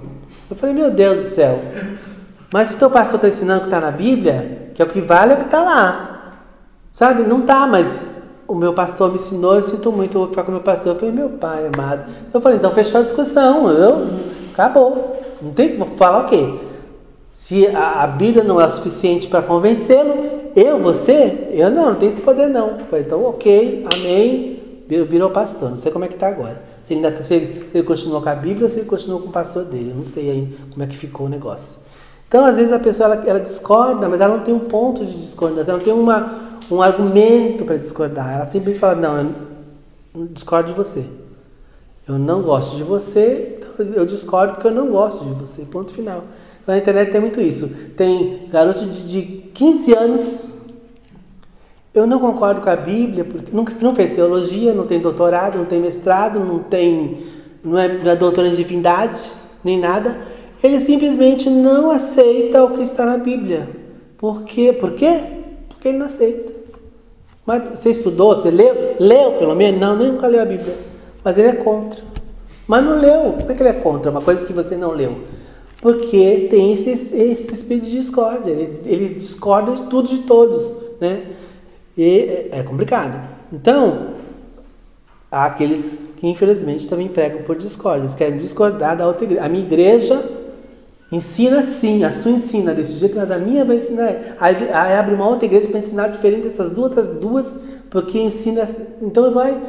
Eu 0.49 0.55
falei, 0.55 0.75
meu 0.75 0.91
Deus 0.91 1.23
do 1.23 1.35
céu, 1.35 1.59
mas 2.53 2.69
o 2.69 2.77
teu 2.77 2.87
pastor 2.87 3.15
está 3.15 3.29
ensinando 3.29 3.61
que 3.61 3.65
está 3.65 3.81
na 3.81 3.89
Bíblia, 3.89 4.69
que 4.75 4.81
é 4.83 4.85
o 4.85 4.87
que 4.87 5.01
vale 5.01 5.31
é 5.31 5.35
o 5.35 5.39
que 5.39 5.45
está 5.45 5.59
lá. 5.59 6.33
Sabe? 6.91 7.23
Não 7.23 7.39
está, 7.39 7.65
mas 7.65 8.05
o 8.47 8.53
meu 8.53 8.75
pastor 8.75 9.09
me 9.09 9.15
ensinou, 9.15 9.55
eu 9.55 9.63
sinto 9.63 9.91
muito, 9.91 10.13
eu 10.13 10.21
vou 10.21 10.29
ficar 10.29 10.43
com 10.43 10.49
o 10.49 10.53
meu 10.53 10.61
pastor. 10.61 10.93
Eu 10.93 10.99
falei, 10.99 11.15
meu 11.15 11.29
pai 11.29 11.67
amado. 11.73 12.03
Eu 12.31 12.39
falei, 12.39 12.59
então 12.59 12.69
fechou 12.69 13.01
a 13.01 13.03
discussão, 13.03 13.71
eu, 13.71 14.07
acabou. 14.53 15.19
Não 15.41 15.49
tem, 15.51 15.75
vou 15.79 15.87
falar 15.87 16.27
o 16.27 16.29
quê? 16.29 16.59
Se 17.31 17.65
a, 17.69 18.03
a 18.03 18.05
Bíblia 18.05 18.43
não 18.43 18.61
é 18.61 18.69
suficiente 18.69 19.27
para 19.27 19.41
convencê-lo, 19.41 20.13
eu, 20.55 20.77
você, 20.77 21.49
eu 21.53 21.71
não, 21.71 21.87
não 21.87 21.95
tenho 21.95 22.11
esse 22.11 22.21
poder 22.21 22.49
não. 22.49 22.77
Falei, 22.87 23.03
então, 23.03 23.25
ok, 23.25 23.83
amém, 23.95 24.83
virou, 24.87 25.07
virou 25.07 25.31
pastor. 25.31 25.71
Não 25.71 25.77
sei 25.77 25.91
como 25.91 26.05
é 26.05 26.07
que 26.07 26.13
está 26.13 26.27
agora. 26.27 26.61
Se 26.85 26.93
ele, 26.93 27.03
ainda, 27.03 27.23
se, 27.23 27.33
ele, 27.33 27.69
se 27.71 27.77
ele 27.79 27.87
continuou 27.87 28.21
com 28.21 28.29
a 28.29 28.35
Bíblia 28.35 28.65
ou 28.65 28.69
se 28.69 28.77
ele 28.77 28.87
continuou 28.87 29.21
com 29.21 29.29
o 29.29 29.31
pastor 29.31 29.65
dele. 29.65 29.89
Eu 29.89 29.95
não 29.95 30.05
sei 30.05 30.29
aí 30.29 30.57
como 30.71 30.83
é 30.83 30.85
que 30.85 30.95
ficou 30.95 31.25
o 31.25 31.29
negócio. 31.29 31.81
Então, 32.33 32.45
às 32.45 32.57
vezes 32.57 32.73
a 32.73 32.79
pessoa 32.79 33.13
ela, 33.13 33.23
ela 33.29 33.39
discorda, 33.39 34.09
mas 34.09 34.19
ela 34.19 34.37
não 34.37 34.43
tem 34.43 34.51
um 34.51 34.61
ponto 34.61 35.05
de 35.05 35.19
discordância, 35.19 35.69
ela 35.69 35.77
não 35.77 35.85
tem 35.85 35.93
uma, 35.93 36.57
um 36.71 36.81
argumento 36.81 37.63
para 37.63 37.77
discordar. 37.77 38.33
Ela 38.33 38.45
simplesmente 38.47 38.79
fala, 38.79 38.95
não, 38.95 39.35
eu 40.15 40.25
discordo 40.31 40.69
de 40.69 40.75
você. 40.75 41.05
Eu 42.07 42.17
não 42.17 42.41
gosto 42.41 42.75
de 42.75 42.81
você, 42.81 43.59
então 43.59 43.85
eu 43.85 44.03
discordo 44.07 44.53
porque 44.53 44.65
eu 44.65 44.71
não 44.71 44.87
gosto 44.87 45.23
de 45.23 45.31
você. 45.35 45.61
Ponto 45.61 45.93
final. 45.93 46.23
Na 46.65 46.75
internet 46.75 47.11
tem 47.11 47.21
muito 47.21 47.39
isso. 47.39 47.69
Tem 47.95 48.47
garoto 48.51 48.83
de, 48.83 49.03
de 49.03 49.21
15 49.53 49.93
anos. 49.93 50.39
Eu 51.93 52.07
não 52.07 52.17
concordo 52.17 52.61
com 52.61 52.69
a 52.71 52.75
Bíblia, 52.75 53.25
porque 53.25 53.55
não, 53.55 53.63
não 53.79 53.93
fez 53.93 54.09
teologia, 54.09 54.73
não 54.73 54.87
tem 54.87 54.99
doutorado, 54.99 55.59
não 55.59 55.65
tem 55.65 55.79
mestrado, 55.79 56.39
não 56.39 56.57
tem. 56.57 57.27
não 57.63 57.77
é, 57.77 57.89
não 57.89 58.09
é 58.09 58.15
doutor 58.15 58.43
em 58.43 58.55
divindade, 58.55 59.21
nem 59.63 59.79
nada. 59.79 60.32
Ele 60.63 60.79
simplesmente 60.79 61.49
não 61.49 61.91
aceita 61.91 62.63
o 62.63 62.71
que 62.71 62.83
está 62.83 63.05
na 63.05 63.17
Bíblia. 63.17 63.67
Por 64.17 64.43
quê? 64.43 64.71
Por 64.71 64.93
quê? 64.93 65.21
Porque 65.67 65.89
ele 65.89 65.97
não 65.97 66.05
aceita. 66.05 66.53
Mas 67.45 67.77
você 67.77 67.89
estudou, 67.89 68.37
você 68.37 68.49
leu? 68.49 68.95
Leu 68.97 69.33
pelo 69.33 69.53
menos? 69.53 69.81
Não, 69.81 69.97
nem 69.97 70.13
nunca 70.13 70.25
leu 70.27 70.41
a 70.41 70.45
Bíblia. 70.45 70.77
Mas 71.21 71.37
ele 71.37 71.49
é 71.49 71.55
contra. 71.55 72.01
Mas 72.65 72.85
não 72.85 72.97
leu. 72.97 73.33
Como 73.33 73.51
é 73.51 73.53
que 73.53 73.61
ele 73.61 73.69
é 73.69 73.73
contra? 73.73 74.09
Uma 74.09 74.21
coisa 74.21 74.45
que 74.45 74.53
você 74.53 74.77
não 74.77 74.91
leu. 74.91 75.17
Porque 75.81 76.47
tem 76.49 76.73
esse, 76.73 76.91
esse 76.91 77.53
espírito 77.53 77.87
de 77.87 77.97
discórdia. 77.97 78.51
Ele, 78.51 78.79
ele 78.85 79.15
discorda 79.15 79.73
de 79.73 79.83
tudo 79.83 80.07
de 80.07 80.19
todos. 80.19 80.71
Né? 81.01 81.23
E 81.97 82.49
é, 82.53 82.59
é 82.59 82.63
complicado. 82.63 83.21
Então, 83.51 84.13
há 85.29 85.43
aqueles 85.43 86.01
que 86.15 86.25
infelizmente 86.25 86.87
também 86.87 87.09
pregam 87.09 87.41
por 87.41 87.57
discórdia. 87.57 88.05
Eles 88.05 88.15
querem 88.15 88.37
discordar 88.37 88.95
da 88.95 89.05
outra 89.05 89.25
igreja. 89.25 89.43
A 89.43 89.49
minha 89.49 89.65
igreja 89.65 90.42
ensina 91.15 91.61
sim, 91.61 92.03
a 92.03 92.11
sua 92.11 92.31
ensina 92.31 92.73
desse 92.73 92.93
jeito, 92.93 93.15
mas 93.15 93.29
a 93.29 93.37
minha 93.37 93.63
vai 93.63 93.77
ensinar. 93.77 94.35
Aí, 94.39 94.55
aí 94.71 94.93
abre 94.95 95.13
uma 95.13 95.27
outra 95.27 95.45
igreja 95.45 95.67
para 95.67 95.79
ensinar 95.79 96.07
diferente 96.07 96.43
dessas 96.43 96.71
duas, 96.71 96.93
duas, 97.19 97.57
porque 97.89 98.19
ensina. 98.19 98.67
Então 99.01 99.31
vai 99.31 99.59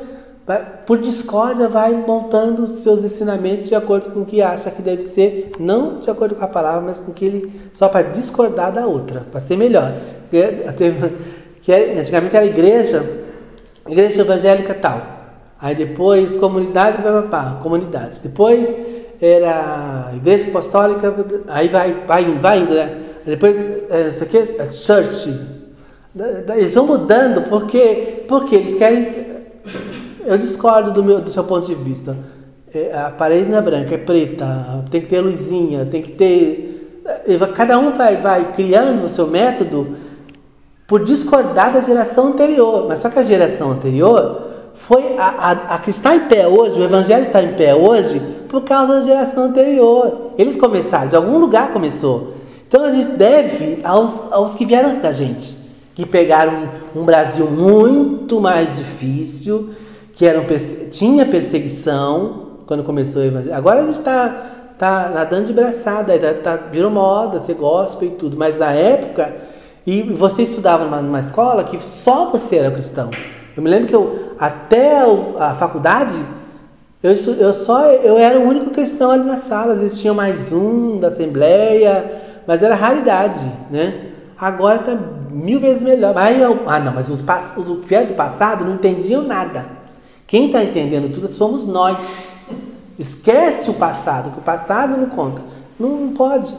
por 0.87 0.99
discórdia, 0.99 1.69
vai 1.69 1.93
montando 1.93 2.65
os 2.65 2.83
seus 2.83 3.03
ensinamentos 3.03 3.69
de 3.69 3.75
acordo 3.75 4.11
com 4.11 4.21
o 4.21 4.27
que 4.27 4.43
acha 4.43 4.71
que 4.71 4.83
deve 4.83 5.03
ser, 5.03 5.53
não 5.59 6.01
de 6.01 6.11
acordo 6.11 6.35
com 6.35 6.45
a 6.45 6.49
palavra, 6.49 6.83
mas 6.83 6.99
com 6.99 7.13
que 7.13 7.25
ele 7.25 7.71
só 7.73 7.89
para 7.89 8.11
discordar 8.11 8.71
da 8.73 8.87
outra, 8.87 9.23
para 9.33 9.41
ser 9.41 9.57
melhor. 9.57 9.93
Que 11.63 11.73
antigamente 11.99 12.37
era 12.37 12.45
igreja, 12.45 13.03
igreja 13.89 14.21
evangélica 14.21 14.75
tal. 14.75 15.01
Aí 15.59 15.75
depois 15.75 16.37
comunidade, 16.37 17.03
papá, 17.03 17.59
comunidade. 17.63 18.21
Depois 18.23 18.69
era 19.25 20.13
igreja 20.15 20.49
apostólica, 20.49 21.15
aí 21.49 21.69
vai, 21.69 21.95
vai, 22.07 22.25
vai 22.25 22.61
né? 22.61 23.01
Depois, 23.25 23.57
é, 23.91 24.09
isso 24.09 24.23
aqui 24.23 24.37
é 24.37 24.71
church. 24.71 25.35
Eles 26.57 26.75
vão 26.75 26.87
mudando 26.87 27.49
porque, 27.49 28.25
porque 28.29 28.55
eles 28.55 28.75
querem 28.75 29.35
eu 30.27 30.39
discordo 30.39 30.91
do, 30.91 31.05
meu, 31.05 31.21
do 31.21 31.31
seu 31.31 31.45
ponto 31.45 31.67
de 31.67 31.75
vista. 31.75 32.17
É, 32.75 32.97
a 32.97 33.11
parede 33.11 33.49
não 33.49 33.59
é 33.59 33.63
branca, 33.63 33.95
é 33.95 33.99
preta, 33.99 34.85
tem 34.91 35.01
que 35.01 35.07
ter 35.07 35.21
luzinha, 35.21 35.85
tem 35.85 36.03
que 36.03 36.13
ter. 36.13 37.03
É, 37.27 37.39
cada 37.55 37.79
um 37.79 37.93
vai, 37.93 38.17
vai 38.17 38.53
criando 38.53 39.05
o 39.05 39.09
seu 39.09 39.27
método 39.27 39.97
por 40.87 41.05
discordar 41.05 41.73
da 41.73 41.81
geração 41.81 42.29
anterior. 42.29 42.87
Mas 42.89 43.01
só 43.01 43.09
que 43.09 43.19
a 43.19 43.23
geração 43.23 43.73
anterior 43.73 44.51
foi 44.75 45.17
a, 45.17 45.27
a, 45.27 45.51
a, 45.75 45.79
que 45.79 45.91
está 45.91 46.17
em 46.17 46.21
pé 46.21 46.49
hoje, 46.49 46.81
o 46.81 46.83
evangelho 46.83 47.25
está 47.25 47.43
em 47.43 47.55
pé 47.55 47.75
hoje, 47.75 48.21
por 48.55 48.63
causa 48.63 49.01
da 49.01 49.07
geração 49.07 49.45
anterior. 49.45 50.31
Eles 50.39 50.57
começaram, 50.57 51.09
de 51.09 51.17
algum 51.17 51.39
lugar 51.39 51.73
começou. 51.73 52.35
Então 52.69 52.85
a 52.85 52.93
gente 52.93 53.09
deve 53.09 53.81
aos, 53.83 54.33
aos 54.33 54.55
que 54.55 54.65
vieram 54.65 54.97
da 55.01 55.13
gente, 55.13 55.57
que 55.95 56.07
pegaram 56.07 56.69
um, 56.95 57.01
um 57.01 57.05
Brasil 57.05 57.51
muito 57.51 58.41
mais 58.41 58.77
difícil 58.77 59.71
que 60.13 60.25
eram, 60.25 60.45
tinha 60.93 61.27
perseguição 61.27 62.59
quando 62.67 62.85
começou 62.85 63.23
o 63.23 63.25
evangelho. 63.25 63.55
Agora 63.55 63.81
a 63.81 63.87
gente 63.87 63.99
está 63.99 64.29
tá 64.79 65.11
nadando 65.13 65.47
de 65.47 65.53
braçada, 65.53 66.17
tá, 66.19 66.57
tá, 66.57 66.57
virou 66.71 66.91
moda, 66.91 67.41
ser 67.41 67.55
gospel 67.55 68.09
e 68.09 68.13
tudo. 68.13 68.37
Mas 68.37 68.57
na 68.57 68.71
época, 68.73 69.35
e 69.85 70.03
você 70.03 70.43
estudava 70.43 70.85
numa, 70.85 71.03
numa 71.03 71.21
escola 71.21 71.65
que 71.65 71.83
só 71.83 72.31
você 72.31 72.57
era 72.57 72.71
cristão. 72.71 73.11
Eu 73.57 73.63
me 73.63 73.69
lembro 73.69 73.89
que 73.89 73.95
eu, 73.95 74.35
até 74.39 75.01
a 75.39 75.55
faculdade, 75.55 76.19
eu, 77.05 77.35
eu 77.35 77.53
só 77.53 77.85
eu 77.85 78.17
era 78.17 78.39
o 78.41 78.49
único 78.49 78.71
cristão 78.71 79.11
ali 79.11 79.25
na 79.25 79.37
sala. 79.37 79.75
Às 79.75 79.83
vezes 79.83 80.01
tinha 80.01 80.15
mais 80.15 80.51
um 80.51 80.99
da 80.99 81.09
Assembleia, 81.09 82.23
mas 82.47 82.63
era 82.63 82.75
raridade, 82.75 83.45
né? 83.71 84.13
Agora 84.39 84.81
está 84.81 84.99
mil 85.31 85.61
vezes 85.61 85.83
melhor. 85.83 86.15
Mas, 86.15 86.37
ah, 86.67 86.81
não, 86.81 86.95
mas 86.95 87.11
os, 87.11 87.21
os 87.21 87.87
que 87.87 88.01
do 88.05 88.15
passado 88.15 88.65
não 88.65 88.77
entendiam 88.77 89.23
nada. 89.23 89.67
Quem 90.27 90.47
está 90.47 90.65
entendendo 90.65 91.13
tudo 91.13 91.31
somos 91.31 91.67
nós. 91.67 92.33
Esquece 92.99 93.69
o 93.69 93.75
passado, 93.75 94.31
que 94.31 94.39
o 94.39 94.43
passado 94.43 94.97
não 94.97 95.11
conta. 95.11 95.43
Não, 95.79 95.91
não 95.91 96.15
pode. 96.15 96.55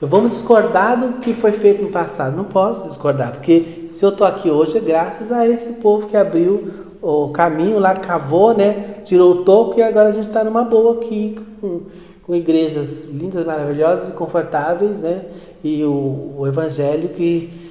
Eu 0.00 0.08
vamos 0.08 0.30
discordar 0.30 0.98
do 0.98 1.18
que 1.18 1.34
foi 1.34 1.52
feito 1.52 1.82
no 1.82 1.90
passado. 1.90 2.34
Não 2.34 2.44
posso 2.44 2.88
discordar, 2.88 3.32
porque 3.32 3.90
se 3.92 4.02
eu 4.02 4.08
estou 4.08 4.26
aqui 4.26 4.48
hoje 4.48 4.78
é 4.78 4.80
graças 4.80 5.30
a 5.30 5.46
esse 5.46 5.74
povo 5.74 6.06
que 6.06 6.16
abriu 6.16 6.89
o 7.02 7.30
caminho 7.30 7.78
lá, 7.78 7.94
cavou, 7.94 8.54
né? 8.54 9.00
Tirou 9.04 9.32
o 9.32 9.44
toco 9.44 9.78
e 9.78 9.82
agora 9.82 10.10
a 10.10 10.12
gente 10.12 10.28
está 10.28 10.44
numa 10.44 10.64
boa 10.64 10.94
aqui, 10.94 11.38
com, 11.60 11.82
com 12.22 12.34
igrejas 12.34 13.04
lindas, 13.04 13.44
maravilhosas 13.44 14.10
e 14.10 14.12
confortáveis, 14.12 15.00
né? 15.00 15.24
E 15.62 15.84
o, 15.84 16.34
o 16.38 16.46
evangelho 16.46 17.08
que 17.10 17.70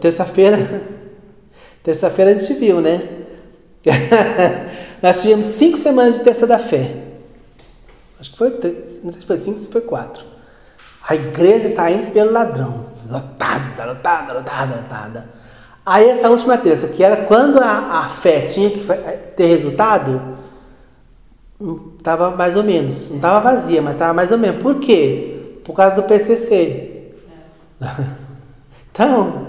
terça-feira, 0.00 0.56
terça-feira 1.82 2.30
a 2.30 2.34
gente 2.34 2.52
viu, 2.54 2.80
né? 2.80 3.02
Nós 5.02 5.20
tivemos 5.20 5.46
cinco 5.46 5.76
semanas 5.76 6.16
de 6.16 6.20
terça 6.20 6.46
da 6.46 6.58
fé. 6.58 6.94
Acho 8.20 8.30
que 8.30 8.38
foi 8.38 8.50
três, 8.52 9.02
não 9.02 9.10
sei 9.10 9.20
se 9.20 9.26
foi 9.26 9.38
cinco, 9.38 9.58
se 9.58 9.68
foi 9.68 9.80
quatro. 9.80 10.24
A 11.08 11.16
igreja 11.16 11.68
está 11.68 11.90
indo 11.90 12.12
pelo 12.12 12.30
ladrão. 12.30 12.86
Lotada, 13.10 13.84
lotada, 13.84 14.32
lotada, 14.32 14.76
lotada. 14.76 15.41
Aí 15.84 16.08
essa 16.08 16.30
última 16.30 16.56
terça, 16.58 16.88
que 16.88 17.02
era 17.02 17.24
quando 17.24 17.58
a, 17.58 18.04
a 18.04 18.08
fé 18.08 18.42
tinha 18.42 18.70
que 18.70 18.80
ter 19.36 19.46
resultado, 19.46 20.20
estava 21.98 22.30
mais 22.30 22.56
ou 22.56 22.62
menos. 22.62 23.08
Não 23.08 23.16
estava 23.16 23.40
vazia, 23.40 23.82
mas 23.82 23.94
estava 23.94 24.12
mais 24.12 24.30
ou 24.30 24.38
menos. 24.38 24.62
Por 24.62 24.76
quê? 24.76 25.58
Por 25.64 25.72
causa 25.72 25.96
do 25.96 26.02
PCC. 26.04 27.12
É. 27.80 28.22
Então, 28.94 29.46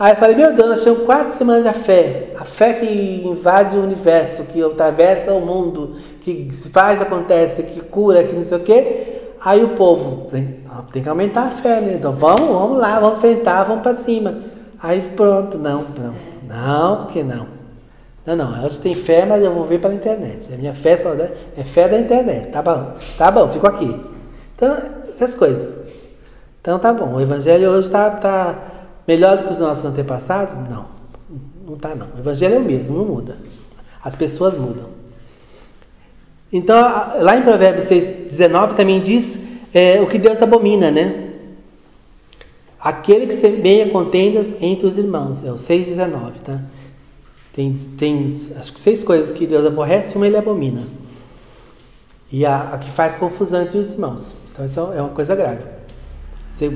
Aí 0.00 0.12
eu 0.12 0.16
falei, 0.16 0.34
meu 0.34 0.54
Deus, 0.54 0.68
nós 0.70 0.82
temos 0.82 1.02
quatro 1.02 1.36
semanas 1.36 1.62
da 1.62 1.74
fé. 1.74 2.28
A 2.38 2.46
fé 2.46 2.72
que 2.72 3.22
invade 3.22 3.76
o 3.76 3.82
universo, 3.82 4.44
que 4.44 4.62
atravessa 4.62 5.34
o 5.34 5.42
mundo, 5.42 5.96
que 6.22 6.48
faz, 6.72 7.02
acontece, 7.02 7.62
que 7.64 7.82
cura, 7.82 8.24
que 8.24 8.34
não 8.34 8.42
sei 8.42 8.56
o 8.56 8.60
quê. 8.60 9.20
Aí 9.44 9.62
o 9.62 9.70
povo 9.70 10.26
tem, 10.30 10.60
tem 10.90 11.02
que 11.02 11.08
aumentar 11.08 11.48
a 11.48 11.50
fé, 11.50 11.82
né? 11.82 11.96
Então 11.98 12.12
vamos, 12.12 12.48
vamos 12.48 12.78
lá, 12.78 12.98
vamos 12.98 13.18
enfrentar, 13.18 13.64
vamos 13.64 13.82
para 13.82 13.94
cima. 13.94 14.38
Aí 14.82 15.12
pronto, 15.14 15.58
não, 15.58 15.84
não, 15.84 16.14
não, 16.46 17.06
que 17.06 17.22
não. 17.22 17.46
Não, 18.24 18.36
não, 18.36 18.56
elas 18.56 18.78
têm 18.78 18.94
fé, 18.94 19.24
mas 19.24 19.42
eu 19.42 19.52
vou 19.52 19.64
ver 19.64 19.80
pela 19.80 19.94
internet. 19.94 20.52
A 20.52 20.56
minha 20.56 20.74
fé 20.74 20.96
só 20.96 21.12
é 21.12 21.64
fé 21.64 21.88
da 21.88 21.98
internet. 21.98 22.50
Tá 22.50 22.62
bom, 22.62 22.92
tá 23.18 23.30
bom, 23.30 23.48
fico 23.48 23.66
aqui. 23.66 24.00
Então, 24.56 24.76
essas 25.12 25.34
coisas. 25.34 25.78
Então 26.60 26.78
tá 26.78 26.92
bom, 26.92 27.14
o 27.14 27.20
evangelho 27.20 27.70
hoje 27.70 27.86
está 27.86 28.10
tá, 28.10 28.70
Melhor 29.10 29.38
do 29.38 29.44
que 29.44 29.52
os 29.52 29.58
nossos 29.58 29.84
antepassados? 29.84 30.56
Não. 30.68 30.86
Não 31.66 31.74
está 31.74 31.96
não. 31.96 32.06
O 32.16 32.20
evangelho 32.20 32.54
é 32.54 32.58
o 32.58 32.62
mesmo, 32.62 32.96
não 32.96 33.04
muda. 33.04 33.38
As 34.04 34.14
pessoas 34.14 34.56
mudam. 34.56 34.86
Então, 36.52 36.76
lá 37.20 37.36
em 37.36 37.42
Provérbios 37.42 37.86
6, 37.86 38.06
19 38.30 38.74
também 38.74 39.00
diz 39.00 39.36
é, 39.74 40.00
o 40.00 40.06
que 40.06 40.18
Deus 40.18 40.40
abomina, 40.40 40.90
né? 40.90 41.29
Aquele 42.80 43.26
que 43.26 43.34
semeia 43.34 43.88
contendas 43.90 44.48
entre 44.60 44.86
os 44.86 44.96
irmãos. 44.96 45.44
É 45.44 45.52
o 45.52 45.56
6,19, 45.56 46.32
tá? 46.44 46.62
Tem, 47.52 47.74
tem 47.98 48.40
acho 48.56 48.72
que 48.72 48.80
seis 48.80 49.04
coisas 49.04 49.32
que 49.32 49.46
Deus 49.46 49.66
aborrece, 49.66 50.16
uma 50.16 50.26
ele 50.26 50.36
abomina. 50.36 50.86
E 52.32 52.46
a, 52.46 52.74
a 52.74 52.78
que 52.78 52.90
faz 52.90 53.16
confusão 53.16 53.62
entre 53.62 53.76
os 53.76 53.92
irmãos. 53.92 54.32
Então, 54.52 54.64
isso 54.64 54.80
é 54.94 55.00
uma 55.00 55.10
coisa 55.10 55.34
grave. 55.34 55.62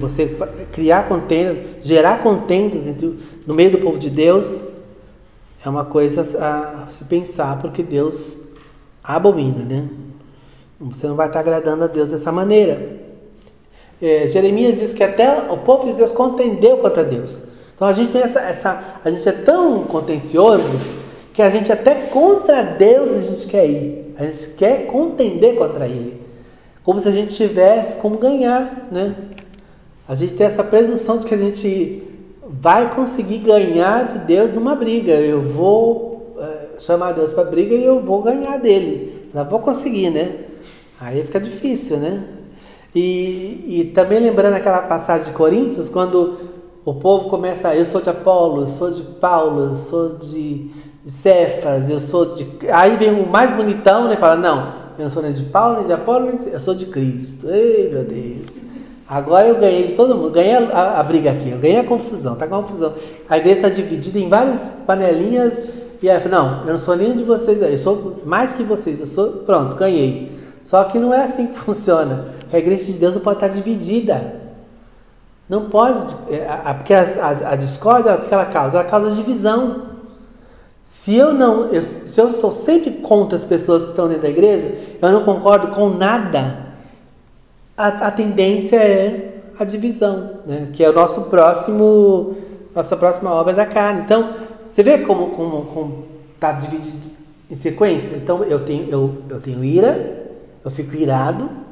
Você 0.01 0.35
criar 0.73 1.09
contendas, 1.09 1.85
gerar 1.87 2.23
contendas 2.23 2.87
entre, 2.87 3.19
no 3.47 3.53
meio 3.53 3.71
do 3.71 3.79
povo 3.79 3.99
de 3.99 4.09
Deus 4.09 4.63
é 5.63 5.69
uma 5.69 5.85
coisa 5.85 6.23
a 6.39 6.91
se 6.91 7.05
pensar, 7.05 7.61
porque 7.61 7.83
Deus 7.83 8.39
abomina, 9.03 9.63
né? 9.63 9.89
Você 10.81 11.07
não 11.07 11.15
vai 11.15 11.27
estar 11.27 11.41
agradando 11.41 11.85
a 11.85 11.87
Deus 11.87 12.09
dessa 12.09 12.33
maneira. 12.33 13.05
É, 14.05 14.27
Jeremias 14.27 14.79
diz 14.79 14.93
que 14.93 15.03
até 15.03 15.51
o 15.51 15.57
povo 15.57 15.87
de 15.87 15.95
Deus 15.95 16.11
contendeu 16.11 16.77
contra 16.79 17.03
Deus. 17.03 17.41
Então 17.75 17.89
a 17.89 17.93
gente 17.93 18.13
tem 18.13 18.21
essa, 18.21 18.41
essa, 18.41 19.01
a 19.03 19.11
gente 19.11 19.27
é 19.29 19.33
tão 19.33 19.85
contencioso 19.85 20.69
que 21.33 21.41
a 21.41 21.49
gente 21.49 21.73
até 21.73 21.95
contra 21.95 22.63
Deus 22.63 23.17
a 23.17 23.21
gente 23.21 23.47
quer 23.47 23.67
ir. 23.67 24.15
A 24.19 24.25
gente 24.25 24.51
quer 24.51 24.87
contender 24.87 25.57
contra 25.57 25.87
Ele, 25.87 26.21
como 26.85 27.01
se 27.01 27.09
a 27.09 27.11
gente 27.11 27.35
tivesse 27.35 27.97
como 27.97 28.19
ganhar, 28.19 28.89
né? 28.93 29.15
A 30.07 30.15
gente 30.15 30.35
tem 30.35 30.47
essa 30.47 30.63
presunção 30.63 31.19
de 31.19 31.27
que 31.27 31.35
a 31.35 31.39
gente 31.39 32.03
vai 32.47 32.95
conseguir 32.95 33.39
ganhar 33.39 34.07
de 34.07 34.19
Deus 34.19 34.55
numa 34.55 34.77
briga. 34.77 35.13
Eu 35.15 35.41
vou 35.41 36.37
é, 36.39 36.79
chamar 36.79 37.13
Deus 37.13 37.33
para 37.33 37.45
briga 37.45 37.75
e 37.75 37.85
eu 37.85 38.01
vou 38.01 38.23
ganhar 38.23 38.59
dele. 38.59 39.31
Não 39.33 39.45
vou 39.47 39.61
conseguir, 39.61 40.11
né? 40.11 40.31
Aí 41.01 41.25
fica 41.25 41.41
difícil, 41.41 41.97
né? 41.97 42.23
E, 42.95 43.81
e 43.81 43.93
também 43.95 44.21
lembrando 44.21 44.55
aquela 44.55 44.83
passagem 44.83 45.27
de 45.27 45.33
Coríntios, 45.33 45.89
quando 45.89 46.39
o 46.85 46.95
povo 46.95 47.29
começa, 47.29 47.75
eu 47.75 47.85
sou 47.85 48.01
de 48.01 48.11
Apolo, 48.11 48.63
eu 48.63 48.69
sou 48.69 48.91
de 48.91 49.03
Paulo, 49.03 49.71
eu 49.71 49.75
sou 49.75 50.11
de, 50.17 50.71
Cefas, 51.07 51.91
eu 51.91 52.01
sou 52.01 52.35
de. 52.35 52.47
Aí 52.73 52.97
vem 52.97 53.11
o 53.11 53.27
mais 53.27 53.55
bonitão, 53.55 54.09
né? 54.09 54.17
Fala, 54.17 54.37
não, 54.37 54.73
eu 54.99 55.05
não 55.05 55.11
sou 55.11 55.23
nem 55.23 55.33
de 55.33 55.43
Paulo, 55.45 55.79
nem 55.79 55.87
de 55.87 55.93
Apolo, 55.93 56.27
nem 56.27 56.37
de... 56.37 56.49
eu 56.49 56.61
sou 56.61 56.75
de 56.75 56.87
Cristo. 56.87 57.49
Ei, 57.49 57.91
meu 57.93 58.05
Deus. 58.05 58.57
Agora 59.07 59.47
eu 59.47 59.57
ganhei 59.57 59.87
de 59.87 59.93
todo 59.93 60.15
mundo, 60.15 60.31
ganhei 60.31 60.55
a, 60.55 60.99
a, 60.99 61.03
briga 61.03 61.31
aqui, 61.31 61.51
eu 61.51 61.59
ganhei 61.59 61.79
a 61.79 61.85
confusão, 61.85 62.37
tá 62.37 62.47
confusão. 62.47 62.95
A 63.29 63.37
igreja 63.37 63.57
está 63.57 63.69
dividida 63.69 64.19
em 64.19 64.31
várias 64.31 64.63
panelinhas 64.87 65.53
e 66.03 66.09
aí, 66.09 66.29
não, 66.29 66.61
eu 66.67 66.73
não 66.73 66.79
sou 66.79 66.97
nenhum 66.97 67.17
de 67.17 67.23
vocês, 67.23 67.61
eu 67.61 67.79
sou 67.79 68.23
mais 68.25 68.55
que 68.55 68.63
vocês, 68.63 69.01
eu 69.01 69.07
sou, 69.07 69.29
pronto, 69.47 69.77
ganhei. 69.77 70.33
Só 70.63 70.85
que 70.85 70.99
não 70.99 71.13
é 71.13 71.25
assim 71.25 71.49
que 71.49 71.57
funciona. 71.61 72.27
A 72.55 72.59
igreja 72.59 72.85
de 72.85 72.93
Deus 72.93 73.15
não 73.15 73.21
pode 73.21 73.39
estar 73.39 73.49
dividida. 73.49 74.45
Não 75.49 75.69
pode, 75.69 76.15
é, 76.31 76.47
porque 76.75 76.95
a, 76.95 77.03
a, 77.03 77.51
a 77.51 77.57
discórdia, 77.57 78.15
o 78.15 78.27
que 78.27 78.33
ela 78.33 78.47
causa? 78.47 78.79
Ela 78.79 78.89
causa 78.89 79.15
divisão. 79.15 79.95
Se 80.85 81.17
eu 81.17 81.35
não, 81.35 81.67
eu, 81.67 81.83
se 81.83 82.19
eu 82.19 82.29
estou 82.29 82.53
sempre 82.53 82.93
contra 82.93 83.37
as 83.37 83.45
pessoas 83.45 83.83
que 83.83 83.91
estão 83.91 84.07
dentro 84.07 84.23
da 84.23 84.29
igreja, 84.29 84.73
eu 85.03 85.13
não 85.13 85.25
concordo 85.25 85.69
com 85.69 85.91
nada, 85.91 86.59
a, 87.77 87.89
a 87.89 88.11
tendência 88.13 88.77
é 88.77 89.41
a 89.59 89.65
divisão, 89.65 90.39
né? 90.47 90.69
que 90.73 90.83
é 90.83 90.89
o 90.89 90.93
nosso 90.93 91.23
próximo, 91.23 92.37
nossa 92.73 92.97
próxima 92.97 93.33
obra 93.35 93.53
da 93.53 93.67
carne. 93.67 94.03
Então, 94.03 94.33
você 94.71 94.83
vê 94.83 94.99
como 94.99 95.25
está 95.25 95.37
como, 95.37 95.65
como 95.67 96.05
tá 96.39 96.53
dividido 96.53 97.11
em 97.51 97.57
sequência? 97.57 98.17
Então, 98.17 98.45
eu 98.45 98.65
tenho, 98.65 98.89
eu, 98.89 99.15
eu 99.29 99.41
tenho 99.41 99.65
ira, 99.65 100.23
eu 100.65 100.71
fico 100.71 100.95
irado, 100.95 101.64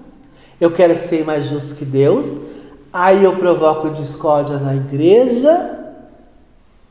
eu 0.65 0.71
quero 0.71 0.95
ser 0.95 1.25
mais 1.25 1.47
justo 1.47 1.75
que 1.75 1.85
Deus, 1.85 2.39
aí 2.93 3.25
eu 3.25 3.35
provoco 3.35 3.91
discórdia 3.91 4.59
na 4.59 4.77
igreja, 4.77 5.81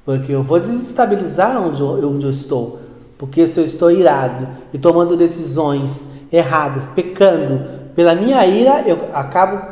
porque 0.04 0.34
eu 0.34 0.44
vou 0.44 0.60
desestabilizar 0.60 1.66
onde 1.66 1.80
eu, 1.80 2.10
onde 2.10 2.26
eu 2.26 2.32
estou. 2.32 2.80
Porque 3.18 3.48
se 3.48 3.58
eu 3.58 3.66
estou 3.66 3.90
irado 3.90 4.46
e 4.74 4.78
tomando 4.78 5.16
decisões 5.16 6.02
erradas, 6.34 6.86
pecando 6.88 7.94
pela 7.96 8.14
minha 8.14 8.46
ira, 8.46 8.84
eu 8.86 9.08
acabo 9.14 9.66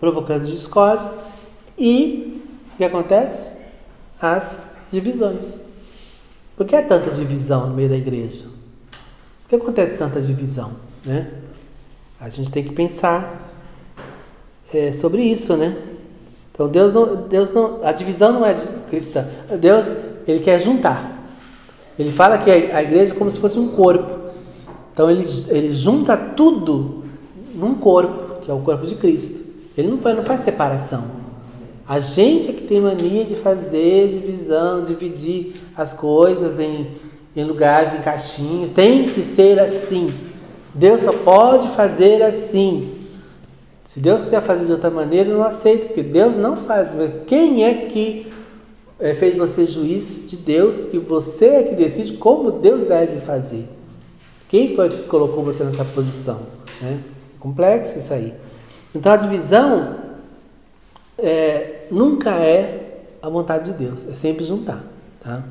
provocando 0.00 0.46
discórdia 0.46 1.08
e 1.78 2.42
o 2.74 2.76
que 2.78 2.84
acontece? 2.84 3.50
As 4.20 4.62
divisões. 4.90 5.60
Por 6.56 6.66
que 6.66 6.74
é 6.74 6.82
tanta 6.82 7.08
divisão 7.12 7.68
no 7.68 7.74
meio 7.74 7.88
da 7.88 7.96
igreja? 7.96 8.46
Por 9.42 9.48
que 9.48 9.54
acontece 9.54 9.96
tanta 9.96 10.20
divisão? 10.20 10.72
Né? 11.04 11.43
A 12.24 12.30
gente 12.30 12.50
tem 12.50 12.64
que 12.64 12.72
pensar 12.72 13.50
é, 14.72 14.92
sobre 14.94 15.20
isso, 15.20 15.58
né? 15.58 15.76
Então 16.50 16.66
Deus 16.68 16.94
não, 16.94 17.16
Deus 17.16 17.52
não, 17.52 17.80
a 17.84 17.92
divisão 17.92 18.32
não 18.32 18.46
é 18.46 18.54
cristã. 18.88 19.28
Deus 19.60 19.84
ele 20.26 20.40
quer 20.40 20.58
juntar. 20.62 21.22
Ele 21.98 22.10
fala 22.10 22.38
que 22.38 22.50
a 22.50 22.82
igreja 22.82 23.12
é 23.12 23.16
como 23.16 23.30
se 23.30 23.38
fosse 23.38 23.58
um 23.58 23.68
corpo. 23.68 24.30
Então 24.90 25.10
ele, 25.10 25.28
ele 25.48 25.74
junta 25.74 26.16
tudo 26.16 27.04
num 27.54 27.74
corpo, 27.74 28.40
que 28.40 28.50
é 28.50 28.54
o 28.54 28.60
corpo 28.60 28.86
de 28.86 28.94
Cristo. 28.94 29.44
Ele 29.76 29.88
não 29.88 29.98
faz, 29.98 30.16
não 30.16 30.24
faz 30.24 30.40
separação. 30.40 31.04
A 31.86 32.00
gente 32.00 32.48
é 32.48 32.52
que 32.54 32.62
tem 32.62 32.80
mania 32.80 33.26
de 33.26 33.36
fazer 33.36 34.08
divisão, 34.08 34.82
dividir 34.82 35.56
as 35.76 35.92
coisas 35.92 36.58
em, 36.58 36.86
em 37.36 37.44
lugares, 37.44 37.92
em 37.92 38.00
caixinhas. 38.00 38.70
Tem 38.70 39.10
que 39.10 39.20
ser 39.20 39.60
assim. 39.60 40.23
Deus 40.74 41.02
só 41.02 41.12
pode 41.12 41.68
fazer 41.70 42.22
assim. 42.22 42.98
Se 43.84 44.00
Deus 44.00 44.22
quiser 44.22 44.42
fazer 44.42 44.66
de 44.66 44.72
outra 44.72 44.90
maneira, 44.90 45.30
eu 45.30 45.38
não 45.38 45.44
aceito, 45.44 45.86
porque 45.86 46.02
Deus 46.02 46.36
não 46.36 46.56
faz. 46.56 46.90
Quem 47.26 47.64
é 47.64 47.86
que 47.86 48.32
é, 48.98 49.14
fez 49.14 49.36
você 49.36 49.66
juiz 49.66 50.28
de 50.28 50.36
Deus, 50.36 50.86
que 50.86 50.98
você 50.98 51.46
é 51.46 51.62
que 51.62 51.76
decide 51.76 52.16
como 52.16 52.50
Deus 52.50 52.88
deve 52.88 53.20
fazer? 53.20 53.68
Quem 54.48 54.74
foi 54.74 54.88
que 54.88 55.04
colocou 55.04 55.44
você 55.44 55.62
nessa 55.62 55.84
posição? 55.84 56.40
Né? 56.80 57.00
Complexo 57.38 57.98
isso 57.98 58.12
aí. 58.12 58.34
Então 58.94 59.12
a 59.12 59.16
divisão 59.16 59.96
é, 61.18 61.86
nunca 61.90 62.30
é 62.30 63.04
a 63.22 63.28
vontade 63.28 63.72
de 63.72 63.78
Deus, 63.78 64.08
é 64.08 64.14
sempre 64.14 64.44
juntar. 64.44 64.84
Tá? 65.20 65.44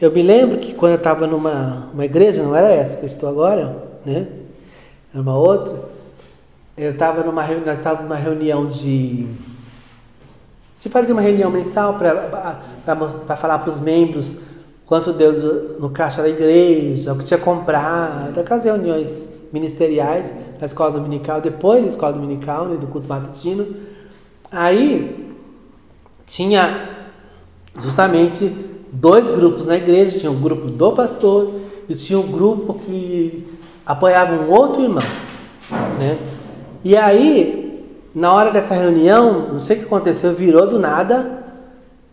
Eu 0.00 0.10
me 0.10 0.22
lembro 0.22 0.58
que 0.58 0.72
quando 0.72 0.92
eu 0.92 0.98
estava 0.98 1.26
numa 1.26 1.90
uma 1.92 2.04
igreja, 2.06 2.42
não 2.42 2.56
era 2.56 2.70
essa 2.70 2.96
que 2.96 3.02
eu 3.02 3.06
estou 3.06 3.28
agora, 3.28 3.76
né? 4.04 4.28
Era 5.12 5.22
uma 5.22 5.36
outra. 5.36 5.90
Eu 6.74 6.92
estava 6.92 7.22
numa 7.22 7.46
nós 7.46 7.78
estávamos 7.78 8.08
numa 8.08 8.16
reunião 8.16 8.66
de 8.66 9.28
se 10.74 10.88
fazia 10.88 11.12
uma 11.12 11.20
reunião 11.20 11.50
mensal 11.50 11.98
para 11.98 13.36
falar 13.36 13.58
para 13.58 13.70
os 13.70 13.78
membros 13.78 14.36
quanto 14.86 15.12
deu 15.12 15.78
no 15.78 15.90
caixa 15.90 16.22
da 16.22 16.28
igreja, 16.30 17.12
o 17.12 17.18
que 17.18 17.24
tinha 17.24 17.38
comprado, 17.38 18.40
aquelas 18.40 18.64
reuniões 18.64 19.28
ministeriais 19.52 20.32
na 20.58 20.64
escola 20.64 20.92
dominical, 20.92 21.42
depois 21.42 21.82
da 21.82 21.90
escola 21.90 22.14
dominical, 22.14 22.64
né, 22.64 22.78
do 22.78 22.86
culto 22.86 23.06
matutino. 23.06 23.66
Aí 24.50 25.36
tinha 26.26 26.88
justamente 27.78 28.69
dois 28.92 29.24
grupos 29.24 29.66
na 29.66 29.76
igreja, 29.76 30.18
tinha 30.18 30.30
um 30.30 30.40
grupo 30.40 30.66
do 30.66 30.92
pastor 30.92 31.50
e 31.88 31.94
tinha 31.94 32.18
um 32.18 32.26
grupo 32.26 32.74
que 32.74 33.46
apoiava 33.84 34.34
um 34.34 34.50
outro 34.50 34.82
irmão, 34.82 35.04
né? 35.98 36.18
E 36.84 36.96
aí, 36.96 37.84
na 38.14 38.32
hora 38.32 38.50
dessa 38.50 38.74
reunião, 38.74 39.48
não 39.52 39.60
sei 39.60 39.76
o 39.76 39.80
que 39.80 39.86
aconteceu, 39.86 40.34
virou 40.34 40.66
do 40.66 40.78
nada, 40.78 41.40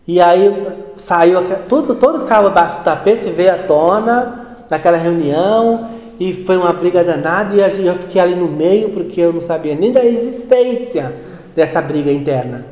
e 0.06 0.20
aí 0.20 0.52
saiu 0.96 1.40
tudo, 1.68 1.94
todo 1.94 2.18
que 2.18 2.24
estava 2.24 2.48
abaixo 2.48 2.78
do 2.78 2.84
tapete 2.84 3.28
veio 3.30 3.54
à 3.54 3.58
tona 3.58 4.56
naquela 4.70 4.96
reunião, 4.96 5.90
e 6.18 6.32
foi 6.32 6.56
uma 6.56 6.72
briga 6.72 7.04
danada, 7.04 7.54
e 7.54 7.86
eu 7.86 7.94
fiquei 7.94 8.20
ali 8.20 8.34
no 8.34 8.48
meio 8.48 8.90
porque 8.90 9.20
eu 9.20 9.32
não 9.32 9.40
sabia 9.40 9.74
nem 9.74 9.92
da 9.92 10.04
existência 10.04 11.14
dessa 11.54 11.80
briga 11.80 12.10
interna. 12.10 12.66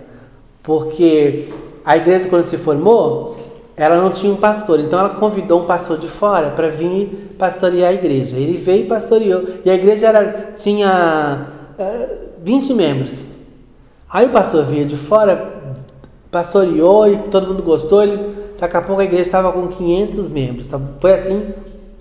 Porque 0.63 1.49
a 1.85 1.97
igreja, 1.97 2.29
quando 2.29 2.47
se 2.47 2.57
formou, 2.57 3.37
ela 3.77 3.99
não 4.01 4.11
tinha 4.11 4.33
um 4.33 4.37
pastor, 4.37 4.81
então 4.81 4.99
ela 4.99 5.11
convidou 5.11 5.61
um 5.61 5.67
pastor 5.67 5.99
de 5.99 6.09
fora 6.09 6.51
para 6.51 6.71
vir 6.71 7.35
pastorear 7.39 7.91
a 7.91 7.93
igreja. 7.93 8.35
Ele 8.35 8.57
veio 8.57 8.85
e 8.85 8.87
pastoreou. 8.89 9.45
E 9.65 9.71
a 9.71 9.75
igreja 9.75 10.07
era, 10.07 10.53
tinha 10.57 11.47
uh, 11.79 11.83
eh, 11.83 12.19
20 12.43 12.73
membros. 12.73 13.29
Aí 14.11 14.25
o 14.25 14.31
pastor 14.31 14.65
veio 14.65 14.87
de 14.87 14.97
fora, 14.97 15.53
pastoreou 16.31 17.07
e 17.07 17.19
todo 17.31 17.49
mundo 17.49 17.63
gostou. 17.63 18.03
Ele, 18.03 18.35
daqui 18.59 18.79
a 18.79 18.81
pouco 18.81 19.03
a 19.03 19.05
igreja 19.05 19.25
estava 19.25 19.53
com 19.53 19.67
500 19.67 20.31
membros. 20.31 20.71
Foi 20.99 21.13
assim, 21.13 21.53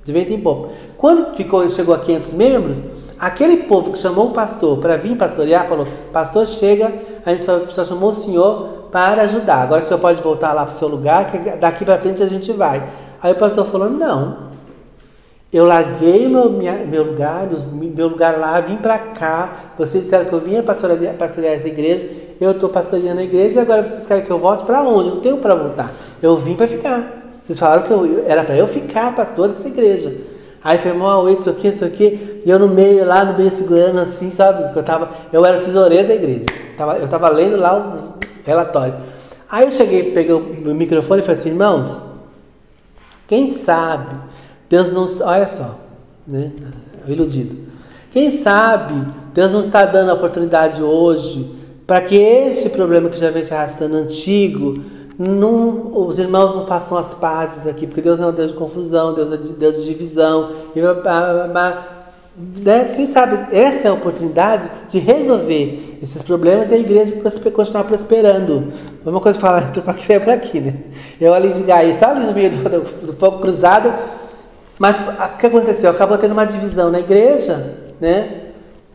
de 0.05 0.13
vento 0.13 0.31
em 0.31 0.39
pouco. 0.39 0.71
Quando 0.97 1.35
ficou, 1.35 1.69
chegou 1.69 1.93
a 1.93 1.99
500 1.99 2.31
membros, 2.31 2.81
aquele 3.19 3.63
povo 3.63 3.91
que 3.91 3.97
chamou 3.97 4.27
o 4.27 4.31
pastor 4.31 4.77
para 4.77 4.95
vir 4.95 5.17
pastorear 5.17 5.67
falou: 5.67 5.87
Pastor, 6.13 6.47
chega, 6.47 6.93
a 7.25 7.33
gente 7.33 7.43
só, 7.43 7.67
só 7.67 7.83
chamou 7.83 8.11
o 8.11 8.15
senhor 8.15 8.84
para 8.95 9.23
ajudar. 9.23 9.57
Agora 9.57 9.83
o 9.83 9.85
senhor 9.85 9.99
pode 9.99 10.21
voltar 10.21 10.53
lá 10.53 10.65
para 10.65 10.73
o 10.73 10.77
seu 10.77 10.87
lugar, 10.87 11.29
que 11.29 11.37
daqui 11.57 11.83
para 11.83 11.97
frente 11.97 12.23
a 12.23 12.27
gente 12.27 12.53
vai. 12.53 12.81
Aí 13.21 13.33
o 13.33 13.35
pastor 13.35 13.65
falou: 13.65 13.89
não. 13.89 14.45
Eu 15.51 15.65
larguei 15.65 16.29
meu, 16.29 16.49
minha, 16.49 16.75
meu 16.85 17.03
lugar, 17.03 17.45
meu 17.73 18.07
lugar 18.07 18.39
lá, 18.39 18.61
vim 18.61 18.77
para 18.77 18.97
cá. 18.97 19.49
Vocês 19.77 20.05
disseram 20.05 20.23
que 20.23 20.31
eu 20.31 20.39
vinha 20.39 20.63
pastorear, 20.63 21.13
pastorear 21.15 21.55
essa 21.55 21.67
igreja. 21.67 22.09
Eu 22.39 22.51
estou 22.51 22.69
pastoreando 22.69 23.19
a 23.19 23.23
igreja 23.23 23.59
e 23.59 23.61
agora 23.61 23.81
vocês 23.81 24.05
querem 24.07 24.23
que 24.23 24.31
eu 24.31 24.39
volte 24.39 24.63
para 24.63 24.81
onde? 24.81 25.09
Eu 25.09 25.15
não 25.15 25.21
tenho 25.21 25.37
para 25.37 25.55
voltar. 25.55 25.91
Eu 26.21 26.37
vim 26.37 26.55
para 26.55 26.67
ficar. 26.67 27.03
Vocês 27.43 27.59
falaram 27.59 27.83
que 27.83 27.91
eu, 27.91 28.23
era 28.25 28.45
para 28.45 28.55
eu 28.55 28.65
ficar 28.65 29.13
pastor 29.13 29.49
dessa 29.49 29.67
igreja. 29.67 30.13
Aí 30.63 30.79
foi 30.79 30.93
mal, 30.93 31.29
isso 31.29 31.49
aqui, 31.49 31.67
isso 31.67 31.83
aqui. 31.83 32.41
E 32.45 32.49
eu 32.49 32.57
no 32.57 32.67
meio, 32.67 33.05
lá 33.05 33.23
no 33.25 33.37
meio, 33.37 33.51
segurando 33.51 33.99
assim, 33.99 34.31
sabe? 34.31 34.75
Eu, 34.75 34.83
tava, 34.83 35.09
eu 35.31 35.45
era 35.45 35.59
tesoureiro 35.59 36.07
da 36.07 36.15
igreja. 36.15 36.45
Eu 36.97 37.05
estava 37.05 37.29
lendo 37.29 37.55
lá 37.55 37.93
os, 37.93 38.14
relatório. 38.45 38.95
Aí 39.49 39.65
eu 39.65 39.71
cheguei, 39.71 40.11
peguei 40.11 40.33
o 40.33 40.73
microfone 40.73 41.21
e 41.21 41.25
falei 41.25 41.39
assim, 41.39 41.49
irmãos, 41.49 42.01
quem 43.27 43.51
sabe 43.51 44.15
Deus 44.69 44.91
não. 44.91 45.05
Olha 45.25 45.47
só, 45.47 45.77
né? 46.27 46.51
Iludido. 47.07 47.65
Quem 48.11 48.31
sabe 48.31 49.05
Deus 49.33 49.51
não 49.51 49.61
está 49.61 49.85
dando 49.85 50.09
a 50.09 50.13
oportunidade 50.13 50.81
hoje 50.81 51.55
para 51.85 52.01
que 52.01 52.15
este 52.15 52.69
problema 52.69 53.09
que 53.09 53.19
já 53.19 53.29
vem 53.29 53.43
se 53.43 53.53
arrastando 53.53 53.95
antigo, 53.95 54.83
não, 55.19 56.07
os 56.07 56.17
irmãos 56.17 56.55
não 56.55 56.65
façam 56.65 56.97
as 56.97 57.13
pazes 57.13 57.67
aqui, 57.67 57.85
porque 57.85 58.01
Deus 58.01 58.19
não 58.19 58.29
é 58.29 58.31
um 58.31 58.33
Deus 58.33 58.51
de 58.51 58.57
confusão, 58.57 59.13
Deus 59.13 59.31
é 59.31 59.37
de, 59.37 59.53
Deus 59.53 59.77
de 59.77 59.85
divisão. 59.85 60.51
E, 60.75 60.81
né? 60.81 61.83
Quem 62.95 63.07
sabe 63.07 63.55
essa 63.55 63.87
é 63.87 63.91
a 63.91 63.93
oportunidade 63.93 64.69
de 64.89 64.99
resolver 64.99 65.94
esses 66.05 66.21
problemas 66.21 66.69
e 66.69 66.75
a 66.75 66.77
igreja 66.77 67.15
continuar 67.51 67.83
prosperando. 67.83 68.71
Uma 69.03 69.19
coisa 69.19 69.39
falar 69.39 69.71
para 69.73 69.91
aqui 69.91 70.13
é 70.13 70.19
para 70.19 70.33
aqui, 70.33 70.61
né? 70.61 70.75
Eu 71.19 71.33
ali 71.33 71.51
de 71.51 71.63
Gaia, 71.63 71.97
só 71.97 72.11
ali 72.11 72.25
no 72.25 72.31
meio 72.31 72.51
do, 72.51 72.69
do, 72.69 73.07
do 73.07 73.13
fogo 73.13 73.39
cruzado, 73.39 73.91
mas 74.77 74.97
o 74.97 75.37
que 75.37 75.47
aconteceu? 75.47 75.89
Acabou 75.89 76.17
tendo 76.17 76.31
uma 76.31 76.45
divisão 76.45 76.91
na 76.91 76.99
igreja, 76.99 77.75
né? 77.99 78.43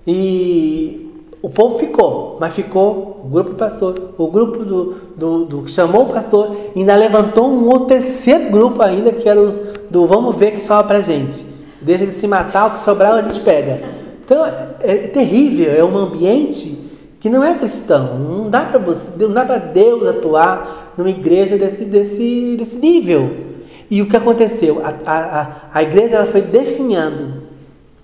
E 0.07 1.11
o 1.43 1.51
povo 1.51 1.79
ficou, 1.81 2.37
mas 2.39 2.55
ficou 2.55 3.23
o 3.25 3.29
grupo 3.29 3.51
do 3.51 3.57
pastor, 3.57 4.13
o 4.17 4.29
grupo 4.29 4.65
do, 4.65 4.95
do, 5.17 5.45
do 5.45 5.63
que 5.63 5.71
chamou 5.73 6.05
o 6.05 6.13
pastor, 6.13 6.57
ainda 6.77 6.95
levantou 6.95 7.51
um 7.51 7.69
outro 7.69 7.89
terceiro 7.89 8.51
grupo 8.51 8.83
ainda, 8.83 9.11
que 9.11 9.29
era 9.29 9.41
os 9.41 9.57
do 9.91 10.07
vamos 10.07 10.37
ver 10.37 10.53
que 10.53 10.61
sobra 10.61 10.85
pra 10.85 11.01
gente. 11.01 11.45
Deixa 11.81 12.07
de 12.07 12.13
se 12.13 12.29
matar, 12.29 12.69
o 12.69 12.71
que 12.75 12.81
sobrar 12.81 13.15
a 13.15 13.23
gente 13.23 13.41
pega. 13.41 13.83
Então 14.23 14.47
é, 14.47 14.69
é 14.81 14.97
terrível, 15.09 15.73
é 15.73 15.83
um 15.83 15.99
ambiente 15.99 16.90
que 17.21 17.29
não 17.29 17.45
é 17.45 17.55
cristão. 17.55 18.19
Não 18.19 18.51
dá 18.51 18.65
para 18.65 18.79
você, 18.79 19.11
não 19.19 19.33
dá 19.33 19.45
para 19.45 19.59
Deus 19.59 20.09
atuar 20.09 20.95
numa 20.97 21.11
igreja 21.11 21.57
desse, 21.59 21.85
desse, 21.85 22.57
desse 22.59 22.77
nível. 22.77 23.51
E 23.91 24.01
o 24.01 24.09
que 24.09 24.17
aconteceu? 24.17 24.81
A, 24.83 24.95
a, 25.05 25.53
a 25.73 25.83
igreja 25.83 26.17
ela 26.17 26.27
foi 26.27 26.43
definhando, 26.43 27.43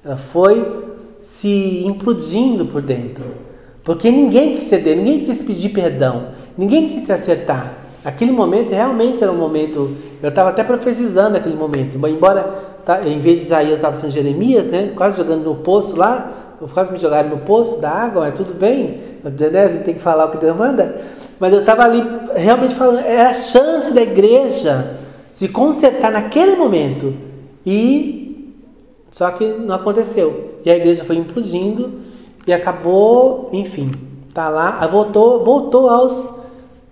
ela 0.05 0.17
foi 0.17 0.85
se 1.21 1.85
implodindo 1.87 2.67
por 2.67 2.83
dentro. 2.83 3.25
Porque 3.83 4.11
ninguém 4.11 4.55
quis 4.55 4.65
ceder, 4.65 4.97
ninguém 4.97 5.25
quis 5.25 5.43
pedir 5.43 5.71
perdão, 5.71 6.29
ninguém 6.59 6.89
quis 6.89 7.05
se 7.05 7.13
acertar. 7.13 7.73
Aquele 8.05 8.33
momento 8.33 8.71
realmente 8.71 9.23
era 9.23 9.33
um 9.33 9.37
momento. 9.37 9.91
Eu 10.23 10.29
estava 10.29 10.51
até 10.51 10.63
profetizando 10.63 11.37
aquele 11.37 11.57
momento. 11.57 11.97
Embora 12.07 12.43
tá, 12.85 13.01
em 13.05 13.19
vez 13.21 13.41
de 13.41 13.47
Isaías 13.47 13.71
eu 13.71 13.77
estava 13.77 13.97
sendo 13.97 14.13
Jeremias, 14.13 14.67
né? 14.67 14.93
Quase 14.95 15.17
jogando 15.17 15.45
no 15.45 15.57
poço 15.57 15.97
lá, 15.97 16.46
quase 16.73 16.93
me 16.93 16.99
jogaram 16.99 17.29
no 17.29 17.39
poço 17.39 17.81
da 17.81 17.91
água, 17.91 18.23
mas 18.23 18.35
tudo 18.35 18.55
bem. 18.55 19.01
Né? 19.23 19.63
A 19.63 19.69
gente 19.69 19.85
tem 19.85 19.95
que 19.95 20.01
falar 20.01 20.27
o 20.27 20.31
que 20.31 20.39
Deus 20.39 20.57
manda. 20.57 21.03
Mas 21.39 21.53
eu 21.53 21.61
estava 21.61 21.85
ali 21.85 22.03
realmente 22.35 22.75
falando, 22.75 23.01
era 23.01 23.31
a 23.31 23.35
chance 23.35 23.93
da 23.93 24.03
igreja 24.03 24.97
se 25.33 25.49
consertar 25.49 26.11
naquele 26.11 26.57
momento. 26.57 27.15
E 27.65 28.55
só 29.11 29.31
que 29.31 29.45
não 29.47 29.75
aconteceu. 29.75 30.59
E 30.65 30.71
a 30.71 30.77
igreja 30.77 31.05
foi 31.05 31.17
implodindo 31.17 32.01
e 32.47 32.53
acabou, 32.53 33.51
enfim, 33.53 33.93
tá 34.33 34.49
lá, 34.49 34.87
voltou, 34.87 35.45
voltou 35.45 35.89
aos 35.89 36.31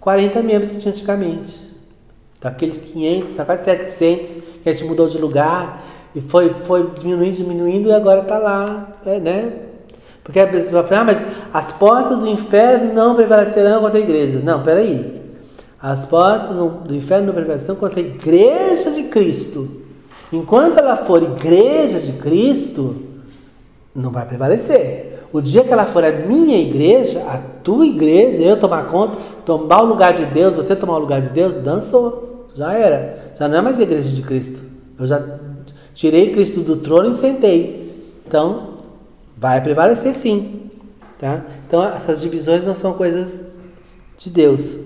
40 0.00 0.42
membros 0.42 0.70
que 0.70 0.78
tinha 0.78 0.92
antigamente. 0.92 1.62
Daqueles 2.40 2.80
500, 2.80 3.34
tá 3.34 3.44
quase 3.44 3.64
700, 3.64 4.30
que 4.62 4.68
a 4.68 4.72
gente 4.72 4.84
mudou 4.84 5.08
de 5.08 5.16
lugar 5.16 5.82
e 6.14 6.20
foi, 6.20 6.54
foi 6.64 6.90
diminuindo, 6.98 7.36
diminuindo 7.36 7.88
e 7.88 7.92
agora 7.92 8.20
está 8.20 8.38
lá, 8.38 8.92
é, 9.04 9.18
né? 9.18 9.52
Porque 10.22 10.40
a 10.40 10.46
pessoa 10.46 10.84
fala, 10.84 11.00
ah, 11.00 11.04
mas 11.04 11.18
as 11.52 11.72
portas 11.72 12.20
do 12.20 12.28
inferno 12.28 12.94
não 12.94 13.14
prevalecerão 13.14 13.80
contra 13.82 13.98
a 13.98 14.00
igreja. 14.00 14.40
Não, 14.42 14.62
peraí. 14.62 15.22
As 15.80 16.06
portas 16.06 16.50
do 16.56 16.94
inferno 16.94 17.26
não 17.26 17.34
prevalecerão 17.34 17.76
contra 17.76 18.00
a 18.00 18.02
igreja 18.02 18.90
de 18.92 19.02
Cristo. 19.04 19.68
Enquanto 20.32 20.78
ela 20.78 20.96
for 20.96 21.22
igreja 21.22 22.00
de 22.00 22.12
Cristo, 22.12 22.96
não 23.94 24.10
vai 24.10 24.26
prevalecer. 24.26 25.26
O 25.30 25.42
dia 25.42 25.62
que 25.62 25.72
ela 25.72 25.84
for 25.84 26.04
a 26.04 26.10
minha 26.10 26.58
igreja, 26.58 27.20
a 27.28 27.38
tua 27.62 27.84
igreja, 27.84 28.40
eu 28.40 28.58
tomar 28.58 28.86
conta, 28.86 29.16
tomar 29.44 29.82
o 29.82 29.86
lugar 29.86 30.14
de 30.14 30.24
Deus, 30.26 30.54
você 30.54 30.74
tomar 30.74 30.96
o 30.96 31.00
lugar 31.00 31.20
de 31.20 31.28
Deus, 31.28 31.56
dançou. 31.56 32.46
Já 32.56 32.72
era. 32.72 33.32
Já 33.38 33.46
não 33.46 33.58
é 33.58 33.60
mais 33.60 33.78
igreja 33.78 34.08
de 34.08 34.22
Cristo. 34.22 34.62
Eu 34.98 35.06
já 35.06 35.22
tirei 35.94 36.32
Cristo 36.32 36.60
do 36.60 36.76
trono 36.76 37.12
e 37.12 37.16
sentei. 37.16 37.92
Então, 38.26 38.78
vai 39.36 39.62
prevalecer 39.62 40.14
sim. 40.14 40.70
Tá? 41.18 41.46
Então, 41.66 41.82
essas 41.84 42.20
divisões 42.20 42.66
não 42.66 42.74
são 42.74 42.94
coisas 42.94 43.40
de 44.18 44.28
Deus. 44.28 44.80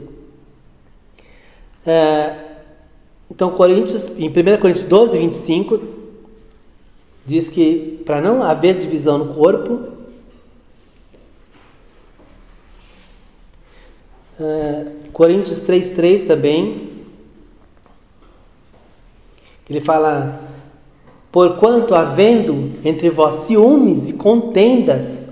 É, 1.84 2.48
então, 3.30 3.50
Coríntios, 3.50 4.08
em 4.18 4.28
1 4.28 4.60
Coríntios 4.60 4.86
12, 4.86 5.18
25, 5.18 5.80
diz 7.24 7.48
que 7.48 8.02
para 8.04 8.20
não 8.20 8.42
haver 8.42 8.78
divisão 8.78 9.18
no 9.18 9.34
corpo, 9.34 9.88
uh, 14.40 14.92
Coríntios 15.12 15.60
3,3 15.60 16.26
também, 16.26 16.88
ele 19.68 19.80
fala: 19.80 20.47
Porquanto 21.38 21.94
havendo 21.94 22.72
entre 22.84 23.10
vós 23.10 23.46
ciúmes 23.46 24.08
e 24.08 24.12
contendas, 24.12 25.22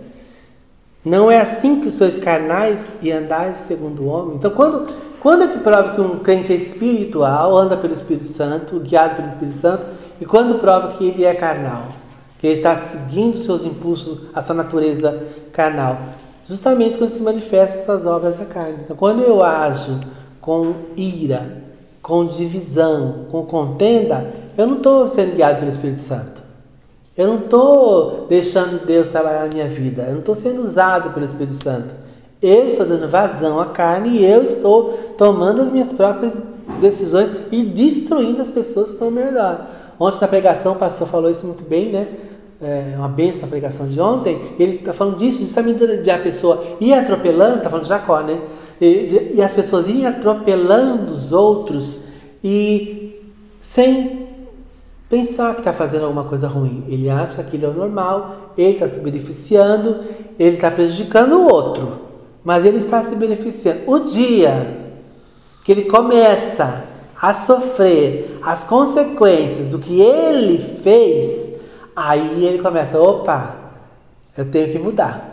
não 1.04 1.28
é 1.28 1.40
assim 1.40 1.80
que 1.80 1.90
sois 1.90 2.16
carnais 2.16 2.90
e 3.02 3.10
andais 3.10 3.56
segundo 3.66 4.04
o 4.04 4.06
homem. 4.06 4.36
Então, 4.36 4.52
quando, 4.52 4.86
quando 5.18 5.42
é 5.42 5.48
que 5.48 5.58
prova 5.58 5.96
que 5.96 6.00
um 6.00 6.20
crente 6.20 6.52
é 6.52 6.54
espiritual, 6.54 7.56
anda 7.56 7.76
pelo 7.76 7.92
Espírito 7.92 8.28
Santo, 8.28 8.78
guiado 8.78 9.16
pelo 9.16 9.26
Espírito 9.26 9.56
Santo, 9.56 9.84
e 10.20 10.24
quando 10.24 10.60
prova 10.60 10.92
que 10.92 11.08
ele 11.08 11.24
é 11.24 11.34
carnal, 11.34 11.88
que 12.38 12.46
ele 12.46 12.54
está 12.54 12.76
seguindo 12.76 13.42
seus 13.42 13.64
impulsos, 13.64 14.20
a 14.32 14.40
sua 14.40 14.54
natureza 14.54 15.24
carnal? 15.52 15.98
Justamente 16.46 16.98
quando 16.98 17.10
se 17.10 17.20
manifestam 17.20 17.80
essas 17.80 18.06
obras 18.06 18.36
da 18.36 18.44
carne. 18.44 18.78
Então, 18.84 18.94
quando 18.94 19.22
eu 19.22 19.42
ajo 19.42 19.98
com 20.40 20.72
ira, 20.96 21.64
com 22.00 22.24
divisão, 22.24 23.24
com 23.28 23.44
contenda, 23.44 24.45
eu 24.56 24.66
não 24.66 24.76
estou 24.76 25.08
sendo 25.08 25.34
guiado 25.34 25.58
pelo 25.58 25.70
Espírito 25.70 26.00
Santo. 26.00 26.42
Eu 27.16 27.28
não 27.28 27.38
estou 27.38 28.26
deixando 28.28 28.84
Deus 28.84 29.10
trabalhar 29.10 29.46
na 29.46 29.54
minha 29.54 29.68
vida. 29.68 30.02
Eu 30.02 30.12
não 30.12 30.18
estou 30.20 30.34
sendo 30.34 30.62
usado 30.62 31.10
pelo 31.14 31.24
Espírito 31.24 31.62
Santo. 31.62 31.94
Eu 32.42 32.68
estou 32.68 32.84
dando 32.84 33.08
vazão 33.08 33.58
à 33.58 33.66
carne 33.66 34.18
e 34.18 34.24
eu 34.24 34.42
estou 34.42 35.14
tomando 35.16 35.62
as 35.62 35.72
minhas 35.72 35.88
próprias 35.88 36.34
decisões 36.80 37.30
e 37.50 37.62
destruindo 37.62 38.42
as 38.42 38.48
pessoas 38.48 38.86
que 38.86 38.92
estão 38.92 39.08
ao 39.08 39.12
meu 39.12 39.24
redor. 39.24 39.60
Ontem 39.98 40.18
na 40.20 40.28
pregação 40.28 40.72
o 40.72 40.76
pastor 40.76 41.08
falou 41.08 41.30
isso 41.30 41.46
muito 41.46 41.64
bem, 41.64 41.90
né? 41.90 42.06
É 42.60 42.94
uma 42.96 43.08
benção 43.08 43.42
na 43.42 43.48
pregação 43.48 43.86
de 43.86 43.98
ontem. 43.98 44.38
Ele 44.58 44.76
está 44.76 44.92
falando 44.92 45.16
disso, 45.16 45.42
justamente 45.42 46.02
de 46.02 46.10
a 46.10 46.18
pessoa 46.18 46.62
ir 46.80 46.92
atropelando, 46.92 47.58
está 47.58 47.70
falando 47.70 47.84
de 47.84 47.88
Jacó, 47.88 48.20
né? 48.20 48.38
E, 48.80 49.32
e 49.34 49.42
as 49.42 49.52
pessoas 49.52 49.88
irem 49.88 50.06
atropelando 50.06 51.12
os 51.12 51.32
outros 51.32 51.98
e 52.44 53.18
sem 53.60 54.25
pensar 55.08 55.54
que 55.54 55.60
está 55.60 55.72
fazendo 55.72 56.04
alguma 56.04 56.24
coisa 56.24 56.48
ruim. 56.48 56.84
Ele 56.88 57.08
acha 57.08 57.42
que 57.42 57.56
aquilo 57.56 57.72
é 57.72 57.74
normal, 57.74 58.52
ele 58.56 58.72
está 58.72 58.88
se 58.88 59.00
beneficiando, 59.00 60.04
ele 60.38 60.56
está 60.56 60.70
prejudicando 60.70 61.32
o 61.32 61.48
outro, 61.48 62.00
mas 62.44 62.64
ele 62.64 62.78
está 62.78 63.02
se 63.04 63.14
beneficiando. 63.14 63.80
O 63.86 64.00
dia 64.00 64.52
que 65.64 65.72
ele 65.72 65.84
começa 65.84 66.84
a 67.20 67.34
sofrer 67.34 68.38
as 68.42 68.64
consequências 68.64 69.68
do 69.68 69.78
que 69.78 70.00
ele 70.00 70.58
fez, 70.82 71.52
aí 71.94 72.44
ele 72.44 72.58
começa, 72.58 73.00
opa, 73.00 73.56
eu 74.36 74.50
tenho 74.50 74.70
que 74.70 74.78
mudar. 74.78 75.32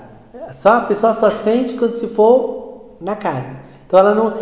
Só 0.54 0.78
a 0.78 0.82
pessoa 0.82 1.14
só 1.14 1.30
sente 1.30 1.74
quando 1.74 1.96
se 1.96 2.08
for 2.08 2.96
na 3.02 3.16
carne. 3.16 3.58
Então 3.86 4.00
ela 4.00 4.16
não, 4.16 4.34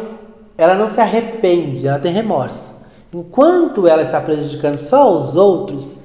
ela 0.57 0.75
não 0.75 0.89
se 0.89 0.99
arrepende, 0.99 1.87
ela 1.87 1.99
tem 1.99 2.13
remorso. 2.13 2.70
Enquanto 3.13 3.87
ela 3.87 4.03
está 4.03 4.21
prejudicando 4.21 4.77
só 4.77 5.21
os 5.21 5.35
outros, 5.35 5.97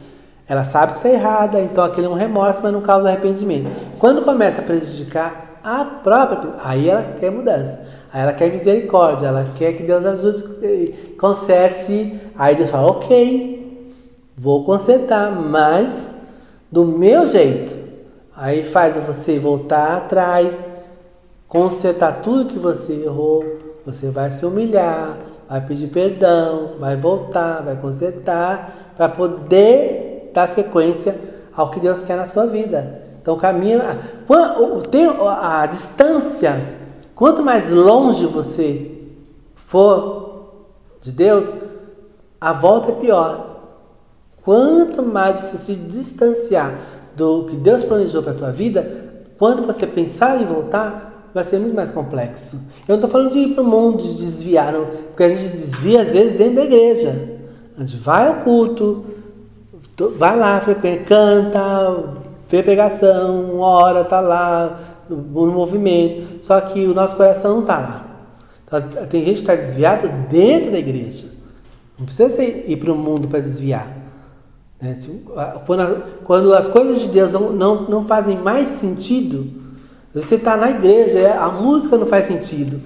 ela 0.48 0.64
sabe 0.64 0.92
que 0.92 0.98
está 0.98 1.08
errada, 1.08 1.60
então 1.60 1.84
aquele 1.84 2.06
é 2.06 2.10
um 2.10 2.14
remorso, 2.14 2.60
mas 2.62 2.72
não 2.72 2.80
causa 2.80 3.08
arrependimento. 3.08 3.70
Quando 3.98 4.22
começa 4.22 4.60
a 4.60 4.64
prejudicar 4.64 5.60
a 5.62 5.84
própria, 5.84 6.54
aí 6.62 6.88
ela 6.88 7.02
quer 7.18 7.30
mudança. 7.30 7.86
Aí 8.12 8.22
ela 8.22 8.32
quer 8.32 8.50
misericórdia, 8.50 9.26
ela 9.26 9.50
quer 9.56 9.72
que 9.72 9.82
Deus 9.82 10.04
ajude, 10.04 11.14
conserte. 11.18 12.20
Aí 12.36 12.54
Deus 12.54 12.70
fala: 12.70 12.86
Ok, 12.86 13.92
vou 14.36 14.64
consertar, 14.64 15.32
mas 15.32 16.14
do 16.70 16.84
meu 16.84 17.26
jeito. 17.28 17.74
Aí 18.34 18.62
faz 18.62 18.94
você 19.04 19.38
voltar 19.38 19.96
atrás, 19.96 20.56
consertar 21.48 22.20
tudo 22.20 22.52
que 22.52 22.58
você 22.58 22.92
errou. 22.92 23.44
Você 23.84 24.08
vai 24.08 24.30
se 24.30 24.44
humilhar, 24.44 25.16
vai 25.48 25.60
pedir 25.60 25.88
perdão, 25.88 26.72
vai 26.78 26.96
voltar, 26.96 27.62
vai 27.62 27.76
consertar, 27.76 28.92
para 28.96 29.08
poder 29.08 30.30
dar 30.34 30.48
sequência 30.48 31.18
ao 31.54 31.70
que 31.70 31.80
Deus 31.80 32.02
quer 32.04 32.16
na 32.16 32.28
sua 32.28 32.46
vida. 32.46 33.02
Então 33.20 33.34
o 33.34 33.38
caminho, 33.38 33.80
a, 33.82 35.62
a 35.62 35.66
distância 35.66 36.76
Quanto 37.16 37.42
mais 37.42 37.72
longe 37.72 38.26
você 38.26 38.92
for 39.54 40.66
de 41.00 41.10
Deus, 41.10 41.50
a 42.38 42.52
volta 42.52 42.92
é 42.92 42.94
pior. 42.94 43.56
Quanto 44.44 45.02
mais 45.02 45.40
você 45.40 45.56
se 45.56 45.74
distanciar 45.74 46.78
do 47.16 47.46
que 47.46 47.56
Deus 47.56 47.82
planejou 47.82 48.22
para 48.22 48.32
a 48.32 48.36
tua 48.36 48.52
vida, 48.52 49.24
quando 49.38 49.66
você 49.66 49.86
pensar 49.86 50.42
em 50.42 50.44
voltar, 50.44 51.05
vai 51.36 51.44
ser 51.44 51.58
muito 51.58 51.76
mais 51.76 51.90
complexo. 51.90 52.56
Eu 52.88 52.96
não 52.96 52.96
estou 52.96 53.10
falando 53.10 53.30
de 53.30 53.40
ir 53.40 53.54
para 53.54 53.62
o 53.62 53.66
mundo, 53.66 54.02
de 54.02 54.14
desviar, 54.14 54.72
porque 55.08 55.22
a 55.22 55.28
gente 55.28 55.52
desvia 55.54 56.00
às 56.00 56.08
vezes 56.08 56.32
dentro 56.32 56.54
da 56.54 56.64
igreja. 56.64 57.36
A 57.76 57.80
gente 57.84 57.98
vai 57.98 58.26
ao 58.26 58.36
culto, 58.36 59.04
vai 60.16 60.34
lá, 60.34 60.62
canta, 61.06 62.04
vê 62.48 62.62
pregação, 62.62 63.60
ora, 63.60 64.00
está 64.00 64.18
lá, 64.18 64.80
no, 65.10 65.18
movimento. 65.52 66.42
Só 66.42 66.58
que 66.58 66.86
o 66.86 66.94
nosso 66.94 67.14
coração 67.16 67.56
não 67.56 67.60
está 67.60 67.78
lá. 67.78 68.06
Então, 68.66 68.80
tem 69.06 69.22
gente 69.22 69.42
que 69.42 69.50
está 69.50 69.54
desviado 69.54 70.08
dentro 70.30 70.70
da 70.70 70.78
igreja. 70.78 71.26
Não 71.98 72.06
precisa 72.06 72.42
ir 72.42 72.78
para 72.78 72.92
o 72.92 72.96
mundo 72.96 73.28
para 73.28 73.40
desviar. 73.40 73.94
Né? 74.80 74.98
Quando, 76.24 76.54
as 76.54 76.66
coisas 76.66 76.98
de 76.98 77.08
Deus 77.08 77.30
não, 77.30 77.52
não, 77.52 77.82
não 77.82 78.04
fazem 78.06 78.38
mais 78.38 78.68
sentido, 78.68 79.65
você 80.22 80.36
está 80.36 80.56
na 80.56 80.70
igreja, 80.70 81.18
é, 81.18 81.36
a 81.36 81.48
música 81.48 81.96
não 81.96 82.06
faz 82.06 82.26
sentido. 82.26 82.80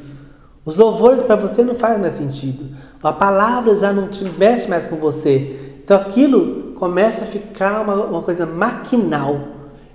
Os 0.65 0.77
louvores 0.77 1.23
para 1.23 1.37
você 1.37 1.63
não 1.63 1.75
fazem 1.75 2.01
mais 2.01 2.17
sentido. 2.17 2.77
A 3.03 3.13
palavra 3.13 3.77
já 3.77 3.93
não 3.93 4.09
te 4.09 4.25
mexe 4.25 4.69
mais 4.69 4.87
com 4.87 4.97
você. 4.97 5.79
Então 5.83 5.97
aquilo 5.97 6.73
começa 6.75 7.23
a 7.23 7.27
ficar 7.27 7.83
uma, 7.83 7.95
uma 7.95 8.23
coisa 8.23 8.45
maquinal. 8.45 9.41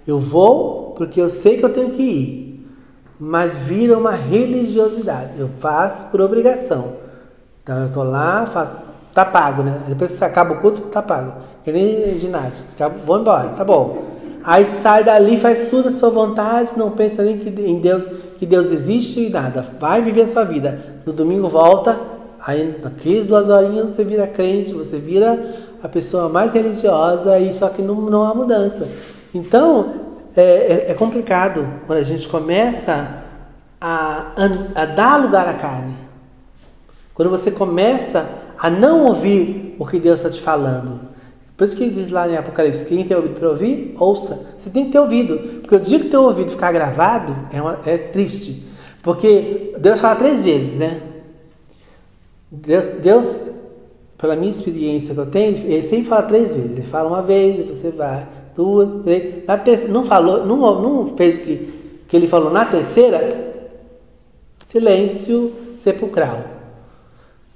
Eu 0.07 0.19
vou 0.19 0.93
porque 0.97 1.19
eu 1.19 1.29
sei 1.29 1.57
que 1.57 1.65
eu 1.65 1.73
tenho 1.73 1.91
que 1.91 2.01
ir. 2.01 2.67
Mas 3.19 3.55
vira 3.55 3.97
uma 3.97 4.11
religiosidade. 4.11 5.33
Eu 5.37 5.49
faço 5.59 6.03
por 6.11 6.21
obrigação. 6.21 6.93
Então 7.63 7.79
eu 7.79 7.87
estou 7.87 8.03
lá, 8.03 8.45
faço. 8.45 8.77
Tá 9.13 9.23
pago, 9.23 9.63
né? 9.63 9.81
Depois 9.87 10.17
que 10.17 10.23
acaba 10.23 10.53
o 10.53 10.61
culto, 10.61 10.81
tá 10.83 11.01
pago. 11.01 11.33
Que 11.63 11.71
nem 11.71 12.17
ginástica. 12.17 12.89
Vou 12.89 13.19
embora, 13.19 13.49
tá 13.49 13.63
bom. 13.63 14.14
Aí 14.45 14.67
sai 14.67 15.03
dali, 15.03 15.37
faz 15.39 15.69
tudo 15.69 15.89
a 15.89 15.91
sua 15.91 16.11
vontade, 16.11 16.71
não 16.77 16.91
pensa 16.91 17.23
nem 17.23 17.39
que 17.39 17.49
em 17.49 17.79
Deus, 17.79 18.05
que 18.37 18.45
Deus 18.45 18.71
existe 18.71 19.21
e 19.21 19.29
nada. 19.29 19.65
Vai 19.79 20.03
viver 20.03 20.21
a 20.21 20.27
sua 20.27 20.43
vida. 20.43 20.79
No 21.03 21.11
domingo 21.11 21.47
volta, 21.47 21.99
aí 22.39 22.79
naqueles 22.81 23.25
duas 23.25 23.49
horinhas 23.49 23.91
você 23.91 24.03
vira 24.03 24.27
crente, 24.27 24.71
você 24.71 24.99
vira 24.99 25.55
a 25.81 25.89
pessoa 25.89 26.29
mais 26.29 26.53
religiosa 26.53 27.39
e 27.39 27.53
só 27.55 27.69
que 27.69 27.81
não, 27.81 27.95
não 27.95 28.23
há 28.23 28.35
mudança. 28.35 28.87
Então 29.33 29.93
é, 30.35 30.41
é, 30.41 30.91
é 30.91 30.93
complicado 30.93 31.67
quando 31.87 31.99
a 31.99 32.03
gente 32.03 32.27
começa 32.27 33.23
a, 33.81 34.31
a 34.75 34.85
dar 34.85 35.17
lugar 35.17 35.47
à 35.47 35.55
carne. 35.55 35.95
Quando 37.15 37.31
você 37.31 37.49
começa 37.49 38.27
a 38.59 38.69
não 38.69 39.05
ouvir 39.05 39.75
o 39.79 39.87
que 39.87 39.99
Deus 39.99 40.19
está 40.19 40.29
te 40.29 40.41
falando. 40.41 41.14
Por 41.57 41.63
isso 41.65 41.75
que 41.75 41.89
diz 41.89 42.09
lá 42.09 42.29
em 42.29 42.35
Apocalipse, 42.35 42.83
quem 42.83 43.05
tem 43.05 43.15
ouvido 43.15 43.39
para 43.39 43.49
ouvir, 43.49 43.95
ouça. 43.97 44.45
Você 44.57 44.69
tem 44.69 44.85
que 44.85 44.91
ter 44.91 44.99
ouvido. 44.99 45.37
Porque 45.61 45.75
o 45.75 45.79
dia 45.79 45.99
que 45.99 46.09
teu 46.09 46.23
ouvido 46.23 46.51
ficar 46.51 46.71
gravado, 46.71 47.35
é, 47.51 47.61
uma, 47.61 47.79
é 47.85 47.97
triste. 47.97 48.63
Porque 49.01 49.73
Deus 49.79 50.01
fala 50.01 50.15
três 50.15 50.43
vezes, 50.43 50.77
né? 50.77 50.99
Deus, 52.51 52.85
Deus, 53.01 53.39
pela 54.17 54.35
minha 54.35 54.51
experiência 54.51 55.13
que 55.13 55.19
eu 55.19 55.25
tenho, 55.27 55.55
ele 55.57 55.83
sempre 55.83 56.09
fala 56.09 56.23
três 56.23 56.53
vezes. 56.53 56.71
Ele 56.71 56.87
fala 56.87 57.07
uma 57.07 57.21
vez, 57.21 57.69
você 57.69 57.89
vai, 57.89 58.27
duas, 58.53 59.03
três. 59.03 59.45
Na 59.45 59.57
terceira, 59.57 59.93
não 59.93 60.05
falou, 60.05 60.45
não, 60.45 60.81
não 60.81 61.15
fez 61.15 61.37
o 61.37 61.41
que, 61.41 61.73
que 62.07 62.17
ele 62.17 62.27
falou 62.27 62.51
na 62.51 62.65
terceira, 62.65 63.53
silêncio 64.65 65.53
sepulcral. 65.79 66.43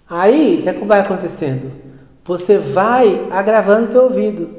Aí, 0.09 0.59
o 0.59 0.63
que, 0.63 0.69
é 0.69 0.73
que 0.73 0.85
vai 0.85 1.01
acontecendo? 1.01 1.88
Você 2.29 2.59
vai 2.59 3.25
agravando 3.31 3.87
teu 3.87 4.03
ouvido. 4.03 4.51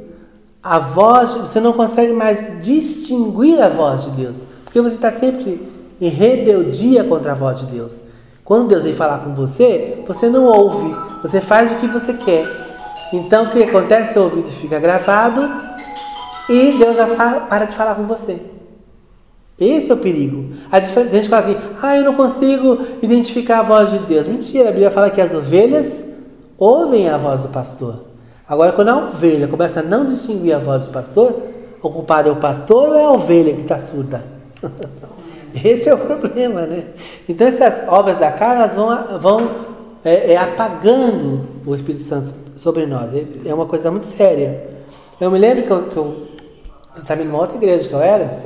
A 0.61 0.81
voz, 0.81 1.35
você 1.35 1.61
não 1.61 1.73
consegue 1.73 2.13
mais 2.13 2.61
distinguir 2.61 3.63
a 3.63 3.69
voz 3.69 4.03
de 4.03 4.11
Deus, 4.11 4.39
porque 4.65 4.81
você 4.81 4.97
está 4.97 5.13
sempre 5.13 5.71
em 6.01 6.09
rebeldia 6.09 7.05
contra 7.05 7.31
a 7.31 7.35
voz 7.37 7.61
de 7.61 7.67
Deus. 7.67 8.01
Quando 8.45 8.67
Deus 8.67 8.83
vem 8.83 8.93
falar 8.93 9.19
com 9.21 9.37
você, 9.37 10.03
você 10.05 10.29
não 10.29 10.47
ouve, 10.47 10.93
você 11.23 11.41
faz 11.41 11.71
o 11.71 11.77
que 11.77 11.87
você 11.87 12.15
quer. 12.15 12.45
Então 13.13 13.45
o 13.45 13.51
que 13.51 13.63
acontece? 13.63 14.15
Seu 14.15 14.25
ouvido 14.25 14.49
fica 14.49 14.81
gravado 14.81 15.49
e 16.49 16.77
Deus 16.77 16.97
já 16.97 17.07
para 17.49 17.67
de 17.67 17.77
falar 17.77 17.95
com 17.95 18.03
você. 18.03 18.37
Esse 19.61 19.93
é 19.93 19.95
o 19.95 19.99
perigo. 19.99 20.57
A 20.73 20.81
gente 20.81 21.29
fala 21.29 21.43
assim, 21.45 21.57
ah, 21.81 21.97
eu 21.97 22.03
não 22.03 22.15
consigo 22.15 22.81
identificar 23.01 23.61
a 23.61 23.63
voz 23.63 23.93
de 23.93 23.99
Deus. 24.01 24.27
Mentira, 24.27 24.71
a 24.71 24.73
Bíblia 24.73 24.91
fala 24.91 25.09
que 25.09 25.21
as 25.21 25.33
ovelhas 25.33 26.00
ouvem 26.61 27.09
a 27.09 27.17
voz 27.17 27.43
do 27.43 27.49
pastor. 27.49 28.05
Agora, 28.47 28.73
quando 28.73 28.89
a 28.91 28.99
ovelha 28.99 29.49
começa 29.49 29.81
a 29.81 29.83
não 29.83 30.05
distinguir 30.05 30.55
a 30.55 30.59
voz 30.59 30.85
do 30.85 30.93
pastor, 30.93 31.43
o 31.83 31.91
culpado 31.91 32.29
é 32.29 32.33
o 32.33 32.37
pastor 32.37 32.91
ou 32.91 32.95
é 32.95 33.05
a 33.05 33.11
ovelha 33.11 33.55
que 33.55 33.63
está 33.63 33.81
surda? 33.81 34.23
Esse 35.65 35.89
é 35.89 35.95
o 35.95 35.99
problema, 35.99 36.63
né? 36.63 36.85
Então, 37.29 37.47
essas 37.47 37.89
obras 37.89 38.19
da 38.19 38.31
carne 38.31 38.63
elas 38.63 38.77
vão, 38.77 39.19
vão 39.19 39.51
é, 40.05 40.33
é, 40.33 40.37
apagando 40.37 41.47
o 41.65 41.75
Espírito 41.75 42.05
Santo 42.05 42.29
sobre 42.57 42.87
nós. 42.87 43.15
É, 43.15 43.25
é 43.47 43.55
uma 43.55 43.67
coisa 43.67 43.91
muito 43.91 44.07
séria. 44.07 44.69
Eu 45.21 45.31
me 45.31 45.39
lembro 45.39 45.65
que 45.65 45.71
eu, 45.71 45.83
que 45.85 45.97
eu 45.97 46.29
estava 46.99 47.23
outra 47.37 47.57
igreja 47.57 47.89
que 47.89 47.95
eu 47.95 48.01
era. 48.01 48.43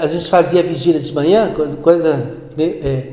a 0.00 0.06
gente 0.06 0.28
fazia 0.28 0.62
vigília 0.62 1.00
de 1.00 1.12
manhã, 1.14 1.52
coisa 1.82 2.36
é, 2.58 3.12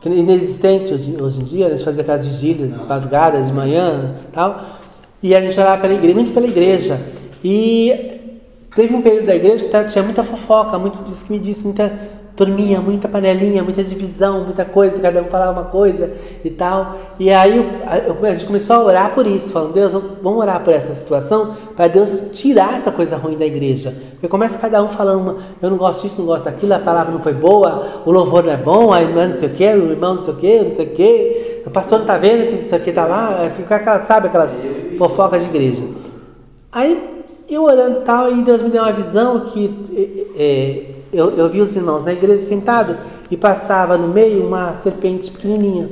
que 0.00 0.08
é 0.08 0.12
inexistente 0.12 0.94
hoje, 0.94 1.16
hoje 1.20 1.40
em 1.40 1.44
dia, 1.44 1.66
a 1.66 1.70
gente 1.70 1.84
fazia 1.84 2.02
aquelas 2.02 2.24
vigílias, 2.24 2.72
madrugadas, 2.86 3.46
de 3.46 3.52
manhã 3.52 4.16
tal, 4.32 4.78
e 5.22 5.34
a 5.34 5.40
gente 5.40 5.58
orava 5.60 5.82
pela 5.82 5.94
igreja, 5.94 6.14
muito 6.14 6.32
pela 6.32 6.46
igreja. 6.46 7.00
E 7.44 8.20
teve 8.74 8.94
um 8.94 9.02
período 9.02 9.26
da 9.26 9.36
igreja 9.36 9.64
que 9.64 9.90
tinha 9.90 10.02
muita 10.02 10.24
fofoca, 10.24 10.78
muito 10.78 11.02
disso 11.04 11.26
que 11.26 11.32
me 11.32 11.38
disse, 11.38 11.64
muita 11.64 11.92
turminha, 12.40 12.80
muita 12.80 13.06
panelinha, 13.06 13.62
muita 13.62 13.84
divisão, 13.84 14.44
muita 14.44 14.64
coisa, 14.64 14.98
cada 14.98 15.20
um 15.20 15.26
falava 15.26 15.60
uma 15.60 15.68
coisa 15.68 16.10
e 16.42 16.48
tal. 16.48 16.96
E 17.18 17.30
aí 17.30 17.62
a 17.92 18.32
gente 18.32 18.46
começou 18.46 18.76
a 18.76 18.82
orar 18.82 19.14
por 19.14 19.26
isso, 19.26 19.50
falando, 19.50 19.74
Deus, 19.74 19.92
vamos 19.92 20.40
orar 20.40 20.64
por 20.64 20.72
essa 20.72 20.94
situação, 20.94 21.54
para 21.76 21.86
Deus 21.86 22.30
tirar 22.32 22.78
essa 22.78 22.90
coisa 22.90 23.18
ruim 23.18 23.36
da 23.36 23.44
igreja. 23.44 23.94
Porque 24.12 24.26
começa 24.26 24.56
cada 24.56 24.82
um 24.82 24.88
falando, 24.88 25.36
eu 25.60 25.68
não 25.68 25.76
gosto 25.76 26.00
disso, 26.00 26.14
não 26.18 26.24
gosto 26.24 26.46
daquilo, 26.46 26.72
a 26.72 26.78
palavra 26.78 27.12
não 27.12 27.20
foi 27.20 27.34
boa, 27.34 28.02
o 28.06 28.10
louvor 28.10 28.42
não 28.42 28.52
é 28.52 28.56
bom, 28.56 28.90
a 28.90 29.02
irmã 29.02 29.26
não 29.26 29.34
sei 29.34 29.48
o 29.48 29.52
que, 29.52 29.66
o 29.66 29.90
irmão 29.90 30.14
não 30.14 30.22
sei 30.22 30.32
o 30.32 30.36
que, 30.38 30.60
não 30.62 30.70
sei 30.70 30.86
o 30.86 30.90
que, 30.90 31.62
o 31.66 31.70
pastor 31.70 31.98
não 31.98 32.06
está 32.06 32.16
vendo 32.16 32.48
que 32.48 32.64
isso 32.64 32.74
aqui 32.74 32.88
está 32.88 33.04
lá, 33.04 33.50
fica 33.54 33.76
aquela, 33.76 34.00
sabe 34.00 34.28
aquelas 34.28 34.52
fofocas 34.96 35.42
de 35.42 35.50
igreja. 35.50 35.84
Aí 36.72 37.22
eu 37.50 37.64
orando 37.64 37.98
e 37.98 38.02
tal, 38.02 38.32
e 38.32 38.42
Deus 38.42 38.62
me 38.62 38.70
deu 38.70 38.82
uma 38.82 38.92
visão 38.92 39.40
que 39.40 40.30
é, 40.38 40.99
eu, 41.12 41.30
eu 41.36 41.48
vi 41.48 41.60
os 41.60 41.74
irmãos 41.74 42.04
na 42.04 42.12
igreja 42.12 42.46
sentados 42.46 42.96
e 43.30 43.36
passava 43.36 43.96
no 43.96 44.08
meio 44.08 44.46
uma 44.46 44.74
serpente 44.82 45.30
pequenininha. 45.30 45.88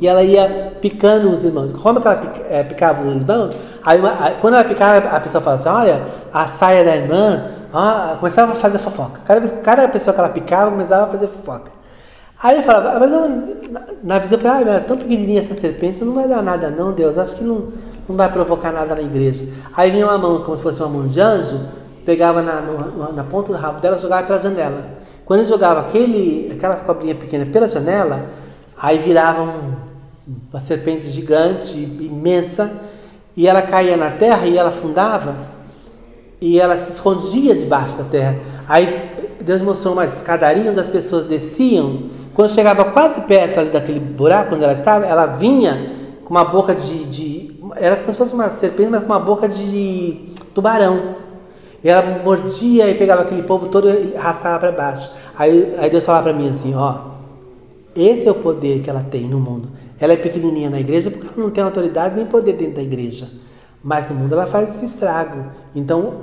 E 0.00 0.08
ela 0.08 0.22
ia 0.22 0.72
picando 0.80 1.30
os 1.30 1.44
irmãos. 1.44 1.70
Como 1.72 2.00
que 2.00 2.08
ela 2.08 2.20
é, 2.50 2.62
picava 2.64 3.06
os 3.06 3.22
irmãos? 3.22 3.54
Aí, 3.84 4.00
quando 4.40 4.54
ela 4.54 4.64
picava, 4.64 5.08
a 5.08 5.20
pessoa 5.20 5.42
falava 5.42 5.62
assim: 5.62 5.68
Olha, 5.68 6.02
a 6.32 6.46
saia 6.46 6.84
da 6.84 6.96
irmã. 6.96 7.50
Começava 8.20 8.52
a 8.52 8.54
fazer 8.54 8.78
fofoca. 8.78 9.20
Cada, 9.24 9.40
vez, 9.40 9.52
cada 9.62 9.88
pessoa 9.88 10.12
que 10.12 10.20
ela 10.20 10.28
picava 10.28 10.70
começava 10.70 11.04
a 11.04 11.06
fazer 11.06 11.28
fofoca. 11.28 11.70
Aí 12.42 12.56
eu 12.56 12.62
falava, 12.64 12.90
ah, 12.90 12.98
mas 12.98 13.12
eu, 13.12 13.28
na, 13.70 13.80
na 14.02 14.18
visão 14.18 14.36
eu 14.36 14.42
falei, 14.42 14.68
ah, 14.68 14.76
é 14.76 14.80
tão 14.80 14.96
pequenininha 14.96 15.40
essa 15.40 15.54
serpente, 15.54 16.04
não 16.04 16.12
vai 16.12 16.26
dar 16.26 16.42
nada 16.42 16.70
não, 16.70 16.92
Deus, 16.92 17.16
acho 17.16 17.36
que 17.36 17.44
não, 17.44 17.68
não 18.08 18.16
vai 18.16 18.28
provocar 18.30 18.72
nada 18.72 18.96
na 18.96 19.00
igreja. 19.00 19.46
Aí 19.76 19.92
vinha 19.92 20.04
uma 20.04 20.18
mão, 20.18 20.42
como 20.42 20.56
se 20.56 20.62
fosse 20.62 20.80
uma 20.80 20.88
mão 20.88 21.06
de 21.06 21.20
anjo, 21.20 21.60
pegava 22.04 22.42
na, 22.42 22.60
no, 22.60 23.12
na 23.12 23.24
ponta 23.24 23.52
do 23.52 23.58
rabo 23.58 23.80
dela 23.80 23.96
e 23.96 24.00
jogava 24.00 24.26
pela 24.26 24.40
janela. 24.40 24.84
Quando 25.24 25.40
ele 25.40 25.48
jogava 25.48 25.80
aquele, 25.80 26.52
aquela 26.54 26.76
cobrinha 26.76 27.14
pequena 27.14 27.46
pela 27.46 27.68
janela, 27.68 28.26
aí 28.76 28.98
virava 28.98 29.42
um, 29.42 29.74
uma 30.50 30.60
serpente 30.60 31.08
gigante, 31.08 31.78
imensa, 31.78 32.72
e 33.36 33.46
ela 33.46 33.62
caía 33.62 33.96
na 33.96 34.10
terra 34.10 34.46
e 34.46 34.58
ela 34.58 34.70
afundava, 34.70 35.34
e 36.40 36.60
ela 36.60 36.80
se 36.80 36.90
escondia 36.90 37.54
debaixo 37.54 37.96
da 37.96 38.04
terra. 38.04 38.36
Aí 38.68 39.10
Deus 39.40 39.62
mostrou 39.62 39.94
uma 39.94 40.04
escadaria 40.06 40.70
onde 40.70 40.80
as 40.80 40.88
pessoas 40.88 41.26
desciam. 41.26 42.10
Quando 42.34 42.50
chegava 42.50 42.84
quase 42.86 43.20
perto 43.22 43.60
ali 43.60 43.70
daquele 43.70 44.00
buraco 44.00 44.54
onde 44.54 44.64
ela 44.64 44.72
estava, 44.72 45.06
ela 45.06 45.26
vinha 45.26 45.90
com 46.24 46.30
uma 46.30 46.44
boca 46.44 46.74
de, 46.74 47.04
de 47.04 47.52
era 47.76 47.96
como 47.96 48.12
se 48.12 48.18
fosse 48.18 48.34
uma 48.34 48.50
serpente, 48.50 48.90
mas 48.90 49.00
com 49.00 49.06
uma 49.06 49.20
boca 49.20 49.48
de 49.48 50.32
tubarão. 50.54 51.21
E 51.82 51.88
ela 51.88 52.22
mordia 52.22 52.88
e 52.88 52.94
pegava 52.94 53.22
aquele 53.22 53.42
povo 53.42 53.68
todo 53.68 53.88
e 53.90 54.16
arrastava 54.16 54.58
para 54.58 54.72
baixo. 54.72 55.10
Aí, 55.36 55.74
aí 55.78 55.90
Deus 55.90 56.04
falava 56.04 56.24
para 56.24 56.32
mim 56.32 56.48
assim: 56.50 56.74
ó, 56.74 57.12
esse 57.94 58.28
é 58.28 58.30
o 58.30 58.34
poder 58.34 58.82
que 58.82 58.88
ela 58.88 59.02
tem 59.02 59.28
no 59.28 59.40
mundo. 59.40 59.68
Ela 59.98 60.14
é 60.14 60.16
pequenininha 60.16 60.70
na 60.70 60.80
igreja 60.80 61.10
porque 61.10 61.26
ela 61.26 61.36
não 61.36 61.50
tem 61.50 61.62
autoridade 61.62 62.16
nem 62.16 62.26
poder 62.26 62.54
dentro 62.54 62.76
da 62.76 62.82
igreja. 62.82 63.28
Mas 63.82 64.08
no 64.08 64.14
mundo 64.14 64.34
ela 64.34 64.46
faz 64.46 64.74
esse 64.76 64.84
estrago. 64.84 65.46
Então, 65.74 66.14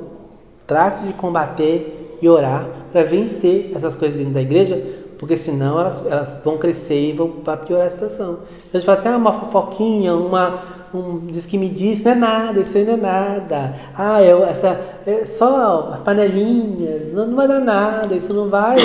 trate 0.66 1.06
de 1.06 1.14
combater 1.14 2.18
e 2.22 2.30
orar 2.30 2.68
para 2.92 3.04
vencer 3.04 3.72
essas 3.76 3.96
coisas 3.96 4.18
dentro 4.18 4.34
da 4.34 4.42
igreja, 4.42 4.82
porque 5.18 5.38
senão 5.38 5.80
elas, 5.80 6.06
elas 6.06 6.38
vão 6.44 6.58
crescer 6.58 7.10
e 7.10 7.14
vão 7.14 7.30
piorar 7.66 7.88
a 7.88 7.92
situação. 7.92 8.40
Então, 8.68 8.74
a 8.74 8.78
gente 8.78 8.86
fala 8.86 8.98
assim: 8.98 9.08
ah, 9.10 9.18
uma 9.18 9.34
fofoquinha, 9.34 10.14
uma 10.16 10.79
um 10.94 11.28
diz 11.28 11.46
que 11.46 11.58
me 11.58 11.70
disse, 11.70 12.06
não 12.06 12.12
é 12.12 12.16
nada, 12.16 12.60
isso 12.60 12.78
aí 12.78 12.86
não 12.86 12.94
é 12.94 12.98
nada. 12.98 13.76
Ah, 13.96 14.22
eu, 14.22 14.44
essa, 14.44 14.80
é 15.06 15.26
só 15.26 15.90
as 15.94 16.02
panelinhas, 16.02 17.14
não, 17.14 17.28
não 17.28 17.36
vai 17.36 17.48
dar 17.48 17.60
nada, 17.60 18.16
isso 18.16 18.34
não 18.34 18.50
vai 18.50 18.78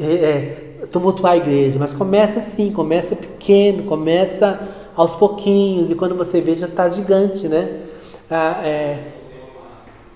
é, 0.00 0.04
é, 0.04 0.86
tumultuar 0.90 1.32
a 1.32 1.36
igreja. 1.36 1.78
Mas 1.78 1.92
começa 1.92 2.38
assim, 2.38 2.72
começa 2.72 3.16
pequeno, 3.16 3.84
começa 3.84 4.60
aos 4.94 5.16
pouquinhos, 5.16 5.90
e 5.90 5.94
quando 5.94 6.14
você 6.14 6.40
vê 6.40 6.54
já 6.54 6.66
está 6.66 6.88
gigante, 6.88 7.48
né? 7.48 7.80
Ah, 8.30 8.60
é, 8.64 8.98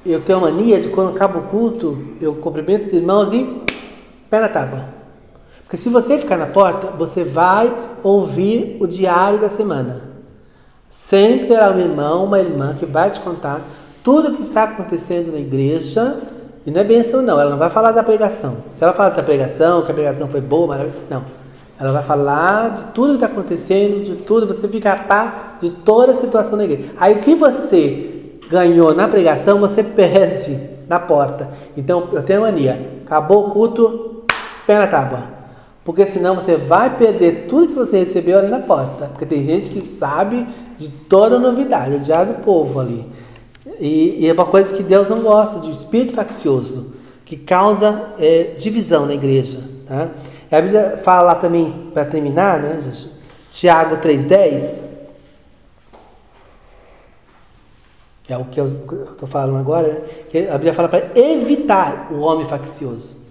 eu 0.05 0.20
tenho 0.20 0.39
a 0.39 0.43
mania 0.43 0.80
de 0.80 0.89
quando 0.89 1.14
acaba 1.14 1.39
o 1.39 1.43
culto, 1.45 1.99
eu 2.20 2.34
cumprimento 2.37 2.84
os 2.84 2.93
irmãos 2.93 3.32
e 3.32 3.62
pé 4.30 4.41
na 4.41 4.49
tábua. 4.49 4.84
Porque 5.64 5.76
se 5.76 5.89
você 5.89 6.16
ficar 6.16 6.37
na 6.37 6.47
porta, 6.47 6.93
você 6.97 7.24
vai 7.24 7.74
ouvir 8.05 8.76
o 8.78 8.87
diário 8.87 9.41
da 9.41 9.49
semana. 9.49 10.15
Sempre 11.09 11.47
terá 11.47 11.70
um 11.70 11.78
irmão, 11.78 12.24
uma 12.24 12.40
irmã 12.40 12.74
que 12.78 12.84
vai 12.84 13.11
te 13.11 13.20
contar 13.20 13.61
tudo 14.03 14.28
o 14.28 14.36
que 14.36 14.42
está 14.42 14.64
acontecendo 14.64 15.30
na 15.32 15.38
igreja. 15.38 16.20
E 16.64 16.70
não 16.70 16.80
é 16.80 16.84
benção, 16.84 17.22
não. 17.22 17.40
Ela 17.40 17.51
não 17.51 17.59
vai 17.59 17.70
falar 17.70 17.92
da 17.92 18.03
pregação. 18.03 18.57
Se 18.76 18.82
ela 18.82 18.92
falar 18.92 19.11
da 19.11 19.22
pregação, 19.22 19.82
que 19.82 19.90
a 19.90 19.94
pregação 19.94 20.28
foi 20.28 20.40
boa, 20.40 20.66
maravilhosa. 20.66 21.05
Não. 21.09 21.24
Ela 21.78 21.92
vai 21.92 22.03
falar 22.03 22.70
de 22.70 22.84
tudo 22.86 23.11
que 23.11 23.24
está 23.24 23.26
acontecendo, 23.26 24.05
de 24.05 24.16
tudo. 24.16 24.47
Você 24.47 24.66
fica 24.66 24.92
a 24.92 24.97
par 24.97 25.59
de 25.61 25.70
toda 25.70 26.12
a 26.12 26.16
situação 26.16 26.57
da 26.57 26.64
igreja. 26.64 26.90
Aí 26.99 27.14
o 27.14 27.18
que 27.18 27.34
você 27.34 28.40
ganhou 28.51 28.94
na 28.94 29.07
pregação, 29.07 29.61
você 29.61 29.82
perde 29.82 30.59
na 30.88 30.99
porta. 30.99 31.51
Então 31.76 32.09
eu 32.12 32.22
tenho 32.22 32.40
mania. 32.40 33.01
Acabou 33.05 33.47
o 33.47 33.51
culto, 33.51 34.24
pé 34.66 34.78
na 34.78 34.86
tábua. 34.86 35.36
Porque 35.87 36.05
senão 36.05 36.34
você 36.34 36.57
vai 36.57 36.97
perder 36.97 37.47
tudo 37.49 37.68
que 37.68 37.74
você 37.74 38.01
recebeu 38.01 38.41
ali 38.41 38.51
na 38.51 38.59
porta. 38.59 39.07
Porque 39.07 39.24
tem 39.24 39.45
gente 39.45 39.70
que 39.70 39.80
sabe 39.82 40.45
de 40.76 40.89
toda 40.89 41.39
novidade, 41.39 41.95
o 41.95 42.01
diário 42.01 42.34
do 42.34 42.43
povo 42.43 42.80
ali. 42.80 43.07
E, 43.78 44.24
e, 44.24 44.28
é 44.28 44.32
uma 44.32 44.47
coisa 44.47 44.74
que 44.74 44.82
Deus 44.82 45.09
não 45.09 45.20
gosta, 45.20 45.61
de 45.61 45.70
espírito 45.70 46.12
faccioso, 46.12 46.93
que 47.24 47.37
causa 47.37 48.14
é, 48.18 48.55
divisão 48.59 49.07
na 49.07 49.14
igreja. 49.14 49.61
Tá? 49.87 50.09
A 50.51 50.61
Bíblia 50.61 51.01
fala 51.05 51.22
lá 51.22 51.34
também, 51.37 51.91
para 51.95 52.05
terminar, 52.05 52.59
né, 52.59 52.80
gente? 52.82 53.09
Tiago 53.53 53.99
3,10. 53.99 54.82
É 58.28 58.37
o 58.37 58.45
que 58.47 58.59
eu 58.59 58.66
estou 58.66 59.28
falando 59.28 59.61
agora, 59.61 59.87
né? 60.34 60.49
a 60.51 60.55
Bíblia 60.55 60.74
fala 60.74 60.89
para 60.89 61.12
evitar 61.14 62.09
o 62.11 62.18
homem 62.22 62.45
faccioso 62.45 63.25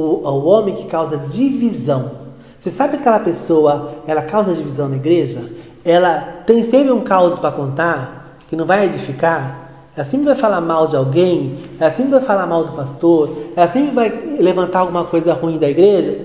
o, 0.00 0.26
o 0.26 0.44
homem 0.46 0.74
que 0.74 0.84
causa 0.86 1.16
divisão. 1.16 2.12
Você 2.58 2.70
sabe 2.70 2.94
que 2.94 3.00
aquela 3.00 3.20
pessoa, 3.20 3.94
ela 4.06 4.22
causa 4.22 4.54
divisão 4.54 4.88
na 4.88 4.96
igreja? 4.96 5.40
Ela 5.84 6.20
tem 6.46 6.62
sempre 6.62 6.90
um 6.90 7.00
caos 7.00 7.38
para 7.38 7.52
contar 7.52 8.36
que 8.48 8.56
não 8.56 8.66
vai 8.66 8.86
edificar. 8.86 9.70
Ela 9.96 10.04
sempre 10.04 10.26
vai 10.26 10.36
falar 10.36 10.60
mal 10.60 10.86
de 10.86 10.96
alguém, 10.96 11.58
ela 11.78 11.90
sempre 11.90 12.12
vai 12.12 12.22
falar 12.22 12.46
mal 12.46 12.64
do 12.64 12.72
pastor, 12.72 13.36
ela 13.56 13.68
sempre 13.68 13.90
vai 13.90 14.08
levantar 14.38 14.80
alguma 14.80 15.04
coisa 15.04 15.32
ruim 15.32 15.58
da 15.58 15.68
igreja. 15.68 16.16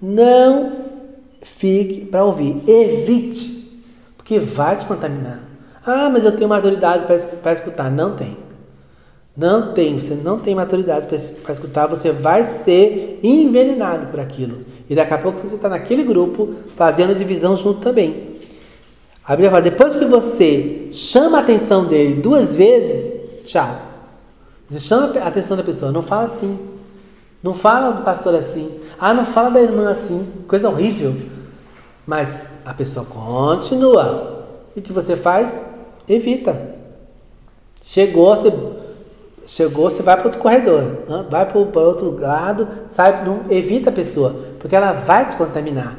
Não 0.00 0.72
fique 1.42 2.06
para 2.06 2.24
ouvir, 2.24 2.62
evite, 2.66 3.82
porque 4.16 4.38
vai 4.38 4.76
te 4.76 4.86
contaminar. 4.86 5.40
Ah, 5.86 6.08
mas 6.10 6.24
eu 6.24 6.32
tenho 6.32 6.48
maturidade 6.48 7.04
para 7.42 7.52
escutar. 7.52 7.90
Não 7.90 8.16
tem. 8.16 8.43
Não 9.36 9.72
tem, 9.72 9.98
você 9.98 10.14
não 10.14 10.38
tem 10.38 10.54
maturidade 10.54 11.06
para 11.06 11.52
escutar, 11.52 11.88
você 11.88 12.12
vai 12.12 12.44
ser 12.44 13.18
envenenado 13.22 14.06
por 14.06 14.20
aquilo. 14.20 14.64
E 14.88 14.94
daqui 14.94 15.12
a 15.12 15.18
pouco 15.18 15.40
você 15.40 15.56
está 15.56 15.68
naquele 15.68 16.04
grupo 16.04 16.54
fazendo 16.76 17.16
divisão 17.16 17.56
junto 17.56 17.80
também. 17.80 18.34
A 19.24 19.32
Bíblia 19.32 19.50
fala, 19.50 19.62
depois 19.62 19.96
que 19.96 20.04
você 20.04 20.88
chama 20.92 21.38
a 21.38 21.40
atenção 21.40 21.86
dele 21.86 22.20
duas 22.20 22.54
vezes, 22.54 23.42
tchau. 23.44 23.76
Você 24.68 24.78
chama 24.78 25.18
a 25.18 25.26
atenção 25.26 25.56
da 25.56 25.64
pessoa, 25.64 25.90
não 25.90 26.02
fala 26.02 26.24
assim. 26.26 26.58
Não 27.42 27.54
fala 27.54 27.90
do 27.90 28.04
pastor 28.04 28.34
assim. 28.34 28.70
Ah, 28.98 29.12
não 29.12 29.24
fala 29.24 29.50
da 29.50 29.60
irmã 29.60 29.90
assim. 29.90 30.26
Coisa 30.46 30.68
horrível. 30.68 31.14
Mas 32.06 32.46
a 32.64 32.72
pessoa 32.72 33.04
continua. 33.04 34.46
E 34.76 34.80
o 34.80 34.82
que 34.82 34.92
você 34.92 35.16
faz? 35.16 35.64
Evita. 36.08 36.74
Chegou, 37.82 38.34
você 38.34 38.50
Chegou, 39.46 39.90
você 39.90 40.02
vai 40.02 40.16
para 40.16 40.26
outro 40.26 40.40
corredor, 40.40 41.02
vai 41.28 41.44
para 41.44 41.58
outro 41.58 42.18
lado, 42.18 42.66
sai, 42.90 43.24
não, 43.24 43.40
evita 43.50 43.90
a 43.90 43.92
pessoa, 43.92 44.34
porque 44.58 44.74
ela 44.74 44.92
vai 44.92 45.28
te 45.28 45.36
contaminar. 45.36 45.98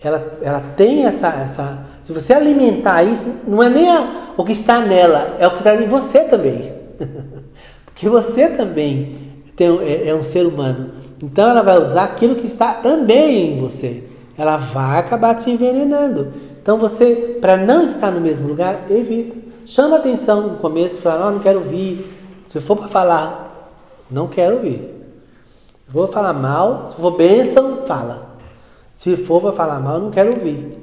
Ela, 0.00 0.38
ela 0.40 0.62
tem 0.76 1.04
essa, 1.04 1.28
essa. 1.28 1.86
Se 2.02 2.12
você 2.12 2.32
alimentar 2.32 3.02
isso, 3.02 3.24
não 3.46 3.62
é 3.62 3.68
nem 3.68 3.90
a, 3.90 4.32
o 4.36 4.44
que 4.44 4.52
está 4.52 4.80
nela, 4.80 5.36
é 5.38 5.46
o 5.46 5.50
que 5.50 5.58
está 5.58 5.74
em 5.74 5.88
você 5.88 6.20
também. 6.20 6.72
porque 7.86 8.08
você 8.08 8.48
também 8.48 9.18
tem, 9.56 9.68
é, 9.82 10.10
é 10.10 10.14
um 10.14 10.22
ser 10.22 10.46
humano. 10.46 10.92
Então 11.20 11.48
ela 11.48 11.62
vai 11.62 11.78
usar 11.78 12.04
aquilo 12.04 12.36
que 12.36 12.46
está 12.46 12.74
também 12.74 13.54
em 13.54 13.60
você. 13.60 14.04
Ela 14.38 14.58
vai 14.58 15.00
acabar 15.00 15.34
te 15.34 15.50
envenenando. 15.50 16.32
Então 16.62 16.78
você, 16.78 17.38
para 17.40 17.56
não 17.56 17.82
estar 17.84 18.10
no 18.10 18.20
mesmo 18.20 18.46
lugar, 18.46 18.84
evita. 18.90 19.36
Chama 19.64 19.96
atenção 19.96 20.42
no 20.42 20.56
começo, 20.58 20.98
fala, 20.98 21.26
oh, 21.26 21.30
não 21.32 21.40
quero 21.40 21.58
ouvir, 21.58 22.15
se 22.48 22.60
for 22.60 22.76
para 22.76 22.88
falar, 22.88 23.70
não 24.10 24.28
quero 24.28 24.56
ouvir. 24.56 24.94
Se 25.86 25.92
for 25.92 26.12
falar 26.12 26.32
mal, 26.32 26.90
se 26.90 26.96
for 26.96 27.16
bênção, 27.16 27.82
fala. 27.86 28.36
Se 28.94 29.16
for 29.16 29.40
para 29.40 29.52
falar 29.52 29.80
mal, 29.80 29.98
não 29.98 30.10
quero 30.10 30.34
ouvir. 30.34 30.78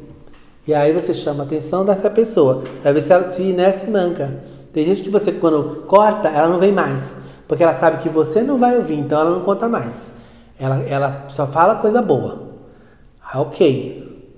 E 0.65 0.73
aí 0.73 0.93
você 0.93 1.13
chama 1.13 1.43
a 1.43 1.45
atenção 1.45 1.83
dessa 1.83 2.09
pessoa, 2.09 2.63
para 2.81 2.91
ver 2.93 3.01
se 3.01 3.11
ela 3.11 3.31
se, 3.31 3.41
né, 3.41 3.73
se 3.73 3.89
manca. 3.89 4.43
Tem 4.71 4.85
gente 4.85 5.03
que 5.03 5.09
você, 5.09 5.31
quando 5.31 5.83
corta, 5.87 6.29
ela 6.29 6.47
não 6.47 6.59
vem 6.59 6.71
mais. 6.71 7.17
Porque 7.47 7.63
ela 7.63 7.75
sabe 7.75 7.97
que 7.97 8.09
você 8.09 8.41
não 8.41 8.57
vai 8.57 8.77
ouvir, 8.77 8.97
então 8.97 9.19
ela 9.19 9.31
não 9.31 9.41
conta 9.41 9.67
mais. 9.67 10.13
Ela, 10.57 10.79
ela 10.83 11.25
só 11.29 11.45
fala 11.45 11.75
coisa 11.75 12.01
boa. 12.01 12.43
Ah, 13.21 13.41
ok. 13.41 14.31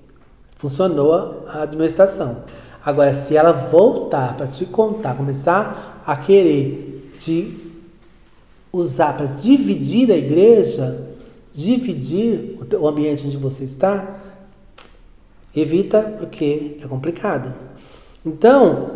Funcionou 0.56 1.44
a 1.46 1.62
administração. 1.62 2.38
Agora, 2.84 3.14
se 3.14 3.36
ela 3.36 3.52
voltar 3.52 4.36
para 4.36 4.46
te 4.46 4.64
contar, 4.64 5.16
começar 5.16 6.02
a 6.04 6.16
querer 6.16 6.95
de 7.24 7.56
usar 8.72 9.16
para 9.16 9.26
dividir 9.26 10.10
a 10.10 10.16
igreja, 10.16 11.06
dividir 11.54 12.58
o 12.78 12.86
ambiente 12.86 13.26
onde 13.26 13.36
você 13.36 13.64
está, 13.64 14.20
evita 15.54 16.02
porque 16.18 16.78
é 16.82 16.86
complicado. 16.86 17.54
Então, 18.24 18.90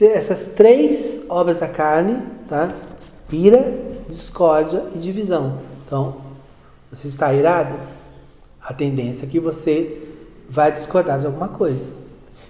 essas 0.00 0.46
três 0.54 1.24
obras 1.28 1.60
da 1.60 1.68
carne, 1.68 2.22
tá? 2.48 2.74
Ira, 3.32 3.78
discórdia 4.08 4.84
e 4.94 4.98
divisão. 4.98 5.60
Então, 5.86 6.16
você 6.90 7.08
está 7.08 7.32
irado, 7.32 7.74
a 8.60 8.72
tendência 8.72 9.26
é 9.26 9.28
que 9.28 9.40
você 9.40 10.08
vai 10.48 10.70
discordar 10.70 11.18
de 11.18 11.26
alguma 11.26 11.48
coisa. 11.48 11.94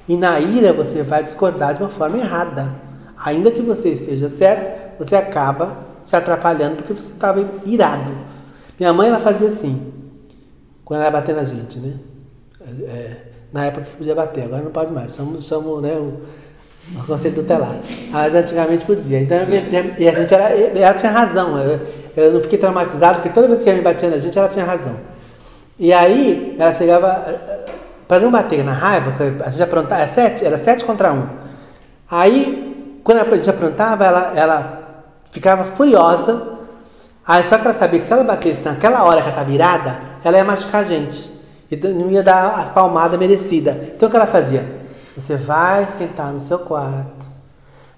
E 0.08 0.16
na 0.16 0.38
ira 0.38 0.72
você 0.72 1.02
vai 1.02 1.24
discordar 1.24 1.74
de 1.74 1.82
uma 1.82 1.88
forma 1.88 2.18
errada. 2.18 2.74
Ainda 3.16 3.50
que 3.50 3.60
você 3.60 3.90
esteja 3.90 4.28
certo, 4.28 4.98
você 4.98 5.16
acaba 5.16 5.78
se 6.04 6.14
atrapalhando 6.14 6.76
porque 6.76 6.92
você 6.92 7.12
estava 7.12 7.44
irado. 7.64 8.12
Minha 8.78 8.92
mãe 8.92 9.08
ela 9.08 9.20
fazia 9.20 9.48
assim, 9.48 9.92
quando 10.84 11.00
ela 11.00 11.10
bater 11.10 11.34
na 11.34 11.44
gente, 11.44 11.78
né? 11.78 11.94
É, 12.82 13.16
na 13.52 13.66
época 13.66 13.86
que 13.86 13.96
podia 13.96 14.14
bater, 14.14 14.44
agora 14.44 14.62
não 14.62 14.70
pode 14.70 14.92
mais. 14.92 15.12
Somos, 15.12 15.46
somos 15.46 15.82
né, 15.82 15.92
o, 15.92 16.20
o 16.98 17.06
conselho 17.06 17.36
tutelar. 17.36 17.76
Mas 18.10 18.34
antigamente 18.34 18.84
podia. 18.84 19.20
Então, 19.20 19.38
e 19.98 20.08
a 20.08 20.12
gente 20.12 20.34
era, 20.34 20.48
ela 20.50 20.94
tinha 20.94 21.12
razão. 21.12 21.56
Eu, 21.58 21.80
eu 22.16 22.32
não 22.32 22.40
fiquei 22.40 22.58
traumatizado, 22.58 23.16
porque 23.16 23.28
toda 23.28 23.46
vez 23.46 23.62
que 23.62 23.68
ela 23.68 23.78
me 23.78 23.84
batia 23.84 24.10
na 24.10 24.18
gente, 24.18 24.36
ela 24.38 24.48
tinha 24.48 24.64
razão. 24.64 24.96
E 25.78 25.92
aí, 25.92 26.56
ela 26.58 26.72
chegava, 26.72 27.68
para 28.08 28.20
não 28.20 28.30
bater 28.30 28.64
na 28.64 28.72
raiva, 28.72 29.14
a 29.44 29.50
gente 29.50 29.62
aprontava, 29.62 30.02
era 30.02 30.10
sete, 30.10 30.44
era 30.44 30.58
sete 30.58 30.84
contra 30.84 31.12
um. 31.12 31.26
Aí 32.10 32.73
quando 33.04 33.18
a 33.18 33.36
gente 33.36 33.50
aprontava, 33.50 34.02
ela, 34.02 34.32
ela 34.34 34.82
ficava 35.30 35.64
furiosa. 35.64 36.54
Aí 37.26 37.44
só 37.44 37.58
que 37.58 37.66
ela 37.66 37.78
sabia 37.78 38.00
que 38.00 38.06
se 38.06 38.12
ela 38.12 38.24
batesse 38.24 38.64
naquela 38.64 39.04
hora 39.04 39.16
que 39.16 39.28
ela 39.28 39.30
estava 39.30 39.50
virada, 39.50 40.00
ela 40.24 40.38
ia 40.38 40.44
machucar 40.44 40.80
a 40.80 40.84
gente. 40.84 41.30
E 41.70 41.76
não 41.76 42.10
ia 42.10 42.22
dar 42.22 42.58
as 42.58 42.70
palmadas 42.70 43.18
merecidas. 43.18 43.76
Então 43.94 44.08
o 44.08 44.10
que 44.10 44.16
ela 44.16 44.26
fazia? 44.26 44.64
Você 45.16 45.36
vai 45.36 45.86
sentar 45.98 46.32
no 46.32 46.40
seu 46.40 46.58
quarto, 46.58 47.24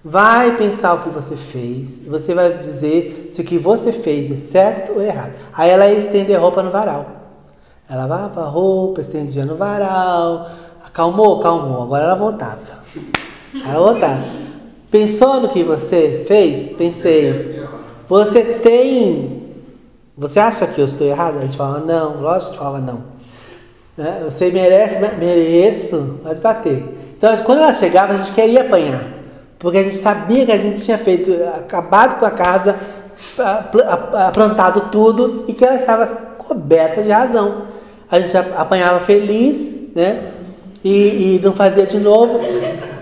vai 0.05 0.57
pensar 0.57 0.95
o 0.95 1.03
que 1.03 1.09
você 1.09 1.35
fez, 1.35 2.07
você 2.07 2.35
vai 2.35 2.59
dizer 2.59 3.29
se 3.31 3.41
o 3.41 3.45
que 3.45 3.57
você 3.57 3.93
fez 3.93 4.31
é 4.31 4.37
certo 4.37 4.93
ou 4.93 5.03
errado. 5.03 5.33
Aí 5.55 5.71
ela 5.71 5.87
ia 5.87 5.99
estender 5.99 6.39
roupa 6.39 6.63
no 6.63 6.71
varal. 6.71 7.07
Ela 7.89 8.05
lavava 8.05 8.43
a 8.43 8.49
roupa, 8.49 9.01
estendia 9.01 9.47
no 9.47 9.55
varal, 9.55 10.51
acalmou, 10.85 11.39
acalmou. 11.39 11.85
Agora 11.85 12.05
ela 12.05 12.17
voltava. 12.17 12.61
Ela 13.65 13.79
voltava. 13.79 14.46
Pensou 14.91 15.41
no 15.41 15.49
que 15.49 15.63
você 15.63 16.25
fez? 16.27 16.71
Pensei. 16.77 17.65
Você 18.09 18.43
tem. 18.43 19.43
Você 20.17 20.39
acha 20.39 20.67
que 20.67 20.81
eu 20.81 20.87
estou 20.87 21.07
errado? 21.07 21.39
A 21.39 21.43
gente 21.43 21.57
fala, 21.57 21.81
não. 21.81 22.21
Lógico 22.21 22.53
que 22.53 22.59
a 22.59 22.63
gente 22.63 22.65
fala, 22.65 22.81
não. 22.81 23.17
Né? 23.97 24.23
Você 24.25 24.51
merece, 24.51 24.99
mereço, 25.19 26.21
pode 26.23 26.41
bater. 26.41 26.85
Então, 27.17 27.37
quando 27.39 27.59
ela 27.59 27.75
chegava, 27.75 28.13
a 28.13 28.17
gente 28.19 28.33
queria 28.33 28.63
apanhar. 28.63 29.17
Porque 29.59 29.79
a 29.79 29.83
gente 29.83 29.97
sabia 29.97 30.45
que 30.45 30.53
a 30.53 30.59
gente 30.59 30.83
tinha 30.83 30.99
feito, 30.99 31.33
acabado 31.57 32.19
com 32.19 32.27
a 32.27 32.31
casa, 32.31 32.77
aprontado 34.29 34.91
tudo 34.93 35.45
e 35.49 35.53
que 35.53 35.65
ela 35.65 35.77
estava 35.77 36.07
coberta 36.37 37.03
de 37.03 37.11
razão. 37.11 37.63
A 38.11 38.21
gente 38.21 38.37
apanhava 38.37 39.01
feliz, 39.01 39.75
né? 39.95 40.31
E, 40.85 41.37
e 41.37 41.41
não 41.43 41.53
fazia 41.53 41.87
de 41.87 41.99
novo. 41.99 42.39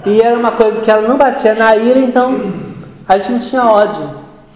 E 0.07 0.21
era 0.21 0.37
uma 0.37 0.53
coisa 0.53 0.81
que 0.81 0.91
ela 0.91 1.07
não 1.07 1.17
batia 1.17 1.55
na 1.55 1.77
ira, 1.77 1.99
então 1.99 2.53
a 3.09 3.17
gente 3.17 3.33
não 3.33 3.39
tinha 3.39 3.65
ódio. 3.65 4.11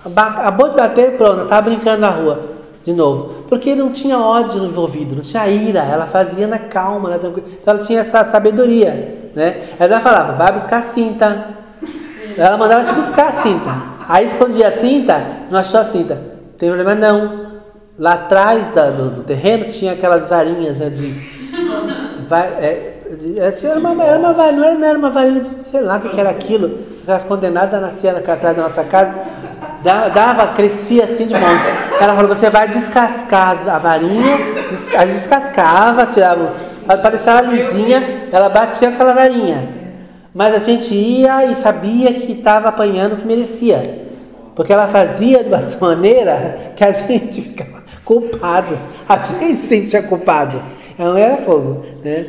Acabou 0.05 0.71
de 0.71 0.77
bater, 0.77 1.17
pronto, 1.17 1.45
estava 1.45 1.63
brincando 1.63 2.01
na 2.01 2.11
rua 2.11 2.59
de 2.85 2.93
novo. 2.93 3.45
Porque 3.49 3.75
não 3.75 3.91
tinha 3.91 4.19
ódio 4.19 4.65
envolvido, 4.65 5.17
não 5.17 5.23
tinha 5.23 5.47
ira, 5.49 5.81
ela 5.81 6.07
fazia 6.07 6.47
na 6.47 6.59
calma, 6.59 7.11
né, 7.11 7.17
então 7.17 7.35
ela 7.67 7.79
tinha 7.79 8.01
essa 8.01 8.25
sabedoria. 8.25 9.31
Né? 9.35 9.69
Ela 9.79 10.01
falava, 10.01 10.33
vai 10.33 10.53
buscar 10.53 10.83
cinta. 10.85 11.49
Ela 12.37 12.57
mandava 12.57 12.85
te 12.85 12.93
buscar 12.93 13.29
a 13.29 13.43
cinta. 13.43 13.71
Aí 14.09 14.27
escondia 14.27 14.69
a 14.69 14.73
cinta, 14.73 15.21
não 15.51 15.59
achou 15.59 15.81
a 15.81 15.85
cinta. 15.85 16.15
Não 16.15 16.59
tem 16.59 16.69
problema 16.71 16.95
não. 16.95 17.49
Lá 17.99 18.15
atrás 18.15 18.69
da, 18.69 18.91
do, 18.91 19.11
do, 19.11 19.23
terreno 19.23 19.65
tinha 19.65 19.93
aquelas 19.93 20.29
varinhas 20.29 20.79
né, 20.79 20.89
de. 20.89 21.13
Vai, 22.29 22.47
é, 22.47 22.98
era 23.65 23.79
uma, 23.79 24.05
era 24.05 24.19
uma 24.19 24.33
varinha, 24.33 24.75
não 24.75 24.89
era 24.89 24.99
uma 24.99 25.11
varinha 25.11 25.41
de 25.41 25.49
sei 25.65 25.81
lá 25.81 25.97
o 25.97 26.01
que, 26.01 26.11
que 26.11 26.21
era 26.21 26.31
aquilo. 26.31 26.87
Aquelas 27.03 27.25
condenadas 27.25 27.81
nasciam 27.81 28.17
atrás 28.17 28.57
da 28.57 28.63
nossa 28.63 28.85
casa 28.85 29.15
dava, 29.83 30.49
crescia 30.49 31.05
assim 31.05 31.27
de 31.27 31.35
monte. 31.35 31.69
Ela 32.01 32.15
falou, 32.15 32.35
você 32.35 32.51
vai 32.51 32.69
descascar 32.69 33.57
a 33.69 33.79
varinha, 33.79 34.37
a 34.97 35.05
descascava, 35.05 36.07
tirava 36.07 36.45
os, 36.45 36.53
para 36.85 37.11
deixar 37.11 37.45
ela 37.45 37.53
lisinha, 37.53 38.03
ela 38.33 38.49
batia 38.49 38.89
aquela 38.89 39.13
varinha. 39.13 39.69
Mas 40.35 40.55
a 40.55 40.59
gente 40.59 40.95
ia 40.95 41.47
e 41.47 41.55
sabia 41.57 42.13
que 42.13 42.33
estava 42.33 42.69
apanhando 42.69 43.15
o 43.15 43.17
que 43.17 43.27
merecia. 43.27 43.83
Porque 44.55 44.73
ela 44.73 44.89
fazia 44.89 45.43
de 45.43 45.49
uma 45.49 45.61
maneira 45.81 46.73
que 46.77 46.85
a 46.85 46.93
gente 46.93 47.41
ficava 47.41 47.83
culpado. 48.05 48.79
A 49.09 49.17
gente 49.17 49.57
se 49.59 49.69
sentia 49.69 50.03
culpado. 50.03 50.63
Não 50.99 51.17
era 51.17 51.39
fogo. 51.39 51.85
Né? 52.05 52.27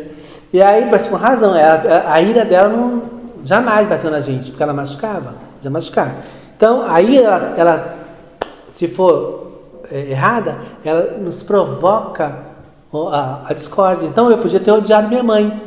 E 0.52 0.62
aí, 0.62 0.90
mas 0.90 1.08
com 1.08 1.16
razão, 1.16 1.56
ela, 1.56 2.12
a 2.12 2.22
ira 2.22 2.44
dela 2.44 2.70
não, 2.70 3.04
jamais 3.44 3.88
bateu 3.88 4.10
na 4.10 4.20
gente, 4.20 4.50
porque 4.50 4.64
ela 4.64 4.74
machucava. 4.74 5.36
Já 5.62 5.70
machucava. 5.70 6.14
Então, 6.58 6.84
aí 6.88 7.18
ela, 7.18 7.54
ela 7.56 7.96
se 8.70 8.88
for 8.88 9.62
é, 9.92 10.12
errada, 10.12 10.58
ela 10.84 11.18
nos 11.20 11.44
provoca 11.44 12.40
a, 12.94 13.42
a 13.46 13.54
discórdia. 13.54 14.08
Então, 14.08 14.32
eu 14.32 14.40
podia 14.40 14.60
ter 14.60 14.72
odiado 14.72 15.08
minha 15.08 15.24
mãe. 15.24 15.62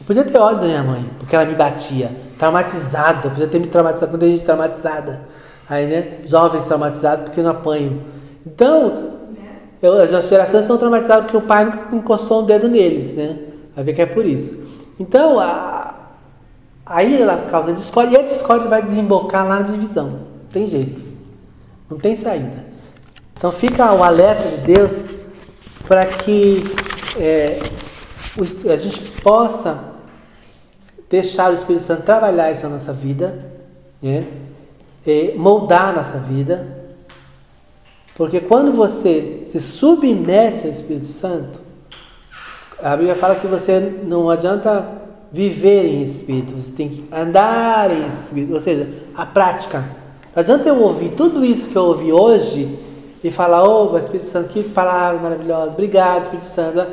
Eu 0.00 0.06
podia 0.06 0.24
ter 0.24 0.38
ódio 0.38 0.60
da 0.60 0.66
minha 0.66 0.82
mãe, 0.82 1.08
porque 1.18 1.34
ela 1.34 1.46
me 1.46 1.54
batia. 1.54 2.10
Traumatizada, 2.38 3.26
eu 3.26 3.30
podia 3.30 3.48
ter 3.48 3.58
me 3.58 3.66
traumatizado 3.66 4.12
quando 4.12 4.22
a 4.24 4.28
gente 4.28 4.44
traumatizada. 4.44 5.20
Aí, 5.68 5.86
né? 5.86 6.18
Jovens 6.24 6.66
traumatizados 6.66 7.24
porque 7.24 7.42
não 7.42 7.50
apanham. 7.50 8.00
Então, 8.46 9.08
eu, 9.82 10.00
as 10.00 10.28
gerações 10.28 10.62
estão 10.62 10.76
traumatizadas 10.76 11.24
porque 11.24 11.36
o 11.36 11.42
pai 11.42 11.64
nunca 11.64 11.96
encostou 11.96 12.42
um 12.42 12.46
dedo 12.46 12.68
neles, 12.68 13.14
né? 13.14 13.47
Vai 13.78 13.84
ver 13.84 13.92
que 13.92 14.02
é 14.02 14.06
por 14.06 14.26
isso. 14.26 14.58
Então, 14.98 15.38
a, 15.38 15.94
aí 16.84 17.22
ela 17.22 17.46
causa 17.48 17.72
discórdia 17.72 18.18
e 18.18 18.20
a 18.20 18.26
discórdia 18.26 18.68
vai 18.68 18.82
desembocar 18.82 19.46
lá 19.46 19.60
na 19.60 19.66
divisão 19.66 20.26
tem 20.52 20.66
jeito. 20.66 21.02
Não 21.88 21.98
tem 21.98 22.16
saída. 22.16 22.66
Então 23.36 23.52
fica 23.52 23.92
o 23.92 24.02
alerta 24.02 24.48
de 24.48 24.60
Deus 24.62 25.06
para 25.86 26.04
que 26.04 26.64
é, 27.16 27.60
a 28.72 28.76
gente 28.76 29.12
possa 29.22 29.92
deixar 31.08 31.50
o 31.50 31.54
Espírito 31.54 31.84
Santo 31.84 32.02
trabalhar 32.02 32.50
isso 32.52 32.64
na 32.64 32.70
nossa 32.70 32.92
vida, 32.92 33.52
né? 34.02 34.26
É, 35.06 35.34
moldar 35.36 35.90
a 35.90 35.92
nossa 35.92 36.18
vida. 36.18 36.66
Porque 38.14 38.40
quando 38.40 38.72
você 38.72 39.44
se 39.46 39.60
submete 39.60 40.66
ao 40.66 40.72
Espírito 40.72 41.06
Santo, 41.06 41.60
a 42.82 42.96
Bíblia 42.96 43.16
fala 43.16 43.34
que 43.34 43.46
você 43.46 44.00
não 44.04 44.30
adianta 44.30 44.86
viver 45.32 45.84
em 45.86 46.02
Espírito, 46.02 46.54
você 46.54 46.70
tem 46.70 46.88
que 46.88 47.08
andar 47.12 47.90
em 47.90 48.06
Espírito, 48.08 48.54
ou 48.54 48.60
seja, 48.60 48.88
a 49.14 49.26
prática. 49.26 49.78
Não 50.34 50.40
adianta 50.40 50.68
eu 50.68 50.80
ouvir 50.80 51.10
tudo 51.10 51.44
isso 51.44 51.70
que 51.70 51.76
eu 51.76 51.84
ouvi 51.84 52.12
hoje 52.12 52.78
e 53.22 53.30
falar, 53.30 53.64
ô 53.64 53.92
oh, 53.92 53.98
Espírito 53.98 54.26
Santo, 54.26 54.48
que 54.48 54.62
palavra 54.62 55.20
maravilhosa, 55.20 55.72
obrigado 55.72 56.22
Espírito 56.22 56.46
Santo, 56.46 56.86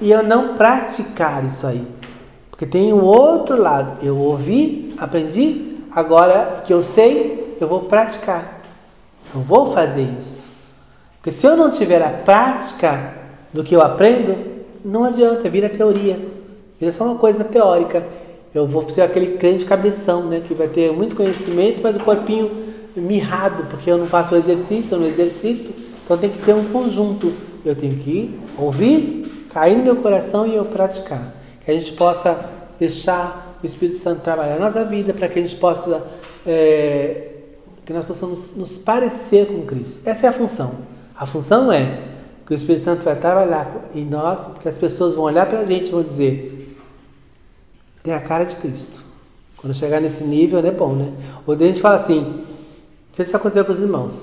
e 0.00 0.10
eu 0.10 0.22
não 0.22 0.54
praticar 0.54 1.44
isso 1.44 1.66
aí. 1.66 1.86
Porque 2.50 2.66
tem 2.66 2.92
o 2.92 3.02
outro 3.02 3.56
lado, 3.56 4.04
eu 4.04 4.18
ouvi, 4.18 4.94
aprendi, 4.98 5.78
agora 5.92 6.62
que 6.64 6.72
eu 6.72 6.82
sei, 6.82 7.56
eu 7.60 7.68
vou 7.68 7.80
praticar. 7.80 8.60
Eu 9.34 9.40
vou 9.42 9.72
fazer 9.72 10.02
isso. 10.20 10.40
Porque 11.16 11.30
se 11.30 11.46
eu 11.46 11.56
não 11.56 11.70
tiver 11.70 12.02
a 12.02 12.10
prática 12.10 13.14
do 13.52 13.62
que 13.62 13.76
eu 13.76 13.80
aprendo, 13.80 14.49
não 14.84 15.04
adianta, 15.04 15.48
vira 15.48 15.68
teoria. 15.68 16.18
Vira 16.78 16.92
só 16.92 17.04
uma 17.04 17.16
coisa 17.16 17.44
teórica. 17.44 18.06
Eu 18.54 18.66
vou 18.66 18.88
ser 18.90 19.02
aquele 19.02 19.36
crente 19.36 19.64
cabeção, 19.64 20.26
né? 20.26 20.42
Que 20.46 20.54
vai 20.54 20.68
ter 20.68 20.92
muito 20.92 21.14
conhecimento, 21.14 21.80
mas 21.82 21.96
o 21.96 22.00
corpinho 22.00 22.50
mirrado, 22.96 23.68
porque 23.70 23.90
eu 23.90 23.98
não 23.98 24.06
faço 24.06 24.34
exercício, 24.34 24.94
eu 24.94 25.00
não 25.00 25.06
exercito. 25.06 25.72
Então 26.04 26.18
tem 26.18 26.30
que 26.30 26.38
ter 26.38 26.54
um 26.54 26.64
conjunto. 26.64 27.32
Eu 27.64 27.76
tenho 27.76 27.96
que 27.96 28.38
ouvir, 28.58 29.46
cair 29.52 29.76
no 29.76 29.84
meu 29.84 29.96
coração 29.96 30.46
e 30.46 30.54
eu 30.54 30.64
praticar. 30.64 31.34
Que 31.64 31.70
a 31.70 31.74
gente 31.74 31.92
possa 31.92 32.38
deixar 32.78 33.58
o 33.62 33.66
Espírito 33.66 33.98
Santo 33.98 34.22
trabalhar 34.22 34.58
na 34.58 34.66
nossa 34.66 34.84
vida, 34.84 35.12
para 35.12 35.28
que 35.28 35.38
a 35.38 35.42
gente 35.42 35.56
possa, 35.56 36.02
é, 36.46 37.28
que 37.84 37.92
nós 37.92 38.04
possamos 38.04 38.56
nos 38.56 38.72
parecer 38.72 39.46
com 39.46 39.62
Cristo. 39.66 40.00
Essa 40.04 40.26
é 40.26 40.30
a 40.30 40.32
função. 40.32 40.72
A 41.14 41.26
função 41.26 41.70
é 41.70 41.98
que 42.50 42.54
o 42.54 42.56
Espírito 42.56 42.82
Santo 42.82 43.04
vai 43.04 43.14
trabalhar 43.14 43.88
em 43.94 44.04
nós, 44.04 44.40
porque 44.46 44.68
as 44.68 44.76
pessoas 44.76 45.14
vão 45.14 45.22
olhar 45.22 45.46
para 45.46 45.60
a 45.60 45.64
gente 45.64 45.86
e 45.86 45.92
vão 45.92 46.02
dizer: 46.02 46.76
tem 48.02 48.12
a 48.12 48.18
cara 48.18 48.42
de 48.42 48.56
Cristo. 48.56 49.04
Quando 49.56 49.72
chegar 49.72 50.00
nesse 50.00 50.24
nível, 50.24 50.58
é 50.58 50.70
bom, 50.72 50.94
né? 50.94 51.12
Ou 51.46 51.54
a 51.54 51.56
gente 51.56 51.80
fala 51.80 51.98
assim: 51.98 52.42
Fez 53.12 53.28
isso 53.28 53.36
acontecer 53.36 53.62
com 53.62 53.72
os 53.72 53.78
irmãos. 53.78 54.14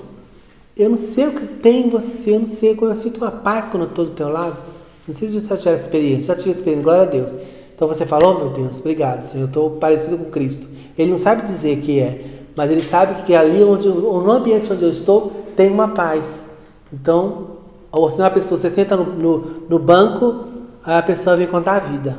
Eu 0.76 0.90
não 0.90 0.98
sei 0.98 1.26
o 1.26 1.40
que 1.40 1.46
tem 1.46 1.86
em 1.86 1.88
você, 1.88 2.34
eu 2.34 2.40
não 2.40 2.46
sei, 2.46 2.76
eu 2.78 2.96
sinto 2.96 3.16
uma 3.16 3.30
paz 3.30 3.70
quando 3.70 3.84
eu 3.84 3.88
estou 3.88 4.04
do 4.04 4.10
teu 4.10 4.28
lado. 4.28 4.58
Não 5.06 5.14
sei 5.14 5.28
se 5.28 5.40
você 5.40 5.48
já 5.48 5.56
tiver 5.56 5.76
experiência, 5.76 6.34
já 6.34 6.36
tive 6.36 6.50
experiência, 6.50 6.84
glória 6.84 7.04
a 7.04 7.06
Deus. 7.06 7.34
Então 7.74 7.88
você 7.88 8.04
falou, 8.04 8.36
oh, 8.36 8.38
meu 8.44 8.50
Deus, 8.50 8.78
obrigado, 8.78 9.24
Senhor, 9.24 9.44
eu 9.44 9.48
estou 9.48 9.70
parecido 9.70 10.18
com 10.18 10.26
Cristo. 10.26 10.68
Ele 10.98 11.10
não 11.10 11.18
sabe 11.18 11.46
dizer 11.46 11.80
que 11.80 11.98
é, 11.98 12.42
mas 12.54 12.70
ele 12.70 12.82
sabe 12.82 13.22
que 13.22 13.34
ali 13.34 13.64
onde, 13.64 13.88
no 13.88 14.30
ambiente 14.30 14.70
onde 14.70 14.82
eu 14.82 14.90
estou, 14.90 15.32
tem 15.56 15.70
uma 15.70 15.88
paz. 15.88 16.44
Então, 16.92 17.57
ou 17.90 18.10
se 18.10 18.20
uma 18.20 18.30
pessoa, 18.30 18.60
você 18.60 18.70
senta 18.70 18.96
no, 18.96 19.04
no, 19.04 19.38
no 19.68 19.78
banco, 19.78 20.44
aí 20.84 20.98
a 20.98 21.02
pessoa 21.02 21.36
vem 21.36 21.46
contar 21.46 21.76
a 21.76 21.80
vida. 21.80 22.18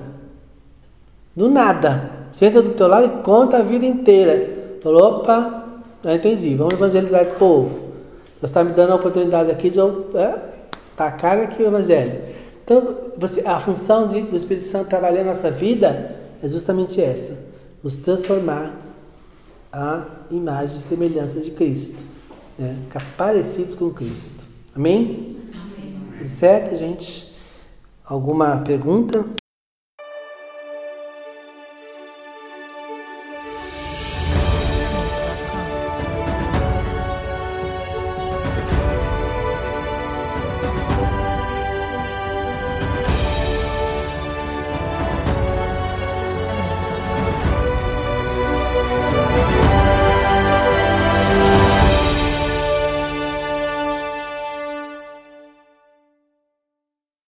Do 1.35 1.49
nada. 1.49 2.11
Senta 2.33 2.61
do 2.61 2.71
teu 2.71 2.87
lado 2.87 3.05
e 3.05 3.23
conta 3.23 3.57
a 3.57 3.61
vida 3.61 3.85
inteira. 3.85 4.77
Falou, 4.81 5.03
opa, 5.03 5.65
já 6.03 6.15
entendi. 6.15 6.55
Vamos 6.55 6.73
evangelizar 6.73 7.21
esse 7.21 7.33
povo. 7.33 7.89
Você 8.39 8.45
está 8.45 8.63
me 8.63 8.71
dando 8.71 8.93
a 8.93 8.95
oportunidade 8.95 9.51
aqui 9.51 9.69
de 9.69 9.77
eu 9.77 10.09
é, 10.15 10.35
tacar 10.95 11.37
aqui 11.39 11.61
o 11.61 11.67
evangelho. 11.67 12.21
Então, 12.63 12.95
você, 13.17 13.41
a 13.45 13.59
função 13.59 14.07
de, 14.07 14.21
do 14.21 14.35
Espírito 14.35 14.65
Santo 14.65 14.89
trabalhar 14.89 15.23
na 15.23 15.31
nossa 15.31 15.51
vida 15.51 16.15
é 16.41 16.47
justamente 16.47 17.01
essa: 17.01 17.37
nos 17.83 17.97
transformar 17.97 18.75
a 19.71 20.05
imagem 20.31 20.77
e 20.77 20.81
semelhança 20.81 21.39
de 21.39 21.51
Cristo, 21.51 22.01
né? 22.57 22.75
ficar 22.85 23.05
parecidos 23.17 23.75
com 23.75 23.91
Cristo. 23.91 24.43
Amém? 24.75 25.39
Certo, 26.27 26.77
gente? 26.77 27.31
Alguma 28.03 28.57
pergunta? 28.61 29.39